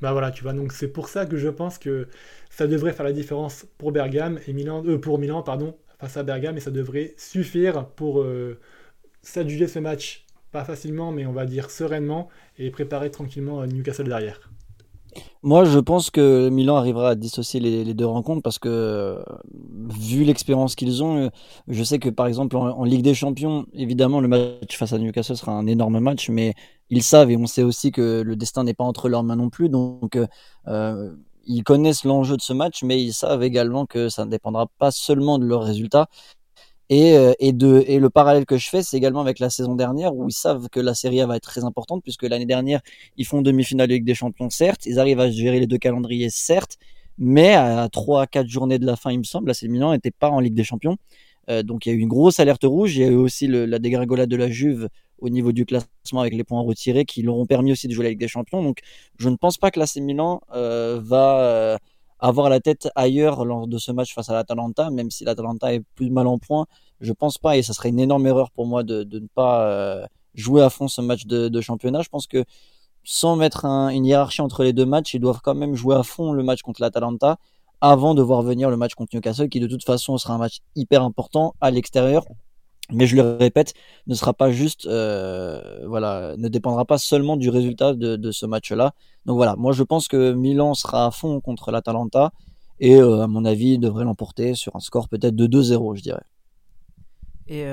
Bah 0.04 0.12
voilà, 0.12 0.30
tu 0.30 0.42
vois, 0.42 0.52
donc 0.52 0.72
c'est 0.72 0.88
pour 0.88 1.08
ça 1.08 1.24
que 1.24 1.38
je 1.38 1.48
pense 1.48 1.78
que 1.78 2.08
ça 2.50 2.66
devrait 2.66 2.92
faire 2.92 3.06
la 3.06 3.12
différence 3.14 3.64
pour 3.78 3.90
Bergame 3.90 4.38
et 4.46 4.52
Milan, 4.52 4.84
euh, 4.84 4.98
pour 4.98 5.18
Milan, 5.18 5.42
pardon, 5.42 5.74
face 5.98 6.18
à 6.18 6.22
Bergame, 6.22 6.58
et 6.58 6.60
ça 6.60 6.70
devrait 6.70 7.14
suffire 7.16 7.86
pour 7.86 8.20
euh, 8.20 8.58
s'adjuger 9.22 9.66
ce 9.66 9.78
match, 9.78 10.26
pas 10.52 10.62
facilement, 10.62 11.10
mais 11.10 11.24
on 11.24 11.32
va 11.32 11.46
dire 11.46 11.70
sereinement, 11.70 12.28
et 12.58 12.68
préparer 12.70 13.10
tranquillement 13.10 13.64
Newcastle 13.64 14.06
derrière. 14.06 14.50
Moi, 15.42 15.64
je 15.64 15.78
pense 15.78 16.10
que 16.10 16.50
Milan 16.50 16.76
arrivera 16.76 17.10
à 17.10 17.14
dissocier 17.14 17.58
les, 17.60 17.94
deux 17.94 18.04
rencontres 18.04 18.42
parce 18.42 18.58
que, 18.58 19.24
vu 19.88 20.24
l'expérience 20.24 20.74
qu'ils 20.74 21.02
ont, 21.02 21.30
je 21.66 21.82
sais 21.82 21.98
que 21.98 22.10
par 22.10 22.26
exemple 22.26 22.56
en, 22.56 22.84
Ligue 22.84 23.02
des 23.02 23.14
Champions, 23.14 23.64
évidemment, 23.72 24.20
le 24.20 24.28
match 24.28 24.76
face 24.76 24.92
à 24.92 24.98
Newcastle 24.98 25.38
sera 25.38 25.52
un 25.52 25.66
énorme 25.66 25.98
match, 25.98 26.28
mais 26.28 26.52
ils 26.90 27.02
savent 27.02 27.30
et 27.30 27.36
on 27.36 27.46
sait 27.46 27.62
aussi 27.62 27.92
que 27.92 28.22
le 28.22 28.36
destin 28.36 28.64
n'est 28.64 28.74
pas 28.74 28.84
entre 28.84 29.08
leurs 29.08 29.22
mains 29.24 29.36
non 29.36 29.50
plus. 29.50 29.68
Donc, 29.68 30.18
euh, 30.68 31.16
ils 31.46 31.62
connaissent 31.64 32.04
l'enjeu 32.04 32.36
de 32.36 32.42
ce 32.42 32.52
match, 32.52 32.82
mais 32.82 33.02
ils 33.02 33.12
savent 33.12 33.42
également 33.42 33.86
que 33.86 34.08
ça 34.08 34.24
ne 34.24 34.30
dépendra 34.30 34.66
pas 34.78 34.90
seulement 34.90 35.38
de 35.38 35.44
leurs 35.46 35.62
résultats, 35.62 36.08
et, 36.90 37.16
euh, 37.16 37.32
et, 37.38 37.52
le 37.98 38.10
parallèle 38.10 38.44
que 38.44 38.58
je 38.58 38.68
fais, 38.68 38.82
c'est 38.82 38.96
également 38.96 39.20
avec 39.20 39.38
la 39.38 39.48
saison 39.48 39.74
dernière 39.74 40.14
où 40.14 40.28
ils 40.28 40.32
savent 40.32 40.68
que 40.68 40.80
la 40.80 40.94
Série 40.94 41.20
A 41.22 41.26
va 41.26 41.36
être 41.36 41.44
très 41.44 41.64
importante 41.64 42.02
puisque 42.02 42.24
l'année 42.24 42.44
dernière, 42.46 42.80
ils 43.16 43.24
font 43.26 43.40
demi-finale 43.40 43.88
de 43.88 43.94
Ligue 43.94 44.04
des 44.04 44.14
Champions, 44.14 44.50
certes, 44.50 44.84
ils 44.84 44.98
arrivent 44.98 45.20
à 45.20 45.30
gérer 45.30 45.60
les 45.60 45.66
deux 45.66 45.78
calendriers, 45.78 46.28
certes, 46.30 46.76
mais 47.16 47.54
à 47.54 47.88
3 47.90 48.26
4 48.26 48.46
journées 48.48 48.78
de 48.78 48.84
la 48.86 48.96
fin, 48.96 49.10
il 49.12 49.18
me 49.18 49.24
semble, 49.24 49.48
la 49.50 49.68
Milan 49.68 49.92
n'était 49.92 50.10
pas 50.10 50.28
en 50.28 50.40
Ligue 50.40 50.54
des 50.54 50.64
Champions. 50.64 50.96
Euh, 51.50 51.62
donc 51.62 51.86
il 51.86 51.90
y 51.90 51.92
a 51.92 51.94
eu 51.94 52.00
une 52.00 52.08
grosse 52.08 52.38
alerte 52.40 52.64
rouge, 52.64 52.96
il 52.96 53.02
y 53.02 53.04
a 53.04 53.08
eu 53.08 53.16
aussi 53.16 53.46
la 53.48 53.78
dégringolade 53.78 54.28
de 54.28 54.36
la 54.36 54.50
Juve 54.50 54.88
au 55.24 55.30
niveau 55.30 55.52
du 55.52 55.64
classement 55.64 56.20
avec 56.20 56.34
les 56.34 56.44
points 56.44 56.60
retirés 56.60 57.06
qui 57.06 57.22
leur 57.22 57.36
ont 57.36 57.46
permis 57.46 57.72
aussi 57.72 57.88
de 57.88 57.92
jouer 57.94 58.04
la 58.04 58.10
Ligue 58.10 58.20
des 58.20 58.28
Champions. 58.28 58.62
Donc 58.62 58.80
je 59.18 59.28
ne 59.28 59.36
pense 59.36 59.56
pas 59.56 59.70
que 59.70 59.80
l'AC 59.80 59.96
Milan 59.96 60.42
euh, 60.54 61.00
va 61.02 61.40
euh, 61.40 61.78
avoir 62.18 62.50
la 62.50 62.60
tête 62.60 62.88
ailleurs 62.94 63.44
lors 63.44 63.66
de 63.66 63.78
ce 63.78 63.90
match 63.90 64.14
face 64.14 64.28
à 64.28 64.34
l'Atalanta, 64.34 64.90
même 64.90 65.10
si 65.10 65.24
l'Atalanta 65.24 65.72
est 65.72 65.82
plus 65.94 66.10
mal 66.10 66.26
en 66.26 66.38
point, 66.38 66.66
je 67.00 67.12
pense 67.12 67.38
pas 67.38 67.56
et 67.56 67.62
ça 67.62 67.72
serait 67.72 67.88
une 67.88 68.00
énorme 68.00 68.26
erreur 68.26 68.50
pour 68.50 68.66
moi 68.66 68.82
de, 68.82 69.06
ne 69.10 69.26
pas 69.34 69.66
euh, 69.66 70.06
jouer 70.34 70.62
à 70.62 70.68
fond 70.68 70.88
ce 70.88 71.00
match 71.00 71.24
de, 71.24 71.60
championnat. 71.62 72.02
Je 72.02 72.10
pense 72.10 72.26
que 72.26 72.44
sans 73.02 73.36
mettre 73.36 73.64
une 73.64 74.04
hiérarchie 74.04 74.42
entre 74.42 74.62
les 74.62 74.74
deux 74.74 74.86
matchs, 74.86 75.14
ils 75.14 75.20
doivent 75.20 75.40
quand 75.42 75.54
même 75.54 75.74
jouer 75.74 75.96
à 75.96 76.02
fond 76.02 76.32
le 76.32 76.42
match 76.42 76.60
contre 76.62 76.82
l'Atalanta 76.82 77.38
avant 77.80 78.14
de 78.14 78.22
voir 78.22 78.42
venir 78.42 78.70
le 78.70 78.76
match 78.76 78.94
contre 78.94 79.14
Newcastle, 79.14 79.48
qui 79.48 79.60
de 79.60 79.66
toute 79.66 79.84
façon 79.84 80.16
sera 80.16 80.34
un 80.34 80.38
match 80.38 80.60
hyper 80.74 81.02
important 81.02 81.54
à 81.60 81.70
l'extérieur. 81.70 82.24
Mais 82.92 83.06
je 83.06 83.16
le 83.16 83.22
répète, 83.22 83.72
ne 84.06 84.14
sera 84.14 84.34
pas 84.34 84.50
juste, 84.50 84.86
euh, 84.86 85.86
voilà, 85.86 86.34
ne 86.36 86.48
dépendra 86.48 86.84
pas 86.84 86.98
seulement 86.98 87.36
du 87.36 87.48
résultat 87.48 87.94
de, 87.94 88.30
ce 88.30 88.44
match-là. 88.44 88.94
Donc 89.24 89.36
voilà, 89.36 89.56
moi 89.56 89.72
je 89.72 89.82
pense 89.82 90.06
que 90.06 90.32
Milan 90.32 90.74
sera 90.74 91.06
à 91.06 91.10
fond 91.10 91.40
contre 91.40 91.70
l'Atalanta 91.70 92.32
et 92.80 92.96
euh, 92.96 93.22
à 93.22 93.26
mon 93.26 93.46
avis 93.46 93.78
devrait 93.78 94.04
l'emporter 94.04 94.54
sur 94.54 94.76
un 94.76 94.80
score 94.80 95.08
peut-être 95.08 95.34
de 95.34 95.46
2-0, 95.46 95.96
je 95.96 96.02
dirais. 96.02 96.24
Et 97.46 97.66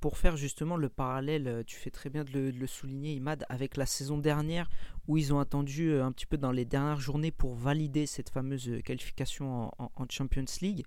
pour 0.00 0.18
faire 0.18 0.36
justement 0.36 0.76
le 0.76 0.90
parallèle, 0.90 1.64
tu 1.66 1.76
fais 1.76 1.90
très 1.90 2.10
bien 2.10 2.24
de 2.24 2.52
le, 2.54 2.66
souligner, 2.66 3.14
Imad, 3.14 3.46
avec 3.48 3.78
la 3.78 3.86
saison 3.86 4.18
dernière 4.18 4.68
où 5.08 5.16
ils 5.16 5.32
ont 5.32 5.38
attendu 5.38 5.98
un 5.98 6.12
petit 6.12 6.26
peu 6.26 6.36
dans 6.36 6.52
les 6.52 6.66
dernières 6.66 7.00
journées 7.00 7.30
pour 7.30 7.54
valider 7.54 8.04
cette 8.04 8.28
fameuse 8.28 8.70
qualification 8.84 9.70
en, 9.78 10.06
Champions 10.10 10.44
League. 10.60 10.84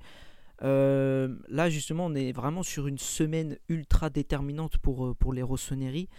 Là, 0.62 1.70
justement, 1.70 2.06
on 2.08 2.15
est 2.15 2.32
vraiment 2.32 2.63
sur 2.63 2.88
une 2.88 2.98
semaine 2.98 3.58
ultra 3.70 4.10
déterminante 4.10 4.78
pour, 4.78 5.15
pour 5.15 5.34
les 5.34 5.41
Rossoneri, 5.41 6.10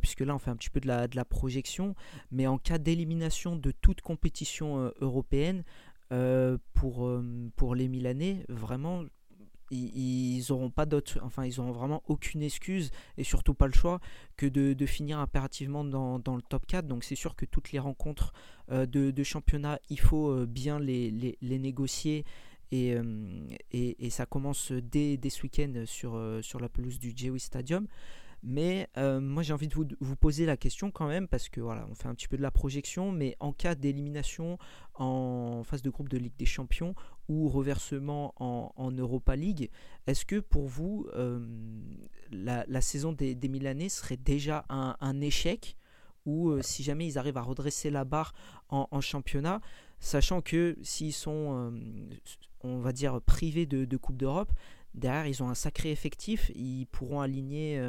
puisque 0.00 0.20
là, 0.20 0.34
on 0.34 0.38
fait 0.38 0.50
un 0.50 0.56
petit 0.56 0.70
peu 0.70 0.80
de 0.80 0.88
la, 0.88 1.24
projection. 1.24 1.94
Mais 2.30 2.46
en 2.46 2.58
cas 2.58 2.78
d'élimination 2.78 3.56
de 3.56 3.70
toute 3.70 4.00
compétition 4.00 4.92
européenne, 5.00 5.64
pour, 6.08 7.74
les 7.74 7.88
Milanais, 7.88 8.44
vraiment, 8.48 9.04
ils 9.70 10.44
auront 10.50 10.70
pas 10.70 10.86
d'autre, 10.86 11.18
enfin 11.22 11.44
ils 11.44 11.60
auront 11.60 11.72
vraiment 11.72 12.02
aucune 12.06 12.42
excuse 12.42 12.90
et 13.16 13.24
surtout 13.24 13.54
pas 13.54 13.66
le 13.66 13.72
choix 13.72 14.00
que 14.36 14.46
de, 14.46 14.86
finir 14.86 15.18
impérativement 15.18 15.84
dans, 15.84 16.36
le 16.36 16.42
top 16.42 16.66
4. 16.66 16.86
Donc 16.86 17.04
c'est 17.04 17.14
sûr 17.14 17.34
que 17.34 17.44
toutes 17.44 17.72
les 17.72 17.78
rencontres 17.78 18.32
euh, 18.70 18.86
de, 18.86 19.22
championnat, 19.22 19.78
il 19.90 20.00
faut 20.00 20.30
euh, 20.30 20.46
bien 20.46 20.78
les, 20.78 21.36
négocier 21.42 22.24
euh, 22.72 23.48
et, 23.72 24.06
et, 24.06 24.10
ça 24.10 24.26
commence 24.26 24.72
dès, 24.72 25.16
dès 25.16 25.30
ce 25.30 25.42
week-end 25.42 25.84
sur, 25.86 26.20
sur 26.42 26.60
la 26.60 26.68
pelouse 26.68 26.98
du 26.98 27.12
Jewi 27.16 27.40
Stadium. 27.40 27.86
Mais 28.42 28.88
euh, 28.96 29.20
moi 29.20 29.42
j'ai 29.42 29.52
envie 29.52 29.66
de 29.66 29.74
vous, 29.74 30.16
poser 30.16 30.46
la 30.46 30.56
question 30.56 30.92
quand 30.92 31.08
même 31.08 31.26
parce 31.26 31.48
que 31.48 31.60
voilà, 31.60 31.86
on 31.90 31.94
fait 31.94 32.06
un 32.06 32.14
petit 32.14 32.28
peu 32.28 32.36
de 32.36 32.42
la 32.42 32.52
projection, 32.52 33.10
mais 33.10 33.36
en 33.40 33.52
cas 33.52 33.74
d'élimination 33.74 34.56
en 34.94 35.62
phase 35.64 35.82
de 35.82 35.90
groupe 35.90 36.08
de 36.08 36.18
Ligue 36.18 36.36
des 36.38 36.46
Champions 36.46 36.94
ou 37.28 37.48
reversement 37.48 38.34
en, 38.38 38.90
Europa 38.92 39.34
League, 39.34 39.70
est-ce 40.06 40.24
que 40.24 40.38
pour 40.38 40.66
vous 40.66 41.08
euh, 41.16 41.44
la, 42.30 42.80
saison 42.80 43.12
des, 43.12 43.34
des, 43.34 43.48
Milanais 43.48 43.88
serait 43.88 44.16
déjà 44.16 44.64
un, 44.68 45.20
échec 45.20 45.76
ou 46.24 46.50
euh, 46.50 46.62
si 46.62 46.84
jamais 46.84 47.06
ils 47.06 47.18
arrivent 47.18 47.38
à 47.38 47.42
redresser 47.42 47.90
la 47.90 48.04
barre 48.04 48.32
en, 48.68 49.00
championnat, 49.00 49.60
sachant 49.98 50.40
que 50.40 50.76
s'ils 50.82 51.12
sont, 51.12 51.72
on 52.62 52.78
va 52.78 52.92
dire, 52.92 53.20
privés 53.20 53.66
de, 53.66 53.96
Coupe 53.96 54.16
d'Europe, 54.16 54.52
derrière, 54.94 55.26
ils 55.26 55.42
ont 55.42 55.48
un 55.48 55.54
sacré 55.54 55.90
effectif. 55.90 56.50
Ils 56.54 56.86
pourront 56.86 57.20
aligner 57.20 57.80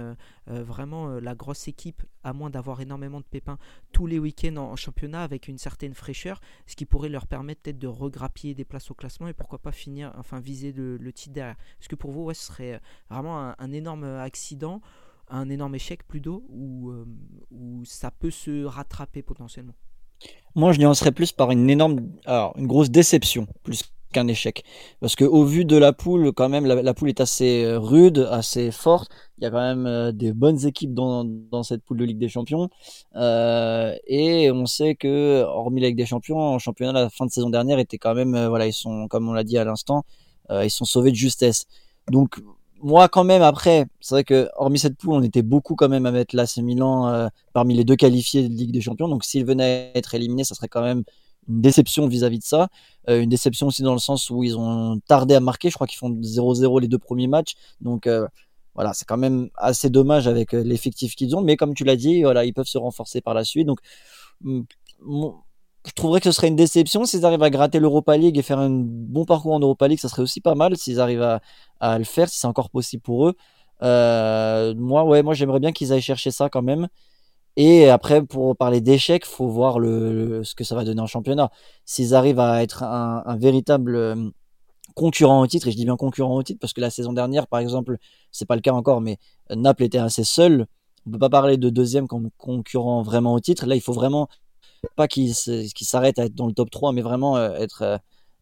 vraiment 0.48 1.20
la 1.20 1.36
grosse 1.36 1.68
équipe, 1.68 2.04
à 2.24 2.34
moins 2.34 2.50
d'avoir 2.50 2.82
énormément 2.82 3.20
de 3.20 3.26
pépins, 3.26 3.58
tous 3.92 4.08
les 4.08 4.20
week-ends 4.20 4.58
en, 4.58 4.76
championnat 4.76 5.24
avec 5.24 5.48
une 5.48 5.58
certaine 5.58 5.94
fraîcheur, 5.94 6.40
ce 6.66 6.76
qui 6.76 6.86
pourrait 6.86 7.10
leur 7.10 7.28
permettre 7.28 7.62
peut-être 7.62 7.80
de 7.80 7.88
regrappiller 7.88 8.56
des 8.56 8.66
places 8.66 8.92
au 8.92 8.94
classement 8.94 9.28
et 9.28 9.34
pourquoi 9.34 9.60
pas 9.60 9.72
finir, 9.72 10.12
enfin 10.18 10.40
viser 10.40 10.72
le, 10.74 11.14
titre 11.14 11.34
derrière. 11.34 11.56
Est-ce 11.80 11.90
que 11.90 11.96
pour 11.96 12.12
vous, 12.12 12.34
ce 12.34 12.48
serait 12.48 12.82
vraiment 13.10 13.54
un 13.58 13.72
énorme 13.72 14.04
accident 14.04 14.82
un 15.30 15.50
énorme 15.50 15.76
échec 15.76 16.08
plutôt 16.08 16.44
ou 16.50 16.90
euh, 16.90 17.06
où 17.52 17.84
ça 17.86 18.12
peut 18.12 18.32
se 18.32 18.64
rattraper 18.64 19.22
potentiellement? 19.22 19.76
Moi, 20.56 20.74
je 20.74 20.80
nuancerais 20.80 21.12
plus 21.12 21.32
par 21.32 21.52
une 21.52 21.70
énorme, 21.70 22.12
alors 22.26 22.54
une 22.58 22.68
grosse 22.68 22.90
déception 22.90 23.48
plus 23.64 23.84
qu'un 24.14 24.28
échec, 24.28 24.64
parce 25.00 25.16
que 25.16 25.26
au 25.26 25.44
vu 25.44 25.66
de 25.66 25.78
la 25.78 25.94
poule, 25.94 26.32
quand 26.34 26.50
même, 26.50 26.66
la, 26.66 26.94
poule 26.94 27.10
est 27.10 27.22
assez 27.22 27.64
euh, 27.64 27.80
rude, 27.80 28.28
assez 28.32 28.72
forte. 28.72 29.10
Il 29.38 29.44
y 29.44 29.48
a 29.48 29.52
quand 29.52 29.62
même 29.62 29.86
euh, 29.86 30.12
des 30.12 30.34
bonnes 30.34 30.66
équipes 30.66 30.94
dans, 30.94 31.26
cette 31.64 31.84
poule 31.84 31.98
de 31.98 32.06
Ligue 32.06 32.20
des 32.20 32.30
Champions, 32.30 32.70
et 33.16 34.52
on 34.52 34.66
sait 34.66 34.96
que 34.96 35.44
hormis 35.44 35.82
la 35.82 35.88
Ligue 35.88 35.98
des 35.98 36.06
Champions, 36.06 36.40
en 36.40 36.60
championnat 36.60 36.94
la 36.94 37.10
fin 37.10 37.26
de 37.26 37.32
saison 37.32 37.50
dernière 37.50 37.80
était 37.80 37.98
quand 37.98 38.16
même, 38.16 38.48
voilà, 38.48 38.68
ils 38.68 38.74
sont, 38.74 39.08
comme 39.08 39.28
on 39.30 39.34
l'a 39.34 39.44
dit 39.44 39.58
à 39.58 39.64
l'instant, 39.64 40.04
ils 40.50 40.72
sont 40.72 40.86
sauvés 40.86 41.12
de 41.12 41.16
justesse. 41.16 41.66
Donc 42.10 42.40
moi 42.82 43.08
quand 43.10 43.24
même 43.24 43.42
après, 43.42 43.86
c'est 44.00 44.16
vrai 44.16 44.24
que 44.24 44.50
hormis 44.56 44.80
cette 44.80 44.98
poule, 44.98 45.14
on 45.14 45.24
était 45.24 45.42
beaucoup 45.42 45.76
quand 45.76 45.90
même 45.90 46.06
à 46.06 46.12
mettre 46.12 46.36
l'AC 46.36 46.58
Milan 46.58 47.08
euh, 47.08 47.28
parmi 47.54 47.74
les 47.76 47.84
deux 47.84 47.96
qualifiés 47.96 48.48
de 48.48 48.54
Ligue 48.54 48.72
des 48.72 48.82
Champions. 48.82 49.08
Donc 49.08 49.24
s'il 49.24 49.46
venait 49.46 49.92
à 49.94 49.98
être 49.98 50.14
éliminé, 50.16 50.44
ça 50.44 50.56
serait 50.56 50.68
quand 50.68 50.82
même 50.82 51.04
une 51.48 51.62
déception 51.62 52.08
vis-à-vis 52.08 52.40
de 52.40 52.44
ça. 52.44 52.68
Euh, 53.10 53.22
une 53.22 53.30
déception 53.30 53.68
aussi 53.68 53.84
dans 53.84 53.94
le 53.94 54.00
sens 54.00 54.30
où 54.30 54.44
ils 54.44 54.58
ont 54.58 55.00
tardé 55.08 55.36
à 55.36 55.40
marquer. 55.40 55.70
Je 55.70 55.76
crois 55.76 55.88
qu'ils 55.88 55.98
font 55.98 56.10
0-0 56.10 56.82
les 56.82 56.88
deux 56.88 56.98
premiers 56.98 57.28
matchs. 57.28 57.54
Donc 57.82 58.08
euh, 58.08 58.28
voilà, 58.76 58.94
c'est 58.94 59.06
quand 59.06 59.18
même 59.18 59.50
assez 59.56 59.90
dommage 59.90 60.28
avec 60.28 60.54
l'effectif 60.54 61.16
qu'ils 61.16 61.36
ont. 61.36 61.42
Mais 61.42 61.58
comme 61.58 61.74
tu 61.74 61.84
l'as 61.84 61.96
dit, 61.96 62.24
voilà, 62.24 62.46
ils 62.46 62.54
peuvent 62.54 62.68
se 62.68 62.78
renforcer 62.78 63.22
par 63.22 63.34
la 63.34 63.44
suite. 63.44 63.68
Donc 63.68 63.80
je 65.88 65.94
trouverais 65.96 66.20
que 66.20 66.26
ce 66.26 66.32
serait 66.32 66.48
une 66.50 66.56
déception 66.56 67.06
s'ils 67.06 67.26
arrivent 67.26 67.44
à 67.44 67.50
gratter 67.50 67.80
l'Europa 67.80 68.18
League 68.18 68.38
et 68.38 68.42
faire 68.42 68.60
un 68.60 68.70
bon 68.70 69.26
parcours 69.26 69.54
en 69.54 69.60
Europa 69.60 69.88
League. 69.88 70.00
Ça 70.00 70.10
serait 70.10 70.22
aussi 70.22 70.42
pas 70.42 70.56
mal 70.56 70.76
s'ils 70.78 71.00
arrivent 71.00 71.40
à, 71.80 71.98
le 71.98 72.04
faire, 72.04 72.30
si 72.30 72.40
c'est 72.40 72.48
encore 72.48 72.70
possible 72.70 73.02
pour 73.02 73.28
eux. 73.28 73.36
Euh, 73.84 74.74
moi, 74.76 75.04
ouais, 75.06 75.24
moi 75.24 75.34
j'aimerais 75.34 75.60
bien 75.60 75.72
qu'ils 75.72 75.94
aillent 75.94 76.02
chercher 76.02 76.32
ça 76.32 76.50
quand 76.50 76.62
même. 76.62 76.88
Et 77.58 77.90
après, 77.90 78.24
pour 78.24 78.56
parler 78.56 78.82
d'échecs, 78.82 79.26
faut 79.26 79.48
voir 79.48 79.80
le, 79.80 80.44
ce 80.44 80.56
que 80.56 80.64
ça 80.64 80.76
va 80.76 80.86
donner 80.86 81.02
en 81.02 81.08
championnat. 81.08 81.52
S'ils 81.86 82.14
arrivent 82.14 82.40
à 82.40 82.62
être 82.64 82.84
un, 82.84 83.36
véritable 83.36 83.96
euh, 83.96 84.30
concurrent 84.96 85.42
au 85.42 85.48
titre, 85.48 85.68
et 85.68 85.72
je 85.72 85.78
dis 85.78 85.86
bien 85.86 85.98
concurrent 85.98 86.36
au 86.36 86.44
titre 86.44 86.60
parce 86.62 86.74
que 86.74 86.82
la 86.82 86.92
saison 86.92 87.14
dernière, 87.14 87.48
par 87.48 87.60
exemple, 87.60 87.98
c'est 88.32 88.46
pas 88.46 88.56
le 88.56 88.62
cas 88.62 88.74
encore, 88.74 89.02
mais 89.02 89.18
Naples 89.50 89.84
était 89.84 89.98
assez 89.98 90.24
seul. 90.24 90.68
On 91.08 91.12
peut 91.12 91.20
pas 91.20 91.30
parler 91.30 91.58
de 91.58 91.70
deuxième 91.70 92.08
comme 92.08 92.30
concurrent 92.38 93.02
vraiment 93.02 93.34
au 93.34 93.40
titre. 93.40 93.66
Là, 93.66 93.76
il 93.76 93.82
faut 93.82 93.94
vraiment 93.94 94.30
pas 94.96 95.08
qu'il 95.08 95.34
s'arrête 95.34 96.20
à 96.20 96.26
être 96.26 96.36
dans 96.36 96.48
le 96.48 96.54
top 96.54 96.70
3, 96.70 96.94
mais 96.94 97.02
vraiment 97.02 97.38
euh, 97.38 97.56
être 97.56 97.82
euh, 97.82 97.98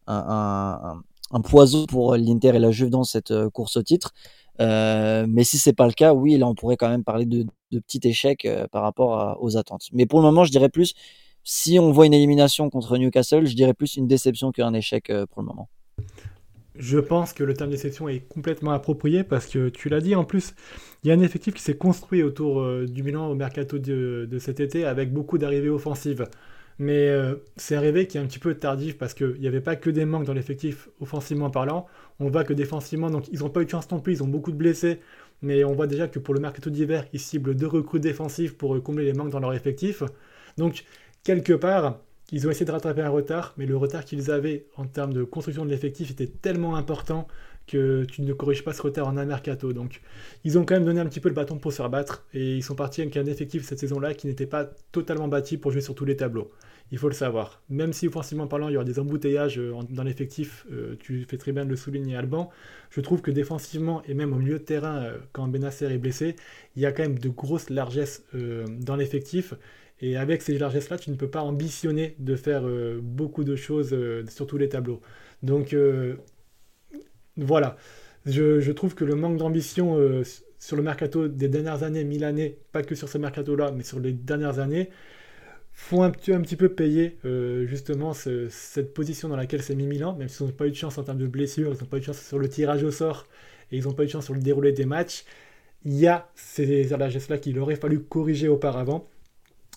un, 0.06 1.00
un, 1.30 1.40
poison 1.40 1.86
pour 1.86 2.16
l'Inter 2.16 2.48
et 2.54 2.58
la 2.58 2.70
Juve 2.70 2.90
dans 2.90 3.04
cette 3.04 3.30
euh, 3.30 3.50
course 3.50 3.76
au 3.76 3.82
titre. 3.82 4.12
Mais 4.58 5.44
si 5.44 5.58
c'est 5.58 5.72
pas 5.72 5.86
le 5.86 5.92
cas, 5.92 6.14
oui, 6.14 6.36
là 6.36 6.46
on 6.46 6.54
pourrait 6.54 6.76
quand 6.76 6.88
même 6.88 7.04
parler 7.04 7.26
de, 7.26 7.44
de 7.72 7.78
petits 7.78 8.00
échecs 8.04 8.48
par 8.72 8.82
rapport 8.82 9.38
aux 9.40 9.56
attentes. 9.56 9.88
Mais 9.92 10.06
pour 10.06 10.20
le 10.20 10.24
moment, 10.24 10.44
je 10.44 10.50
dirais 10.50 10.68
plus, 10.68 10.94
si 11.44 11.78
on 11.78 11.92
voit 11.92 12.06
une 12.06 12.14
élimination 12.14 12.70
contre 12.70 12.98
Newcastle, 12.98 13.46
je 13.46 13.54
dirais 13.54 13.74
plus 13.74 13.96
une 13.96 14.06
déception 14.06 14.52
qu'un 14.52 14.74
échec 14.74 15.12
pour 15.30 15.42
le 15.42 15.46
moment. 15.46 15.68
Je 16.78 16.98
pense 16.98 17.32
que 17.32 17.42
le 17.42 17.54
terme 17.54 17.70
déception 17.70 18.08
est 18.08 18.20
complètement 18.20 18.72
approprié 18.72 19.24
parce 19.24 19.46
que 19.46 19.68
tu 19.68 19.88
l'as 19.88 20.00
dit 20.00 20.14
en 20.14 20.24
plus, 20.24 20.54
il 21.02 21.08
y 21.08 21.10
a 21.10 21.14
un 21.14 21.20
effectif 21.20 21.54
qui 21.54 21.62
s'est 21.62 21.76
construit 21.76 22.22
autour 22.22 22.60
euh, 22.60 22.86
du 22.86 23.02
Milan 23.02 23.28
au 23.28 23.34
mercato 23.34 23.78
de, 23.78 24.28
cet 24.38 24.60
été 24.60 24.84
avec 24.84 25.12
beaucoup 25.12 25.38
d'arrivées 25.38 25.70
offensives. 25.70 26.26
Mais 26.78 27.08
euh, 27.08 27.36
c'est 27.56 27.74
arrivé 27.74 28.06
qui 28.06 28.18
est 28.18 28.20
un 28.20 28.26
petit 28.26 28.38
peu 28.38 28.54
tardif 28.54 28.98
parce 28.98 29.14
qu'il 29.14 29.40
n'y 29.40 29.46
avait 29.46 29.62
pas 29.62 29.76
que 29.76 29.88
des 29.88 30.04
manques 30.04 30.26
dans 30.26 30.34
l'effectif 30.34 30.90
offensivement 31.00 31.48
parlant. 31.48 31.86
On 32.20 32.30
voit 32.30 32.44
que 32.44 32.52
défensivement, 32.52 33.08
ils 33.32 33.40
n'ont 33.40 33.50
pas 33.50 33.62
eu 33.62 33.64
de 33.66 33.70
chance 33.70 33.90
non 33.90 34.00
plus, 34.00 34.14
ils 34.14 34.22
ont 34.22 34.28
beaucoup 34.28 34.52
de 34.52 34.56
blessés. 34.56 35.00
Mais 35.42 35.64
on 35.64 35.74
voit 35.74 35.86
déjà 35.86 36.08
que 36.08 36.18
pour 36.18 36.34
le 36.34 36.40
mercato 36.40 36.70
d'hiver, 36.70 37.04
ils 37.12 37.20
ciblent 37.20 37.54
deux 37.54 37.66
recrues 37.66 38.00
défensives 38.00 38.56
pour 38.56 38.74
euh, 38.74 38.80
combler 38.80 39.04
les 39.04 39.12
manques 39.12 39.30
dans 39.30 39.40
leur 39.40 39.52
effectif. 39.52 40.02
Donc, 40.56 40.84
quelque 41.24 41.52
part, 41.52 42.00
ils 42.32 42.46
ont 42.46 42.50
essayé 42.50 42.66
de 42.66 42.72
rattraper 42.72 43.02
un 43.02 43.10
retard, 43.10 43.54
mais 43.56 43.66
le 43.66 43.76
retard 43.76 44.04
qu'ils 44.04 44.30
avaient 44.30 44.66
en 44.76 44.86
termes 44.86 45.12
de 45.12 45.24
construction 45.24 45.64
de 45.64 45.70
l'effectif 45.70 46.10
était 46.10 46.26
tellement 46.26 46.76
important 46.76 47.28
que 47.66 48.04
tu 48.04 48.22
ne 48.22 48.32
corriges 48.32 48.64
pas 48.64 48.72
ce 48.72 48.82
retard 48.82 49.08
en 49.08 49.16
un 49.16 49.24
mercato. 49.24 49.72
Donc, 49.72 50.00
ils 50.44 50.58
ont 50.58 50.64
quand 50.64 50.74
même 50.74 50.84
donné 50.84 51.00
un 51.00 51.06
petit 51.06 51.20
peu 51.20 51.28
le 51.28 51.34
bâton 51.34 51.58
pour 51.58 51.72
se 51.72 51.76
faire 51.78 51.90
battre 51.90 52.24
et 52.32 52.56
ils 52.56 52.62
sont 52.62 52.74
partis 52.74 53.02
avec 53.02 53.16
un 53.16 53.26
effectif 53.26 53.64
cette 53.64 53.78
saison-là 53.78 54.14
qui 54.14 54.26
n'était 54.26 54.46
pas 54.46 54.64
totalement 54.92 55.28
bâti 55.28 55.58
pour 55.58 55.72
jouer 55.72 55.80
sur 55.80 55.94
tous 55.94 56.04
les 56.04 56.16
tableaux. 56.16 56.50
Il 56.92 56.98
faut 56.98 57.08
le 57.08 57.14
savoir. 57.14 57.62
Même 57.68 57.92
si 57.92 58.06
offensivement 58.06 58.46
parlant, 58.46 58.68
il 58.68 58.74
y 58.74 58.76
aura 58.76 58.84
des 58.84 59.00
embouteillages 59.00 59.58
euh, 59.58 59.74
dans 59.90 60.04
l'effectif, 60.04 60.66
euh, 60.70 60.94
tu 61.00 61.24
fais 61.24 61.36
très 61.36 61.50
bien 61.50 61.64
de 61.64 61.70
le 61.70 61.76
souligner, 61.76 62.16
Alban. 62.16 62.50
Je 62.90 63.00
trouve 63.00 63.22
que 63.22 63.32
défensivement 63.32 64.02
et 64.04 64.14
même 64.14 64.32
au 64.32 64.36
milieu 64.36 64.58
de 64.58 64.64
terrain, 64.64 65.02
euh, 65.02 65.18
quand 65.32 65.48
Benasser 65.48 65.86
est 65.86 65.98
blessé, 65.98 66.36
il 66.76 66.82
y 66.82 66.86
a 66.86 66.92
quand 66.92 67.02
même 67.02 67.18
de 67.18 67.28
grosses 67.28 67.70
largesses 67.70 68.24
dans 68.32 68.96
l'effectif 68.96 69.54
et 70.00 70.16
avec 70.16 70.42
ces 70.42 70.58
largesses-là, 70.58 70.98
tu 70.98 71.10
ne 71.10 71.16
peux 71.16 71.28
pas 71.28 71.40
ambitionner 71.40 72.14
de 72.18 72.36
faire 72.36 72.64
beaucoup 73.00 73.44
de 73.44 73.56
choses 73.56 73.96
sur 74.28 74.46
tous 74.46 74.58
les 74.58 74.68
tableaux. 74.68 75.00
Donc 75.42 75.74
voilà, 77.38 77.76
je, 78.26 78.70
trouve 78.72 78.94
que 78.94 79.04
le 79.04 79.14
manque 79.14 79.38
d'ambition 79.38 79.98
sur 80.58 80.76
le 80.76 80.82
mercato 80.82 81.28
des 81.28 81.48
dernières 81.48 81.82
années 81.82 82.04
milanais, 82.04 82.58
pas 82.72 82.82
que 82.82 82.94
sur 82.94 83.08
ce 83.08 83.16
mercato-là, 83.16 83.72
mais 83.72 83.82
sur 83.82 83.98
les 83.98 84.12
dernières 84.12 84.58
années, 84.58 84.90
font 85.78 86.02
un, 86.02 86.08
un 86.08 86.40
petit 86.40 86.56
peu 86.56 86.70
payer 86.70 87.18
justement 87.66 88.12
cette 88.14 88.92
position 88.94 89.28
dans 89.28 89.36
laquelle 89.36 89.62
s'est 89.62 89.76
mis 89.76 89.86
Milan, 89.86 90.16
même 90.16 90.28
s'ils 90.28 90.46
n'ont 90.46 90.52
pas 90.52 90.66
eu 90.66 90.70
de 90.70 90.76
chance 90.76 90.98
en 90.98 91.04
termes 91.04 91.18
de 91.18 91.28
blessures, 91.28 91.72
ils 91.72 91.78
n'ont 91.78 91.88
pas 91.88 91.98
eu 91.98 92.00
de 92.00 92.06
chance 92.06 92.20
sur 92.20 92.38
le 92.38 92.48
tirage 92.48 92.82
au 92.82 92.90
sort, 92.90 93.26
et 93.70 93.76
ils 93.76 93.84
n'ont 93.84 93.92
pas 93.92 94.02
eu 94.02 94.06
de 94.06 94.10
chance 94.10 94.24
sur 94.24 94.34
le 94.34 94.40
déroulé 94.40 94.72
des 94.72 94.86
matchs. 94.86 95.24
Il 95.84 95.94
y 95.94 96.08
a 96.08 96.28
ces 96.34 96.84
largesses-là 96.84 97.38
qu'il 97.38 97.58
aurait 97.60 97.76
fallu 97.76 98.00
corriger 98.00 98.48
auparavant. 98.48 99.08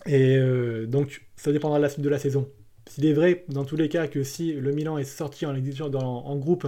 Et 0.06 0.38
euh, 0.38 0.86
donc, 0.88 1.26
ça 1.36 1.52
dépendra 1.52 1.78
de 1.78 1.84
la 1.84 1.90
suite 1.90 2.04
de 2.04 2.10
la 2.10 2.18
saison. 2.18 2.50
S'il 2.88 3.06
est 3.06 3.14
vrai, 3.14 3.44
dans 3.50 3.66
tous 3.66 3.76
les 3.76 3.90
cas, 3.90 4.08
que 4.08 4.24
si 4.24 4.54
le 4.54 4.72
Milan 4.72 4.98
est 4.98 5.04
sorti 5.04 5.46
en, 5.46 5.54
en 5.54 6.36
groupe 6.38 6.68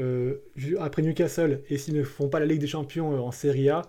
euh, 0.00 0.38
après 0.80 1.02
Newcastle 1.02 1.62
et 1.70 1.78
s'ils 1.78 1.94
ne 1.94 2.02
font 2.02 2.28
pas 2.28 2.40
la 2.40 2.46
Ligue 2.46 2.60
des 2.60 2.66
Champions 2.66 3.14
euh, 3.14 3.20
en 3.20 3.30
Serie 3.32 3.70
A, 3.70 3.82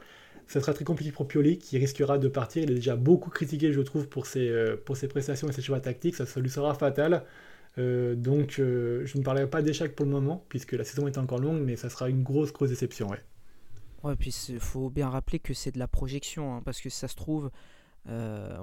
ça 0.50 0.60
sera 0.60 0.74
très 0.74 0.84
compliqué 0.84 1.12
pour 1.12 1.28
Pioli 1.28 1.58
qui 1.58 1.78
risquera 1.78 2.18
de 2.18 2.28
partir. 2.28 2.64
Il 2.64 2.72
est 2.72 2.76
déjà 2.76 2.98
beaucoup 2.98 3.30
critiqué, 3.30 3.72
je 3.72 3.80
trouve, 3.82 4.10
pour 4.10 4.26
ses, 4.26 4.76
pour 4.86 4.98
ses 4.98 5.08
prestations 5.08 5.48
et 5.48 5.54
ses 5.54 5.62
choix 5.62 5.80
tactiques. 5.80 6.16
Ça, 6.16 6.26
lui 6.42 6.50
sera 6.50 6.74
fatal. 6.74 7.24
donc, 7.78 8.56
je 8.58 9.18
ne 9.18 9.24
parlerai 9.24 9.50
pas 9.50 9.62
d'échec 9.62 9.96
pour 9.96 10.06
le 10.06 10.12
moment, 10.12 10.44
puisque 10.50 10.74
la 10.74 10.84
saison 10.84 11.08
est 11.08 11.18
encore 11.18 11.40
longue, 11.40 11.62
mais 11.62 11.76
ça 11.76 11.90
sera 11.90 12.10
une 12.10 12.24
grosse, 12.24 12.52
grosse 12.52 12.70
déception. 12.70 13.08
Ouais, 13.08 13.24
ouais 14.04 14.16
puis 14.16 14.36
il 14.50 14.60
faut 14.60 14.90
bien 14.90 15.08
rappeler 15.10 15.40
que 15.40 15.54
c'est 15.54 15.72
de 15.72 15.80
la 15.80 15.88
projection, 15.88 16.56
hein, 16.56 16.62
parce 16.66 16.82
que 16.82 16.90
ça 16.90 17.08
se 17.08 17.16
trouve, 17.16 17.52
euh, 18.08 18.58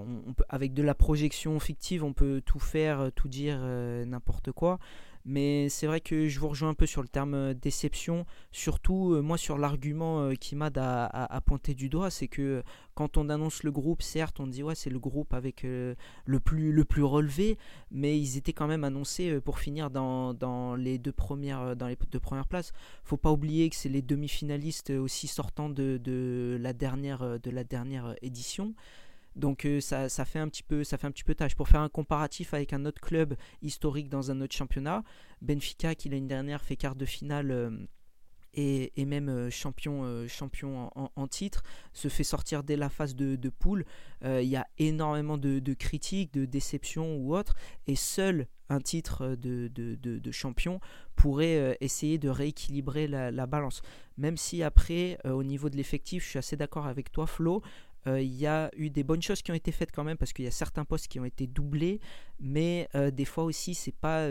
avec 0.48 0.74
de 0.74 0.82
la 0.82 0.94
projection 0.94 1.58
fictive, 1.60 2.02
on 2.02 2.12
peut 2.12 2.42
tout 2.44 2.58
faire, 2.58 3.00
euh, 3.00 3.10
tout 3.14 3.28
dire, 3.28 3.58
euh, 3.60 4.04
n'importe 4.04 4.50
quoi. 4.52 4.78
Mais 5.28 5.68
c'est 5.68 5.88
vrai 5.88 6.00
que 6.00 6.28
je 6.28 6.38
vous 6.38 6.48
rejoins 6.48 6.68
un 6.68 6.74
peu 6.74 6.86
sur 6.86 7.02
le 7.02 7.08
terme 7.08 7.52
déception, 7.52 8.26
surtout 8.52 9.20
moi 9.22 9.36
sur 9.36 9.58
l'argument 9.58 10.30
qui 10.38 10.54
m'a 10.54 10.70
à, 10.76 11.40
pointer 11.40 11.74
du 11.74 11.88
doigt, 11.88 12.10
c'est 12.10 12.28
que 12.28 12.62
quand 12.94 13.16
on 13.16 13.28
annonce 13.28 13.64
le 13.64 13.72
groupe, 13.72 14.02
certes 14.02 14.38
on 14.38 14.46
dit 14.46 14.62
ouais 14.62 14.76
c'est 14.76 14.88
le 14.88 15.00
groupe 15.00 15.34
avec 15.34 15.64
le, 15.64 15.96
plus, 16.38 16.70
le 16.70 16.84
plus 16.84 17.02
relevé, 17.02 17.58
mais 17.90 18.16
ils 18.16 18.36
étaient 18.36 18.52
quand 18.52 18.68
même 18.68 18.84
annoncés 18.84 19.40
pour 19.40 19.58
finir 19.58 19.90
dans, 19.90 20.76
les 20.76 20.98
deux 20.98 21.10
premières, 21.10 21.74
dans 21.74 21.88
les 21.88 21.98
deux 22.08 22.20
premières 22.20 22.46
places. 22.46 22.72
Faut 23.02 23.16
pas 23.16 23.32
oublier 23.32 23.68
que 23.68 23.74
c'est 23.74 23.88
les 23.88 24.02
demi-finalistes 24.02 24.90
aussi 24.90 25.26
sortant 25.26 25.68
de, 25.68 26.00
de, 26.02 26.56
la 26.60 26.72
dernière, 26.72 27.40
de 27.40 27.50
la 27.50 27.64
dernière 27.64 28.14
édition. 28.22 28.74
Donc 29.36 29.66
euh, 29.66 29.80
ça, 29.80 30.08
fait 30.24 30.38
un 30.38 30.48
petit 30.48 30.62
peu, 30.62 30.82
ça 30.82 30.96
fait 30.96 31.06
un 31.06 31.10
petit 31.10 31.24
peu 31.24 31.34
tâche. 31.34 31.54
Pour 31.54 31.68
faire 31.68 31.82
un 31.82 31.88
comparatif 31.88 32.54
avec 32.54 32.72
un 32.72 32.84
autre 32.86 33.00
club 33.00 33.36
historique 33.62 34.08
dans 34.08 34.30
un 34.30 34.40
autre 34.40 34.54
championnat, 34.54 35.04
Benfica 35.42 35.94
qui 35.94 36.08
l'année 36.08 36.26
dernière 36.26 36.62
fait 36.62 36.76
quart 36.76 36.96
de 36.96 37.04
finale 37.04 37.50
euh, 37.50 37.70
et, 38.54 39.04
même 39.04 39.28
euh, 39.28 39.50
champion, 39.50 40.26
champion 40.26 40.90
en, 40.94 41.28
titre, 41.28 41.62
se 41.92 42.08
fait 42.08 42.24
sortir 42.24 42.62
dès 42.62 42.76
la 42.76 42.88
phase 42.88 43.14
de, 43.14 43.50
poule. 43.50 43.84
Il 44.24 44.48
y 44.48 44.56
a 44.56 44.66
énormément 44.78 45.36
de, 45.36 45.74
critiques, 45.74 46.32
de 46.32 46.46
déceptions 46.46 47.16
ou 47.16 47.36
autres, 47.36 47.54
et 47.86 47.96
seul 47.96 48.46
un 48.70 48.80
titre 48.80 49.36
de, 49.36 50.30
champion 50.30 50.80
pourrait 51.16 51.76
essayer 51.82 52.16
de 52.16 52.30
rééquilibrer 52.30 53.06
la 53.08 53.46
balance. 53.46 53.82
Même 54.16 54.38
si 54.38 54.62
après, 54.62 55.18
au 55.24 55.44
niveau 55.44 55.68
de 55.68 55.76
l'effectif, 55.76 56.24
je 56.24 56.30
suis 56.30 56.38
assez 56.38 56.56
d'accord 56.56 56.86
avec 56.86 57.12
toi, 57.12 57.26
Flo, 57.26 57.62
il 58.06 58.34
y 58.34 58.46
a 58.46 58.70
eu 58.76 58.90
des 58.90 59.02
bonnes 59.02 59.22
choses 59.22 59.42
qui 59.42 59.50
ont 59.50 59.54
été 59.54 59.72
faites 59.72 59.90
quand 59.90 60.04
même 60.04 60.16
parce 60.16 60.32
qu'il 60.32 60.44
y 60.44 60.48
a 60.48 60.52
certains 60.52 60.84
postes 60.84 61.08
qui 61.08 61.18
ont 61.18 61.24
été 61.24 61.46
doublés, 61.46 62.00
mais 62.40 62.88
des 63.12 63.24
fois 63.24 63.44
aussi 63.44 63.74
c'est 63.74 63.94
pas 63.94 64.28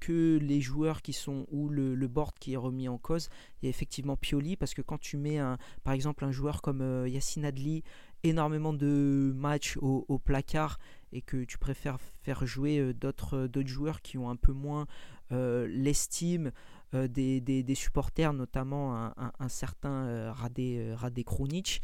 que 0.00 0.38
les 0.40 0.60
joueurs 0.60 1.02
qui 1.02 1.12
sont 1.12 1.46
ou 1.50 1.68
le, 1.68 2.08
board 2.08 2.32
qui 2.38 2.54
est 2.54 2.58
remis 2.58 2.88
en 2.88 2.98
cause. 2.98 3.28
Il 3.60 3.66
y 3.66 3.68
a 3.68 3.70
effectivement 3.70 4.16
Pioli 4.16 4.56
parce 4.56 4.74
que 4.74 4.82
quand 4.82 4.98
tu 4.98 5.16
mets 5.16 5.38
par 5.82 5.92
exemple 5.92 6.24
un 6.24 6.32
joueur 6.32 6.62
comme 6.62 7.04
Yacine 7.06 7.44
Adli 7.44 7.82
énormément 8.22 8.72
de 8.72 9.32
matchs 9.36 9.76
au, 9.78 10.18
placard 10.18 10.78
et 11.12 11.20
que 11.20 11.44
tu 11.44 11.58
préfères 11.58 11.98
faire 12.22 12.46
jouer 12.46 12.94
d'autres 12.94 13.48
joueurs 13.66 14.00
qui 14.00 14.18
ont 14.18 14.30
un 14.30 14.36
peu 14.36 14.52
moins 14.52 14.86
l'estime 15.30 16.52
euh, 16.94 17.08
des, 17.08 17.40
des, 17.40 17.74
supporters, 17.74 18.32
notamment 18.32 18.94
un, 18.94 19.48
certain 19.48 20.06
euh, 20.06 20.32
Radé, 20.32 20.78
euh, 20.78 20.94
Radé 20.94 21.24
Krunic, 21.24 21.80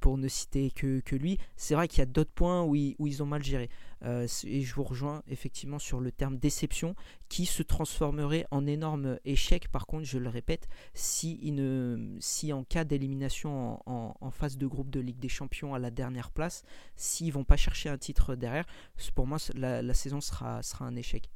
pour 0.00 0.18
ne 0.18 0.28
citer 0.28 0.70
que, 0.70 1.00
que 1.00 1.16
lui. 1.16 1.38
C'est 1.56 1.74
vrai 1.74 1.88
qu'il 1.88 1.98
y 2.00 2.02
a 2.02 2.06
d'autres 2.06 2.32
points 2.32 2.62
où 2.62 2.74
ils, 2.76 3.22
ont 3.22 3.26
mal 3.26 3.42
géré. 3.42 3.68
et 4.04 4.62
je 4.62 4.74
vous 4.74 4.82
rejoins 4.82 5.22
effectivement 5.28 5.78
sur 5.78 6.00
le 6.00 6.12
terme 6.12 6.36
déception 6.38 6.94
qui 7.28 7.46
se 7.46 7.62
transformerait 7.62 8.46
en 8.50 8.66
énorme 8.66 9.18
échec. 9.24 9.68
Par 9.68 9.86
contre, 9.86 10.04
je 10.04 10.18
le 10.18 10.28
répète, 10.28 10.68
si, 10.94 11.38
il 11.42 11.54
ne, 11.54 12.16
si 12.20 12.52
en 12.52 12.64
cas 12.64 12.84
d'élimination 12.84 13.80
en, 13.86 14.30
phase 14.30 14.56
de 14.56 14.66
groupe 14.66 14.90
de 14.90 15.00
Ligue 15.00 15.18
des 15.18 15.28
Champions 15.28 15.74
à 15.74 15.78
la 15.78 15.90
dernière 15.90 16.30
place, 16.30 16.62
s'ils 16.96 17.32
vont 17.32 17.44
pas 17.44 17.56
chercher 17.56 17.88
un 17.88 17.98
titre 17.98 18.34
derrière, 18.34 18.66
pour 19.14 19.26
moi 19.26 19.38
la, 19.54 19.82
la 19.82 19.94
saison 19.94 20.20
sera, 20.20 20.62
sera 20.62 20.84
un 20.84 20.96
échec. 20.96 21.30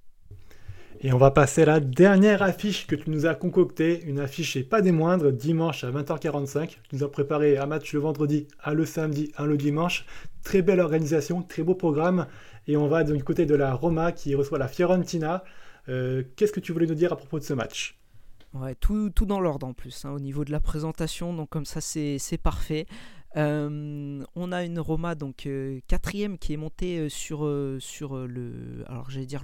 Et 1.00 1.12
on 1.12 1.18
va 1.18 1.30
passer 1.30 1.62
à 1.62 1.66
la 1.66 1.80
dernière 1.80 2.42
affiche 2.42 2.86
que 2.86 2.94
tu 2.94 3.10
nous 3.10 3.26
as 3.26 3.34
concoctée, 3.34 4.02
une 4.04 4.18
affiche 4.18 4.56
et 4.56 4.64
pas 4.64 4.80
des 4.80 4.92
moindres, 4.92 5.30
dimanche 5.30 5.84
à 5.84 5.90
20h45. 5.90 6.68
Tu 6.68 6.96
nous 6.96 7.04
as 7.04 7.10
préparé 7.10 7.58
un 7.58 7.66
match 7.66 7.92
le 7.92 8.00
vendredi, 8.00 8.48
un 8.64 8.72
le 8.72 8.86
samedi, 8.86 9.30
un 9.36 9.44
le 9.44 9.58
dimanche. 9.58 10.06
Très 10.42 10.62
belle 10.62 10.80
organisation, 10.80 11.42
très 11.42 11.62
beau 11.62 11.74
programme. 11.74 12.26
Et 12.66 12.76
on 12.76 12.88
va 12.88 13.04
du 13.04 13.22
côté 13.22 13.44
de 13.44 13.54
la 13.54 13.74
Roma 13.74 14.12
qui 14.12 14.34
reçoit 14.34 14.58
la 14.58 14.68
Fiorentina. 14.68 15.44
Euh, 15.88 16.22
qu'est-ce 16.34 16.52
que 16.52 16.60
tu 16.60 16.72
voulais 16.72 16.86
nous 16.86 16.94
dire 16.94 17.12
à 17.12 17.16
propos 17.16 17.38
de 17.38 17.44
ce 17.44 17.52
match? 17.52 17.98
Ouais, 18.54 18.74
tout, 18.74 19.10
tout 19.10 19.26
dans 19.26 19.40
l'ordre 19.40 19.66
en 19.66 19.74
plus, 19.74 20.04
hein, 20.04 20.12
au 20.12 20.18
niveau 20.18 20.44
de 20.44 20.50
la 20.50 20.60
présentation, 20.60 21.34
donc 21.34 21.50
comme 21.50 21.66
ça 21.66 21.80
c'est 21.82 22.40
parfait. 22.42 22.86
Euh, 23.36 24.24
on 24.34 24.50
a 24.50 24.64
une 24.64 24.80
Roma 24.80 25.14
donc 25.14 25.44
euh, 25.44 25.80
quatrième 25.88 26.38
qui 26.38 26.54
est 26.54 26.56
montée 26.56 27.00
euh, 27.00 27.10
sur, 27.10 27.44
le 27.44 27.78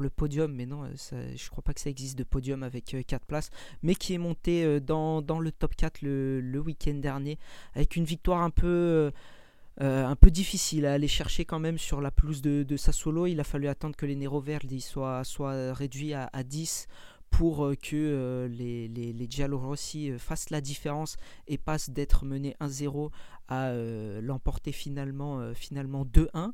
podium 0.08 0.52
mais 0.52 0.64
non 0.64 0.88
je 0.94 1.50
crois 1.50 1.62
pas 1.62 1.74
que 1.74 1.80
ça 1.80 1.90
existe 1.90 2.16
de 2.16 2.24
podium 2.24 2.62
avec 2.62 2.96
4 3.06 3.26
places 3.26 3.50
mais 3.82 3.94
qui 3.94 4.14
est 4.14 4.18
montée 4.18 4.80
dans, 4.80 5.20
le 5.20 5.52
top 5.52 5.76
4 5.76 6.00
le, 6.02 6.62
week-end 6.64 6.94
dernier 6.94 7.38
avec 7.74 7.96
une 7.96 8.04
victoire 8.04 8.42
un 8.42 8.50
peu 8.50 9.12
difficile 10.30 10.86
à 10.86 10.94
aller 10.94 11.08
chercher 11.08 11.44
quand 11.44 11.58
même 11.58 11.76
sur 11.76 12.00
la 12.00 12.10
pelouse 12.10 12.40
de, 12.40 12.62
de 12.62 12.76
Sassuolo. 12.76 13.26
Il 13.26 13.40
a 13.40 13.44
fallu 13.44 13.68
attendre 13.68 13.96
que 13.96 14.06
les 14.06 14.16
Nero 14.16 14.40
Verdi 14.40 14.80
soient, 14.80 15.24
soient 15.24 15.74
réduits 15.74 16.14
à, 16.14 16.30
à 16.32 16.42
10 16.42 16.88
pour 17.30 17.72
que 17.82 18.48
les, 18.50 18.88
les, 18.88 19.12
les 19.12 20.18
fassent 20.18 20.50
la 20.50 20.60
différence 20.60 21.16
et 21.48 21.58
passent 21.58 21.90
d'être 21.90 22.24
menés 22.24 22.54
1-0 22.60 23.10
à 23.60 23.72
l'emporter 24.20 24.72
finalement, 24.72 25.52
finalement 25.54 26.04
2-1. 26.04 26.52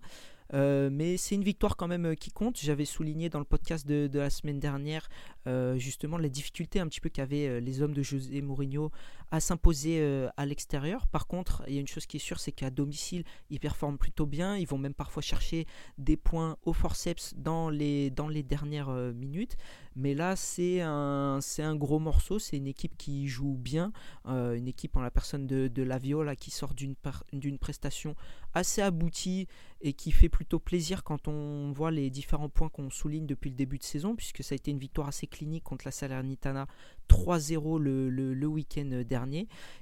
Euh, 0.55 0.89
mais 0.91 1.17
c'est 1.17 1.35
une 1.35 1.45
victoire 1.45 1.77
quand 1.77 1.89
même 1.89 2.07
euh, 2.07 2.15
qui 2.15 2.31
compte. 2.31 2.59
J'avais 2.59 2.85
souligné 2.85 3.29
dans 3.29 3.39
le 3.39 3.45
podcast 3.45 3.87
de, 3.87 4.09
la 4.19 4.31
semaine 4.31 4.59
dernière 4.59 5.09
euh, 5.47 5.77
justement 5.79 6.17
les 6.17 6.31
difficultés 6.31 6.81
un 6.81 6.89
petit 6.89 7.01
peu 7.01 7.11
qu'avaient 7.11 7.61
les 7.61 7.83
hommes 7.83 7.93
de 7.93 8.03
José 8.03 8.41
Mourinho 8.41 8.91
à 9.31 9.41
s'imposer 9.41 10.27
à 10.37 10.47
l'extérieur. 10.47 11.07
Par 11.09 11.27
contre, 11.27 11.63
il 11.67 11.75
y 11.75 11.77
a 11.79 11.81
une 11.81 11.87
chose 11.87 12.07
qui 12.07 12.17
est 12.17 12.21
sûre, 12.21 12.41
c'est 12.41 12.53
qu'à 12.53 12.71
domicile, 12.71 13.25
ils 13.51 13.61
performent 13.61 13.99
plutôt 13.99 14.27
bien. 14.27 14.57
Ils 14.57 14.67
vont 14.67 14.79
même 14.79 14.95
parfois 14.95 15.23
chercher 15.23 15.67
des 15.99 16.17
points 16.17 16.57
au 16.65 16.73
forceps 16.73 17.35
dans 17.37 17.71
les, 17.71 18.11
dans 18.11 18.29
les 18.29 18.43
dernières 18.43 18.91
minutes. 18.91 19.57
Mais 19.97 20.15
là, 20.15 20.37
c'est 20.37 20.81
un, 20.81 21.41
c'est 21.43 21.63
un 21.63 21.77
gros 21.77 21.99
morceau. 21.99 22.39
C'est 22.39 22.57
une 22.57 22.67
équipe 22.67 22.97
qui 22.97 23.29
joue 23.29 23.57
bien. 23.59 23.93
une 24.27 24.69
équipe 24.69 24.97
en 24.97 25.01
la 25.01 25.11
personne 25.11 25.47
de, 25.47 25.69
de 25.69 25.83
la 25.83 25.99
Viola 25.99 26.37
qui 26.37 26.51
sort 26.51 26.75
d'une, 26.75 26.95
d'une 27.33 27.59
prestation 27.59 28.15
assez 28.55 28.83
aboutie 28.83 29.47
et 29.81 29.93
qui 29.93 30.11
fait 30.11 30.29
plutôt 30.29 30.59
plaisir 30.59 31.05
quand 31.05 31.29
on 31.29 31.73
voit 31.73 31.91
les 31.91 32.11
différents 32.11 32.49
points 32.49 32.69
qu'on 32.69 32.91
souligne 32.91 33.27
depuis 33.27 33.51
le 33.51 33.57
début 33.57 33.79
de 33.79 33.85
saison, 33.85 34.17
puisque 34.17 34.43
ça 34.43 34.55
a 34.55 34.57
été 34.57 34.71
une 34.71 34.79
victoire 34.79 35.09
assez 35.09 35.27
clinique 35.27 35.65
contre 35.65 35.87
la 35.87 35.93
Salernitana 35.93 36.67
3-0 37.09 37.79
le, 37.79 38.09
le, 38.09 38.47
week-end 38.47 39.03
dernier. 39.07 39.18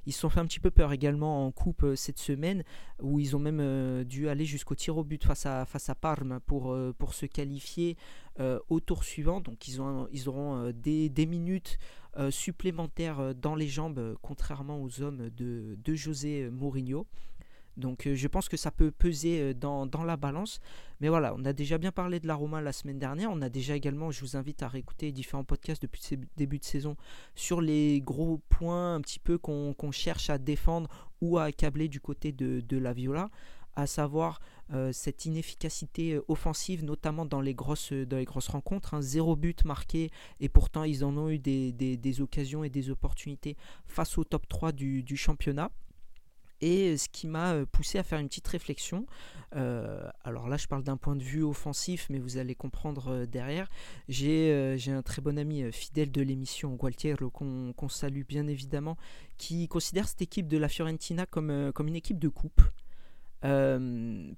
Ils 0.06 0.12
se 0.12 0.20
sont 0.20 0.30
fait 0.30 0.40
un 0.40 0.46
petit 0.46 0.60
peu 0.60 0.70
peur 0.70 0.92
également 0.92 1.46
en 1.46 1.52
coupe 1.52 1.84
euh, 1.84 1.96
cette 1.96 2.18
semaine, 2.18 2.64
où 3.02 3.20
ils 3.20 3.36
ont 3.36 3.38
même 3.38 3.60
euh, 3.60 4.04
dû 4.04 4.28
aller 4.28 4.44
jusqu'au 4.44 4.74
tir 4.74 4.96
au 4.96 5.04
but 5.04 5.24
face 5.24 5.46
à, 5.46 5.64
face 5.64 5.88
à 5.88 5.94
Parme 5.94 6.40
pour, 6.46 6.72
euh, 6.72 6.94
pour 6.96 7.14
se 7.14 7.26
qualifier 7.26 7.96
au 8.68 8.80
tour 8.80 9.02
suivant. 9.02 9.40
Donc 9.40 9.66
ils, 9.66 9.80
ont, 9.80 10.08
ils 10.12 10.28
auront 10.28 10.70
des, 10.70 11.08
des 11.08 11.24
minutes 11.24 11.78
supplémentaires 12.28 13.34
dans 13.34 13.54
les 13.54 13.66
jambes, 13.66 14.18
contrairement 14.20 14.82
aux 14.82 15.00
hommes 15.00 15.30
de, 15.30 15.78
de 15.82 15.94
José 15.94 16.50
Mourinho. 16.50 17.06
Donc 17.76 18.06
euh, 18.06 18.14
je 18.14 18.28
pense 18.28 18.48
que 18.48 18.56
ça 18.56 18.70
peut 18.70 18.90
peser 18.90 19.40
euh, 19.40 19.54
dans, 19.54 20.04
la 20.04 20.16
balance. 20.16 20.60
Mais 21.00 21.08
voilà, 21.08 21.34
on 21.36 21.44
a 21.44 21.52
déjà 21.52 21.78
bien 21.78 21.92
parlé 21.92 22.20
de 22.20 22.26
la 22.26 22.34
Roma 22.34 22.60
la 22.60 22.72
semaine 22.72 22.98
dernière. 22.98 23.30
On 23.30 23.42
a 23.42 23.48
déjà 23.48 23.76
également, 23.76 24.10
je 24.10 24.20
vous 24.20 24.36
invite 24.36 24.62
à 24.62 24.68
réécouter 24.68 25.12
différents 25.12 25.44
podcasts 25.44 25.82
depuis 25.82 26.02
ce 26.02 26.14
début 26.36 26.58
de 26.58 26.64
saison 26.64 26.96
sur 27.34 27.60
les 27.60 28.00
gros 28.00 28.40
points 28.48 28.94
un 28.94 29.00
petit 29.00 29.18
peu 29.18 29.38
qu'on 29.38 29.90
cherche 29.92 30.30
à 30.30 30.38
défendre 30.38 30.88
ou 31.20 31.38
à 31.38 31.44
accabler 31.44 31.88
du 31.88 32.00
côté 32.00 32.32
de, 32.32 32.78
la 32.78 32.92
Viola 32.92 33.30
à 33.78 33.86
savoir 33.86 34.40
euh, 34.72 34.90
cette 34.90 35.26
inefficacité 35.26 36.18
offensive, 36.28 36.82
notamment 36.82 37.26
dans 37.26 37.42
les 37.42 37.54
grosses, 37.54 37.92
rencontres. 38.48 38.94
hein. 38.94 39.02
Zéro 39.02 39.36
but 39.36 39.66
marqué, 39.66 40.10
et 40.40 40.48
pourtant 40.48 40.84
ils 40.84 41.04
en 41.04 41.14
ont 41.18 41.28
eu 41.28 41.38
des, 41.38 42.20
occasions 42.22 42.64
et 42.64 42.70
des 42.70 42.88
opportunités 42.88 43.54
face 43.84 44.16
au 44.16 44.24
top 44.24 44.48
3 44.48 44.72
du 44.72 45.16
championnat. 45.16 45.70
Et 46.60 46.96
ce 46.96 47.08
qui 47.08 47.26
m'a 47.26 47.52
euh, 47.52 47.66
poussé 47.66 47.98
à 47.98 48.02
faire 48.02 48.18
une 48.18 48.28
petite 48.28 48.48
réflexion, 48.48 49.06
euh, 49.54 50.08
alors 50.24 50.48
là 50.48 50.56
je 50.56 50.66
parle 50.66 50.82
d'un 50.82 50.96
point 50.96 51.14
de 51.14 51.22
vue 51.22 51.42
offensif, 51.42 52.06
mais 52.08 52.18
vous 52.18 52.38
allez 52.38 52.54
comprendre 52.54 53.08
euh, 53.08 53.26
derrière. 53.26 53.68
J'ai 54.08 54.76
un 54.88 55.02
très 55.02 55.20
bon 55.20 55.38
ami 55.38 55.70
fidèle 55.70 56.10
de 56.10 56.22
l'émission, 56.22 56.74
Gualtiero, 56.74 57.30
qu'on 57.30 57.88
salue 57.88 58.22
bien 58.26 58.46
évidemment, 58.46 58.96
qui 59.36 59.68
considère 59.68 60.08
cette 60.08 60.22
équipe 60.22 60.48
de 60.48 60.56
la 60.56 60.68
Fiorentina 60.68 61.26
comme, 61.26 61.72
comme 61.74 61.88
une 61.88 61.96
équipe 61.96 62.18
de 62.18 62.28
coupe. 62.28 62.62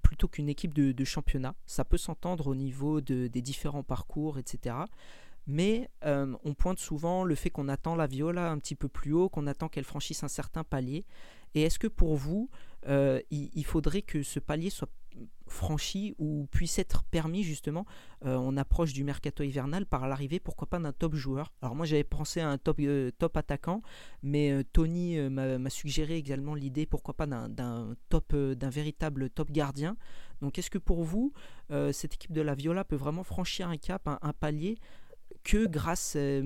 plutôt 0.03 0.29
qu'une 0.29 0.49
équipe 0.49 0.75
de, 0.75 1.05
championnat. 1.05 1.55
Ça 1.67 1.85
peut 1.85 1.97
s'entendre 1.97 2.49
au 2.49 2.55
niveau 2.55 3.01
de, 3.01 3.29
des 3.29 3.41
différents 3.41 3.85
parcours, 3.85 4.39
etc. 4.39 4.75
Mais 5.47 5.89
on 6.03 6.55
pointe 6.55 6.79
souvent 6.79 7.25
le 7.25 7.35
fait 7.35 7.51
qu'on 7.51 7.69
attend 7.69 7.95
la 7.95 8.07
Viola 8.07 8.51
un 8.51 8.59
petit 8.59 8.75
peu 8.75 8.89
plus 8.89 9.13
haut, 9.13 9.29
qu'on 9.29 9.47
attend 9.47 9.69
qu'elle 9.69 9.85
franchisse 9.85 10.23
un 10.25 10.29
certain 10.29 10.65
palier. 10.65 11.05
Et 11.55 11.63
est-ce 11.63 11.79
que 11.79 11.87
pour 11.87 12.17
vous, 12.17 12.51
euh, 12.87 13.21
il, 13.31 13.65
faudrait 13.65 14.03
que 14.03 14.23
ce 14.23 14.39
palier 14.39 14.71
soit 14.71 14.91
franchi 15.49 16.15
ou 16.19 16.47
puisse 16.53 16.79
être 16.79 17.03
permis 17.05 17.43
justement 17.43 17.87
euh, 18.25 18.37
On 18.37 18.57
approche 18.57 18.93
du 18.93 19.03
mercato 19.03 19.43
hivernal 19.43 19.85
par 19.85 20.07
l'arrivée, 20.07 20.39
pourquoi 20.39 20.69
pas 20.69 20.79
d'un 20.79 20.93
top 20.93 21.15
joueur? 21.15 21.53
Alors 21.61 21.75
moi 21.75 21.87
j'avais 21.87 22.05
pensé 22.05 22.41
à 22.41 22.49
un 22.49 22.59
top, 22.59 22.79
euh, 22.81 23.11
attaquant, 23.35 23.83
mais 24.23 24.63
Tony 24.73 25.19
m'a 25.19 25.71
suggéré 25.71 26.17
également 26.17 26.55
l'idée, 26.55 26.87
pourquoi 26.87 27.15
pas 27.15 27.27
d'un 27.27 27.95
top, 28.09 28.35
d'un 28.35 28.71
véritable 28.71 29.31
top 29.31 29.51
gardien. 29.51 29.97
Donc 30.41 30.59
est-ce 30.59 30.71
que 30.71 30.79
pour 30.79 31.03
vous, 31.03 31.33
cette 31.93 32.15
équipe 32.15 32.33
de 32.33 32.43
la 32.43 32.55
Viola 32.55 32.85
peut 32.85 32.97
vraiment 32.97 33.25
franchir 33.25 33.69
un 33.69 33.77
cap, 33.77 34.07
un 34.07 34.33
palier 34.33 34.79
que 35.45 35.67
grâce, 35.67 36.15
euh, 36.17 36.43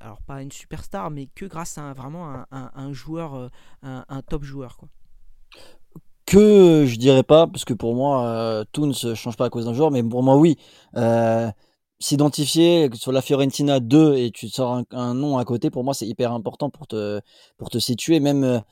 alors 0.00 0.20
pas 0.22 0.42
une 0.42 0.52
superstar, 0.52 1.10
mais 1.10 1.26
que 1.34 1.46
grâce 1.46 1.78
à 1.78 1.92
vraiment 1.94 2.44
un, 2.50 2.92
joueur, 2.92 3.34
euh, 3.34 3.48
un, 3.82 4.22
top 4.22 4.44
joueur. 4.44 4.76
Quoi. 4.76 4.88
Que 6.26 6.84
je 6.86 6.96
dirais 6.96 7.22
pas, 7.22 7.46
parce 7.46 7.64
que 7.64 7.72
pour 7.72 7.94
moi, 7.94 8.26
euh, 8.26 8.64
tout 8.72 8.86
ne 8.86 8.92
se 8.92 9.14
change 9.14 9.36
pas 9.36 9.46
à 9.46 9.50
cause 9.50 9.64
d'un 9.64 9.74
joueur, 9.74 9.90
mais 9.90 10.02
pour 10.02 10.22
moi, 10.22 10.36
oui. 10.36 10.58
S'identifier 11.98 12.90
sur 12.92 13.10
la 13.10 13.22
Fiorentina 13.22 13.80
2 13.80 14.16
et 14.16 14.30
tu 14.30 14.50
sors 14.50 14.82
un, 14.90 15.14
nom 15.14 15.38
à 15.38 15.46
côté, 15.46 15.70
pour 15.70 15.82
moi, 15.82 15.94
c'est 15.94 16.06
hyper 16.06 16.32
important 16.32 16.68
pour 16.68 16.86
te, 16.86 17.22
pour 17.56 17.70
te 17.70 17.78
situer, 17.78 18.20
même 18.20 18.62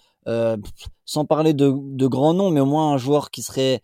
sans 1.06 1.24
parler 1.24 1.54
de, 1.54 1.74
de 1.74 2.06
grands 2.06 2.34
noms, 2.34 2.50
mais 2.50 2.60
au 2.60 2.66
moins 2.66 2.92
un 2.92 2.98
joueur 2.98 3.30
qui 3.30 3.42
serait 3.42 3.80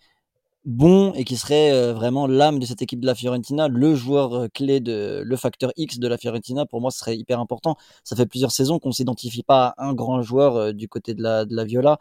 bon 0.64 1.12
et 1.14 1.25
qui 1.25 1.37
serait 1.37 1.73
euh, 1.73 1.92
vraiment 1.94 2.27
l'âme 2.27 2.59
de 2.59 2.66
cette 2.66 2.83
équipe 2.83 3.01
de 3.01 3.07
la 3.07 3.14
Fiorentina, 3.14 3.68
le 3.68 3.94
joueur 3.94 4.35
euh, 4.35 4.49
clé 4.49 4.81
de 4.81 5.23
le 5.25 5.37
facteur 5.37 5.73
X 5.77 5.99
de 5.99 6.09
la 6.09 6.18
Fiorentina. 6.18 6.66
Pour 6.66 6.81
moi, 6.81 6.90
ce 6.90 6.99
serait 6.99 7.16
hyper 7.16 7.40
important. 7.40 7.77
Ça 8.05 8.16
fait 8.16 8.27
plusieurs 8.27 8.53
saisons 8.53 8.79
qu'on 8.79 8.92
s'identifie 8.92 9.42
pas 9.42 9.75
à 9.79 9.87
un 9.87 9.94
grand 9.94 10.23
joueur 10.23 10.57
euh, 10.57 10.73
du 10.73 10.88
côté 10.88 11.14
de 11.14 11.23
la 11.23 11.44
de 11.44 11.55
la 11.57 11.64
Viola. 11.64 11.99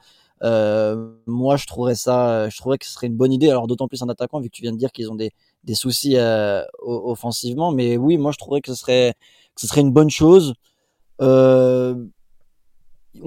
moi, 1.28 1.58
je 1.58 1.66
trouverais 1.68 1.96
ça, 1.96 2.50
je 2.50 2.58
trouverais 2.58 2.78
que 2.78 2.86
ce 2.86 2.94
serait 2.94 3.08
une 3.08 3.18
bonne 3.18 3.34
idée. 3.34 3.50
Alors 3.50 3.68
d'autant 3.68 3.88
plus 3.88 4.02
en 4.04 4.10
attaquant, 4.10 4.40
vu 4.40 4.50
que 4.50 4.56
tu 4.56 4.62
viens 4.62 4.72
de 4.74 4.78
dire 4.78 4.92
qu'ils 4.92 5.12
ont 5.12 5.16
des 5.16 5.32
des 5.64 5.76
soucis 5.76 6.18
offensivement. 6.82 7.72
Mais 7.72 7.98
oui, 7.98 8.18
moi, 8.18 8.32
je 8.32 8.38
trouverais 8.38 8.62
que 8.62 8.74
ce 8.74 8.80
serait 8.80 9.14
que 9.56 9.62
ce 9.62 9.68
serait 9.68 9.82
une 9.82 9.92
bonne 9.92 10.10
chose. 10.10 10.54
on 11.20 11.26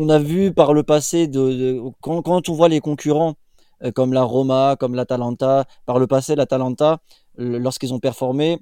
a 0.09 0.19
vu 0.19 0.53
par 0.55 0.73
le 0.75 0.83
passé 0.83 1.27
de, 1.29 1.81
quand, 2.01 2.23
quand 2.23 2.49
on 2.49 2.55
voit 2.55 2.69
les 2.69 2.81
concurrents 2.81 3.35
comme 3.95 4.13
la 4.13 4.23
Roma, 4.23 4.77
comme 4.79 4.95
l'Atalanta. 4.95 5.65
Par 5.87 5.99
le 5.99 6.07
passé, 6.07 6.35
l'Atalanta, 6.35 6.99
lorsqu'ils 7.37 7.93
ont 7.95 8.01
performé, 8.01 8.59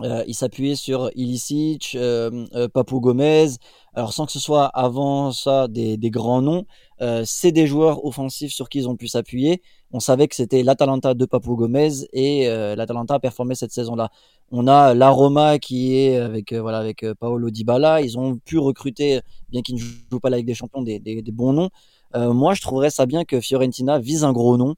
euh, 0.00 0.24
il 0.26 0.34
s'appuyait 0.34 0.74
sur 0.74 1.10
Ilicic, 1.14 1.92
euh, 1.94 2.46
euh, 2.54 2.68
Papou 2.68 3.00
Gomez. 3.00 3.46
Alors 3.94 4.12
sans 4.12 4.26
que 4.26 4.32
ce 4.32 4.40
soit 4.40 4.66
avant 4.66 5.30
ça 5.30 5.68
des, 5.68 5.96
grands 6.10 6.42
noms, 6.42 6.66
euh, 7.00 7.22
c'est 7.24 7.52
des 7.52 7.68
joueurs 7.68 8.04
offensifs 8.04 8.52
sur 8.52 8.68
qui 8.68 8.78
ils 8.78 8.88
ont 8.88 8.96
pu 8.96 9.06
s'appuyer. 9.06 9.62
On 9.92 10.00
savait 10.00 10.26
que 10.26 10.34
c'était 10.34 10.64
l'Atalanta 10.64 11.14
de 11.14 11.24
Papou 11.26 11.54
Gomez 11.54 11.92
et 12.12 12.48
euh, 12.48 12.74
l'Atalanta 12.74 13.14
a 13.14 13.20
performé 13.20 13.54
cette 13.54 13.70
saison-là. 13.70 14.10
On 14.50 14.66
a 14.66 14.94
la 14.94 15.10
Roma 15.10 15.60
qui 15.60 15.96
est 15.96 16.16
avec 16.16 16.52
voilà 16.52 16.78
avec 16.78 17.06
Paolo 17.20 17.50
Dybala. 17.50 18.00
Ils 18.02 18.18
ont 18.18 18.36
pu 18.36 18.58
recruter, 18.58 19.20
bien 19.50 19.62
qu'ils 19.62 19.76
ne 19.76 19.80
jouent 19.80 20.20
pas 20.20 20.30
la 20.30 20.38
Ligue 20.38 20.46
des 20.46 20.54
Champions, 20.54 20.82
des 20.82 21.22
bons 21.32 21.52
noms. 21.52 21.70
Moi, 22.14 22.54
je 22.54 22.62
trouverais 22.62 22.90
ça 22.90 23.06
bien 23.06 23.24
que 23.24 23.40
Fiorentina 23.40 23.98
vise 23.98 24.24
un 24.24 24.32
gros 24.32 24.56
nom. 24.56 24.74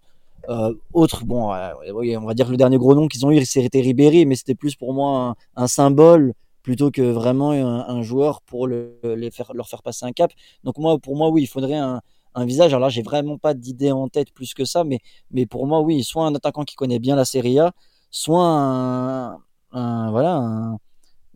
Euh, 0.48 0.74
autre, 0.92 1.24
bon, 1.24 1.52
euh, 1.52 1.72
on 1.92 2.26
va 2.26 2.34
dire 2.34 2.46
que 2.46 2.50
le 2.52 2.56
dernier 2.56 2.78
gros 2.78 2.94
nom 2.94 3.08
qu'ils 3.08 3.26
ont 3.26 3.30
eu, 3.30 3.44
c'était 3.44 3.80
Ribéry, 3.80 4.26
mais 4.26 4.36
c'était 4.36 4.54
plus 4.54 4.76
pour 4.76 4.92
moi 4.92 5.34
un, 5.56 5.66
symbole 5.66 6.34
plutôt 6.62 6.90
que 6.90 7.02
vraiment 7.02 7.50
un, 7.52 8.02
joueur 8.02 8.40
pour 8.42 8.66
le, 8.66 8.98
les 9.02 9.30
faire, 9.30 9.52
leur 9.54 9.68
faire 9.68 9.82
passer 9.82 10.04
un 10.04 10.12
cap. 10.12 10.32
Donc 10.64 10.78
moi, 10.78 10.98
pour 10.98 11.16
moi, 11.16 11.30
oui, 11.30 11.42
il 11.42 11.46
faudrait 11.46 11.76
un, 11.76 12.00
visage. 12.44 12.72
Alors 12.72 12.80
là, 12.80 12.88
j'ai 12.90 13.02
vraiment 13.02 13.38
pas 13.38 13.54
d'idée 13.54 13.92
en 13.92 14.08
tête 14.08 14.30
plus 14.32 14.52
que 14.52 14.64
ça, 14.64 14.84
mais, 14.84 14.98
mais 15.30 15.46
pour 15.46 15.66
moi, 15.66 15.80
oui, 15.80 16.04
soit 16.04 16.26
un 16.26 16.34
attaquant 16.34 16.64
qui 16.64 16.76
connaît 16.76 16.98
bien 16.98 17.16
la 17.16 17.24
Serie 17.24 17.58
A, 17.58 17.72
soit 18.10 18.44
un 18.44 20.10
voilà, 20.10 20.76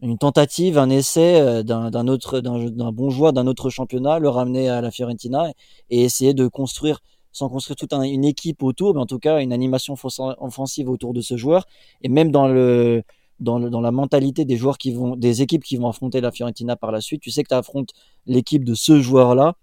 une 0.02 0.18
tentative, 0.18 0.78
un 0.78 0.90
essai 0.90 1.40
euh, 1.40 1.62
d'un 1.62 2.08
autre, 2.08 2.40
d'un 2.40 2.92
bon 2.92 3.10
joueur 3.10 3.32
d'un 3.32 3.46
autre 3.46 3.70
championnat, 3.70 4.18
le 4.18 4.28
ramener 4.28 4.68
à 4.68 4.80
la 4.80 4.90
Fiorentina 4.90 5.52
et 5.90 6.02
essayer 6.02 6.34
de 6.34 6.46
construire 6.48 7.00
sans 7.32 7.48
construire 7.48 7.76
toute 7.76 7.92
une 7.92 8.24
équipe 8.24 8.62
autour, 8.62 8.94
mais 8.94 9.00
en 9.00 9.06
tout 9.06 9.20
cas 9.20 9.40
une 9.40 9.52
animation 9.52 9.94
offensive 9.94 10.88
autour 10.88 11.12
de 11.14 11.20
ce 11.20 11.36
joueur. 11.36 11.66
Et 12.02 12.08
même 12.08 12.30
dans 12.32 12.48
le 12.48 13.04
dans, 13.38 13.58
le, 13.58 13.70
dans 13.70 13.80
la 13.80 13.90
mentalité 13.90 14.44
des 14.44 14.56
joueurs 14.56 14.78
qui 14.78 14.92
vont, 14.92 15.16
des 15.16 15.42
équipes 15.42 15.64
qui 15.64 15.76
vont 15.76 15.88
affronter 15.88 16.20
la 16.20 16.30
Fiorentina 16.30 16.76
par 16.76 16.92
la 16.92 17.00
suite, 17.00 17.22
tu 17.22 17.30
sais 17.30 17.42
que 17.42 17.48
tu 17.48 17.54
affrontes 17.54 17.90
l'équipe 18.26 18.64
de 18.64 18.74
ce 18.74 19.00
joueur-là. 19.00 19.54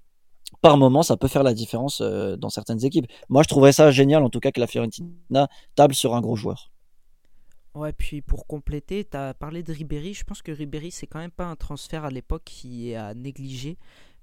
Par 0.61 0.77
moment, 0.77 1.03
ça 1.03 1.17
peut 1.17 1.27
faire 1.27 1.43
la 1.43 1.53
différence 1.53 2.01
euh, 2.01 2.37
dans 2.37 2.49
certaines 2.49 2.83
équipes. 2.83 3.05
Moi, 3.29 3.43
je 3.43 3.49
trouverais 3.49 3.73
ça 3.73 3.91
génial, 3.91 4.23
en 4.23 4.29
tout 4.29 4.39
cas, 4.39 4.51
que 4.51 4.59
la 4.59 4.67
Fiorentina 4.67 5.47
table 5.75 5.93
sur 5.93 6.15
un 6.15 6.21
gros 6.21 6.35
joueur. 6.35 6.71
Ouais, 7.77 7.93
puis 7.93 8.21
pour 8.21 8.47
compléter, 8.47 9.05
tu 9.05 9.15
as 9.15 9.33
parlé 9.33 9.61
de 9.61 9.71
Ribéry. 9.71 10.13
Je 10.13 10.23
pense 10.23 10.41
que 10.41 10.51
Ribéry, 10.51 10.91
c'est 10.91 11.05
quand 11.07 11.19
même 11.19 11.31
pas 11.31 11.45
un 11.45 11.55
transfert 11.55 12.05
à 12.05 12.09
l'époque 12.09 12.43
qui 12.45 12.89
est 12.89 12.95
à 12.95 13.13
négliger 13.13 13.77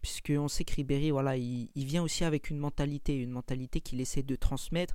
puisqu'on 0.05 0.49
sait 0.49 0.65
que 0.65 0.75
Ribéry, 0.75 1.11
voilà, 1.11 1.39
il, 1.39 1.71
vient 1.77 2.03
aussi 2.03 2.25
avec 2.25 2.51
une 2.51 2.59
mentalité, 2.59 3.17
une 3.17 3.31
mentalité 3.31 3.81
qu'il 3.81 4.03
essaie 4.03 4.23
de 4.23 4.37
transmettre. 4.37 4.95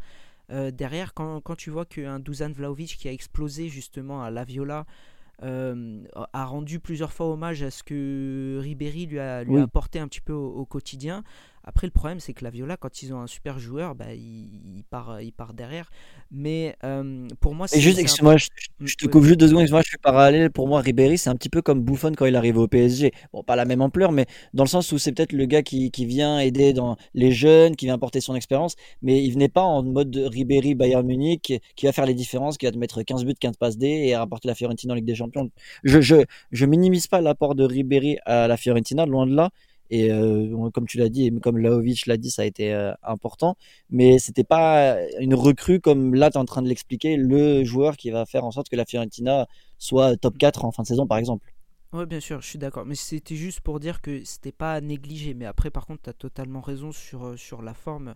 Euh, 0.52 0.70
derrière, 0.70 1.16
quand, 1.16 1.42
quand, 1.42 1.56
tu 1.56 1.72
vois 1.72 1.86
qu'un 1.86 2.20
Dusan 2.20 2.52
Vlaovic 2.52 2.96
qui 2.96 3.08
a 3.08 3.12
explosé 3.12 3.70
justement 3.70 4.24
à 4.24 4.30
la 4.30 4.44
Viola 4.44 4.86
euh, 5.42 6.04
a 6.32 6.46
rendu 6.46 6.80
plusieurs 6.80 7.12
fois 7.12 7.26
hommage 7.26 7.64
à 7.64 7.72
ce 7.72 7.82
que 7.82 8.60
Ribéry 8.62 9.08
lui 9.08 9.18
a, 9.18 9.44
lui 9.44 9.58
a 9.58 9.64
apporté 9.64 9.98
un 9.98 10.08
petit 10.08 10.22
peu 10.22 10.34
au 10.34 10.66
quotidien, 10.66 11.24
après, 11.64 11.88
le 11.88 11.92
problème, 11.92 12.20
c'est 12.20 12.34
que 12.34 12.44
la 12.44 12.50
Viola, 12.50 12.78
quand 12.78 13.02
ils 13.04 13.14
ont 13.14 13.20
un 13.20 13.28
super 13.28 13.60
joueur, 13.60 13.96
bah, 13.96 14.14
il, 14.14 14.84
part, 14.90 15.22
il 15.22 15.32
part 15.32 15.54
derrière. 15.54 15.90
Mais 16.32 16.76
euh, 16.84 17.28
pour 17.40 17.56
moi, 17.56 17.68
c'est. 17.68 17.80
juste, 17.80 18.00
excuse-moi, 18.00 18.38
je, 18.38 18.96
te 18.96 19.08
coupe 19.08 19.24
juste 19.24 19.40
deux 19.40 19.48
secondes, 19.50 19.70
moi 19.70 19.82
je 19.82 19.90
suis 19.90 19.98
parallèle. 19.98 20.52
Pour 20.52 20.68
moi, 20.68 20.82
Ribéry, 20.82 21.18
c'est 21.18 21.30
un 21.30 21.36
petit 21.36 21.50
peu 21.50 21.62
comme 21.62 21.82
Buffon 21.82 22.14
quand 22.16 22.26
il 22.26 22.36
arrive 22.36 22.58
au 22.58 22.68
PSG. 22.68 23.12
Bon, 23.34 23.44
pas 23.44 23.56
la 23.56 23.66
même 23.66 23.82
ampleur, 23.82 24.12
mais 24.12 24.26
dans 24.54 24.64
le 24.64 24.70
sens 24.70 24.92
où 24.92 24.98
c'est 24.98 25.12
peut-être 25.12 25.34
le 25.34 25.46
gars 25.46 25.64
qui, 25.64 25.92
qui, 25.92 26.06
vient 26.06 26.40
aider 26.40 26.74
dans 26.74 26.98
les 27.14 27.32
jeunes, 27.32 27.76
qui 27.76 27.86
vient 27.86 27.96
apporter 27.96 28.22
son 28.22 28.36
expérience, 28.36 28.76
mais 29.02 29.24
il 29.24 29.32
venait 29.32 29.50
pas 29.50 29.64
en 29.64 29.84
mode 29.84 30.16
Ribéry 30.16 30.76
Bayern 30.76 31.06
Munich, 31.06 31.54
qui 31.76 31.86
va 31.86 31.92
faire 31.92 32.06
les 32.06 32.14
différences, 32.14 32.58
qui 32.58 32.66
va 32.66 32.72
te 32.72 32.78
mettre 32.78 33.02
15 33.02 33.26
buts, 33.26 33.34
15 33.40 33.58
passes 33.58 33.78
D 33.78 33.88
et 33.88 34.16
rapporter 34.16 34.48
la 34.48 34.56
Fiorentina 34.56 34.94
en 34.94 34.96
Ligue 34.96 35.06
des 35.06 35.16
Champions. 35.16 35.50
Je, 35.84 36.00
je, 36.02 36.16
je 36.52 36.66
minimise 36.66 37.08
pas 37.08 37.22
l'apport 37.22 37.56
de 37.56 37.64
Ribéry 37.64 38.18
à 38.26 38.48
la 38.48 38.58
Fiorentina, 38.58 39.06
loin 39.06 39.26
de 39.26 39.36
là, 39.36 39.50
et 39.90 40.12
euh, 40.12 40.70
comme 40.72 40.88
tu 40.88 40.98
l'as 40.98 41.10
dit, 41.10 41.26
et 41.28 41.32
comme 41.40 41.58
Laovic 41.58 42.06
l'a 42.06 42.18
dit, 42.18 42.32
ça 42.32 42.44
a 42.44 42.46
été 42.46 42.74
euh, 42.74 42.94
important. 43.04 43.56
Mais 43.90 44.20
c'était 44.20 44.44
pas 44.44 44.98
une 45.20 45.34
recrue 45.34 45.80
comme 45.80 46.14
là, 46.16 46.30
tu 46.30 46.38
es 46.38 46.40
en 46.40 46.46
train 46.46 46.62
de 46.62 46.68
l'expliquer, 46.68 47.18
le 47.18 47.64
joueur 47.64 47.98
qui 47.98 48.12
va 48.12 48.26
faire 48.26 48.46
en 48.46 48.52
sorte 48.52 48.70
que 48.70 48.76
la 48.76 48.86
Fiorentina 48.86 49.48
soit 49.78 50.18
top 50.18 50.38
4 50.38 50.66
en 50.66 50.72
fin 50.72 50.84
de 50.84 50.88
saison, 50.88 51.08
par 51.08 51.18
exemple. 51.18 51.54
Oui, 51.92 52.06
bien 52.06 52.20
sûr, 52.20 52.40
je 52.40 52.48
suis 52.48 52.60
d'accord. 52.60 52.86
Mais 52.86 52.94
c'était 52.94 53.36
juste 53.36 53.62
pour 53.62 53.80
dire 53.80 54.00
que 54.02 54.24
c'était 54.24 54.52
pas 54.52 54.74
à 54.76 54.82
négliger. 54.82 55.34
Mais 55.34 55.46
après, 55.46 55.72
par 55.72 55.88
contre, 55.88 56.04
tu 56.04 56.10
as 56.12 56.14
totalement 56.14 56.62
raison 56.62 56.92
sur, 56.92 57.26
euh, 57.26 57.36
sur 57.36 57.64
la 57.64 57.74
forme. 57.74 58.14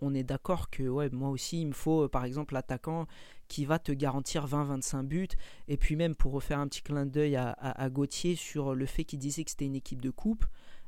On, 0.00 0.14
est 0.14 0.22
d'accord 0.22 0.70
que, 0.70 0.84
ouais, 0.84 1.10
moi 1.10 1.30
aussi, 1.30 1.60
il 1.62 1.66
me 1.66 1.72
faut, 1.72 2.08
par 2.08 2.24
exemple, 2.24 2.54
l'attaquant 2.54 3.06
qui 3.48 3.64
va 3.64 3.78
te 3.80 3.90
garantir 3.90 4.46
20-25 4.46 5.02
buts. 5.02 5.28
Et 5.66 5.76
puis, 5.76 5.96
même 5.96 6.14
pour 6.14 6.32
refaire 6.32 6.60
un 6.60 6.68
petit 6.68 6.82
clin 6.82 7.06
d'œil 7.06 7.34
à, 7.36 7.90
Gauthier 7.90 8.36
sur 8.36 8.74
le 8.74 8.86
fait 8.86 9.04
qu'il 9.04 9.18
disait 9.18 9.42
que 9.42 9.50
c'était 9.50 9.64
une 9.64 9.76
équipe 9.76 10.00
de 10.00 10.10
coupe. 10.10 10.44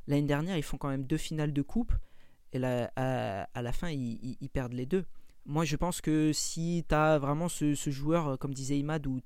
L'année 0.07 0.27
dernière, 0.27 0.57
ils 0.57 0.63
font 0.63 0.77
quand 0.77 0.89
même 0.89 1.05
deux 1.05 1.17
finales 1.17 1.53
de 1.53 1.61
coupe. 1.61 1.93
Et 2.53 2.59
là, 2.59 2.91
à, 2.95 3.61
la 3.61 3.71
fin, 3.71 3.89
ils, 3.89 4.49
perdent 4.51 4.73
les 4.73 4.85
deux. 4.85 5.05
Moi, 5.45 5.65
je 5.65 5.75
pense 5.75 6.01
que 6.01 6.31
si 6.33 6.85
tu 6.87 6.93
as 6.93 7.17
vraiment 7.17 7.49
ce, 7.49 7.73
joueur, 7.73 8.27
euh, 8.27 8.37
comme 8.37 8.53
disait 8.53 8.77
Imad, 8.77 9.07
où 9.07 9.21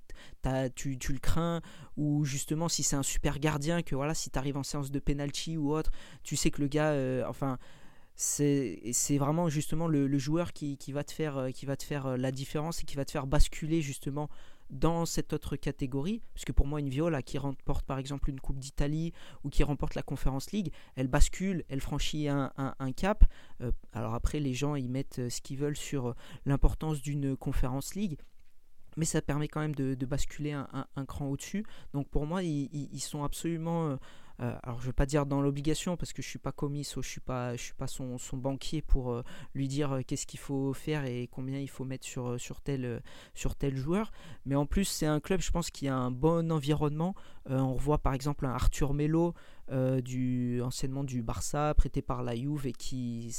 tu, 0.76 0.98
le 1.10 1.20
crains, 1.20 1.62
ou 1.98 2.24
justement 2.24 2.70
si 2.70 2.84
c'est 2.84 2.96
un 2.96 3.04
super 3.04 3.38
gardien, 3.40 3.82
que 3.82 3.96
voilà, 3.96 4.14
si 4.14 4.30
tu 4.30 4.40
arrives 4.40 4.56
en 4.56 4.64
séance 4.64 4.92
de 4.92 5.00
penalty 5.00 5.58
ou 5.58 5.74
autre, 5.74 5.92
tu 6.24 6.38
sais 6.38 6.52
que 6.52 6.62
le 6.62 6.68
gars, 6.68 6.92
euh, 6.92 7.26
enfin, 7.28 7.58
c'est 8.16 9.18
vraiment 9.18 9.50
justement 9.50 9.88
le, 9.90 10.08
le 10.08 10.18
joueur 10.18 10.54
qui, 10.54 10.78
qui, 10.78 10.94
va 10.94 11.04
te 11.04 11.12
faire, 11.12 11.38
euh, 11.38 11.50
qui 11.52 11.66
va 11.66 11.76
te 11.76 11.84
faire 11.84 12.18
la 12.18 12.32
différence 12.32 12.82
et 12.82 12.86
qui 12.86 12.96
va 12.96 13.04
te 13.04 13.12
faire 13.12 13.28
basculer 13.28 13.82
justement 13.82 14.30
dans 14.69 15.06
cette 15.06 15.34
autre 15.34 15.56
catégorie, 15.56 16.21
puisque 16.34 16.51
pour 16.51 16.65
moi 16.65 16.80
une 16.80 16.89
Viola 16.89 17.21
qui 17.21 17.38
remporte 17.38 17.86
par 17.86 17.99
exemple 17.99 18.30
une 18.30 18.39
Coupe 18.39 18.60
d'Italie 18.60 19.13
ou 19.43 19.49
qui 19.49 19.63
remporte 19.63 19.95
la 19.95 20.01
Conference 20.01 20.51
League, 20.51 20.71
elle 20.95 21.08
bascule, 21.08 21.63
elle 21.69 21.82
franchit 21.82 22.28
un, 22.28 22.51
cap. 22.95 23.25
Euh, 23.62 23.71
alors 23.93 24.13
après 24.13 24.39
les 24.39 24.54
gens 24.54 24.75
ils 24.75 24.89
mettent 24.89 25.19
euh, 25.19 25.30
ce 25.30 25.41
qu'ils 25.41 25.58
veulent 25.58 25.78
sur 25.78 26.08
euh, 26.08 26.15
l'importance 26.45 27.01
d'une 27.01 27.36
Conference 27.38 27.95
League, 27.95 28.17
mais 28.97 29.06
ça 29.06 29.21
permet 29.21 29.47
quand 29.47 29.60
même 29.60 29.75
de, 29.75 30.06
basculer 30.06 30.54
un, 30.54 31.06
cran 31.06 31.28
au-dessus. 31.28 31.65
Donc 31.93 32.08
pour 32.10 32.25
moi 32.25 32.43
ils, 32.43 32.99
sont 33.01 33.23
absolument... 33.23 33.97
alors 34.39 34.82
je 34.82 34.88
vais 34.88 34.93
pas 34.93 35.06
dire 35.06 35.26
dans 35.26 35.41
l'obligation 35.41 35.95
parce 35.95 36.12
que 36.12 36.21
je 36.21 36.28
suis 36.28 36.39
pas 36.39 36.52
commis 36.52 36.88
ou 36.98 37.02
je 37.02 37.08
suis 37.08 37.21
pas 37.21 37.56
je 37.56 37.62
suis 37.62 37.74
pas 37.74 37.88
son, 37.88 38.17
son 38.17 38.38
banquier 38.38 38.82
pour 38.82 39.12
euh, 39.12 39.24
lui 39.54 39.67
dire 39.67 39.93
euh, 39.93 40.02
qu'est-ce 40.06 40.28
qu'il 40.28 40.39
faut 40.39 40.74
faire 40.74 41.06
et 41.06 41.30
combien 41.32 41.60
il 41.60 41.69
faut 41.69 41.86
mettre 41.86 42.06
sur 42.06 42.39
sur 42.39 42.62
tel 42.62 43.02
sur 43.34 43.56
tel 43.56 43.78
joueur. 43.78 44.12
Mais 44.45 44.56
en 44.56 44.65
plus 44.65 44.86
c'est 44.86 45.06
un 45.06 45.19
club 45.19 45.41
je 45.41 45.52
pense 45.52 45.71
qui 45.71 45.88
a 45.88 45.95
un 45.95 46.12
bon 46.12 46.52
environnement. 46.52 47.15
On 47.48 47.76
revoit 47.76 48.00
par 48.00 48.13
exemple 48.13 48.45
un 48.45 48.52
Arthur 48.52 48.93
Melo 48.93 49.34
du 50.04 50.62
anciennement 50.63 51.04
du 51.04 51.21
Barça 51.21 51.74
prêté 51.76 52.02
par 52.02 52.24
la 52.24 52.36
Juve 52.36 52.65
et 52.65 52.74
qui 52.74 53.32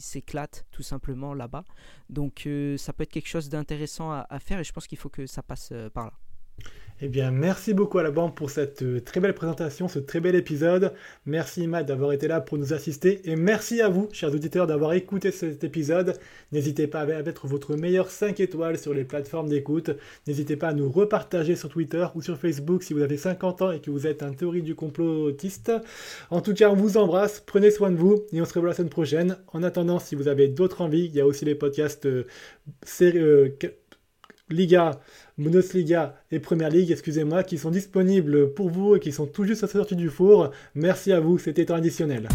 s'éclate 0.00 0.66
tout 0.72 0.82
simplement 0.82 1.32
là-bas. 1.32 1.64
Donc 2.10 2.48
ça 2.76 2.92
peut 2.92 3.04
être 3.04 3.12
quelque 3.12 3.28
chose 3.28 3.48
d'intéressant 3.48 4.10
à, 4.10 4.38
faire 4.40 4.58
et 4.58 4.64
je 4.64 4.72
pense 4.72 4.86
qu'il 4.86 4.98
faut 4.98 5.10
que 5.10 5.26
ça 5.26 5.42
passe 5.42 5.72
par 5.94 6.06
là 6.06 6.12
eh 7.04 7.08
bien, 7.08 7.32
merci 7.32 7.74
beaucoup 7.74 7.98
à 7.98 8.04
la 8.04 8.12
bande 8.12 8.36
pour 8.36 8.48
cette 8.48 8.82
euh, 8.82 9.00
très 9.00 9.18
belle 9.18 9.34
présentation, 9.34 9.88
ce 9.88 9.98
très 9.98 10.20
bel 10.20 10.36
épisode. 10.36 10.92
Merci 11.26 11.66
Matt 11.66 11.84
d'avoir 11.84 12.12
été 12.12 12.28
là 12.28 12.40
pour 12.40 12.58
nous 12.58 12.72
assister. 12.72 13.28
Et 13.28 13.34
merci 13.34 13.80
à 13.80 13.88
vous, 13.88 14.08
chers 14.12 14.32
auditeurs, 14.32 14.68
d'avoir 14.68 14.92
écouté 14.92 15.32
cet 15.32 15.64
épisode. 15.64 16.16
N'hésitez 16.52 16.86
pas 16.86 17.00
à 17.00 17.06
mettre 17.06 17.48
votre 17.48 17.74
meilleur 17.74 18.08
5 18.08 18.38
étoiles 18.38 18.78
sur 18.78 18.94
les 18.94 19.02
plateformes 19.02 19.48
d'écoute. 19.48 19.90
N'hésitez 20.28 20.54
pas 20.54 20.68
à 20.68 20.74
nous 20.74 20.88
repartager 20.88 21.56
sur 21.56 21.68
Twitter 21.70 22.06
ou 22.14 22.22
sur 22.22 22.38
Facebook 22.38 22.84
si 22.84 22.94
vous 22.94 23.02
avez 23.02 23.16
50 23.16 23.62
ans 23.62 23.72
et 23.72 23.80
que 23.80 23.90
vous 23.90 24.06
êtes 24.06 24.22
un 24.22 24.32
théorie 24.32 24.62
du 24.62 24.76
complotiste. 24.76 25.72
En 26.30 26.40
tout 26.40 26.54
cas, 26.54 26.70
on 26.70 26.76
vous 26.76 26.98
embrasse, 26.98 27.42
prenez 27.44 27.72
soin 27.72 27.90
de 27.90 27.96
vous 27.96 28.22
et 28.32 28.40
on 28.40 28.44
se 28.44 28.54
revoit 28.54 28.68
la 28.68 28.76
semaine 28.76 28.90
prochaine. 28.90 29.38
En 29.52 29.64
attendant, 29.64 29.98
si 29.98 30.14
vous 30.14 30.28
avez 30.28 30.46
d'autres 30.46 30.82
envies, 30.82 31.06
il 31.06 31.16
y 31.16 31.20
a 31.20 31.26
aussi 31.26 31.46
les 31.46 31.56
podcasts 31.56 32.06
euh, 32.06 32.28
euh, 33.02 33.48
Liga 34.52 35.00
Bundesliga 35.38 36.14
et 36.30 36.38
Première 36.38 36.70
Ligue, 36.70 36.90
excusez-moi, 36.90 37.42
qui 37.42 37.58
sont 37.58 37.70
disponibles 37.70 38.52
pour 38.54 38.68
vous 38.68 38.96
et 38.96 39.00
qui 39.00 39.12
sont 39.12 39.26
tout 39.26 39.44
juste 39.44 39.66
sortis 39.66 39.96
du 39.96 40.10
four. 40.10 40.50
Merci 40.74 41.12
à 41.12 41.20
vous, 41.20 41.38
c'était 41.38 41.64
traditionnel. 41.64 42.28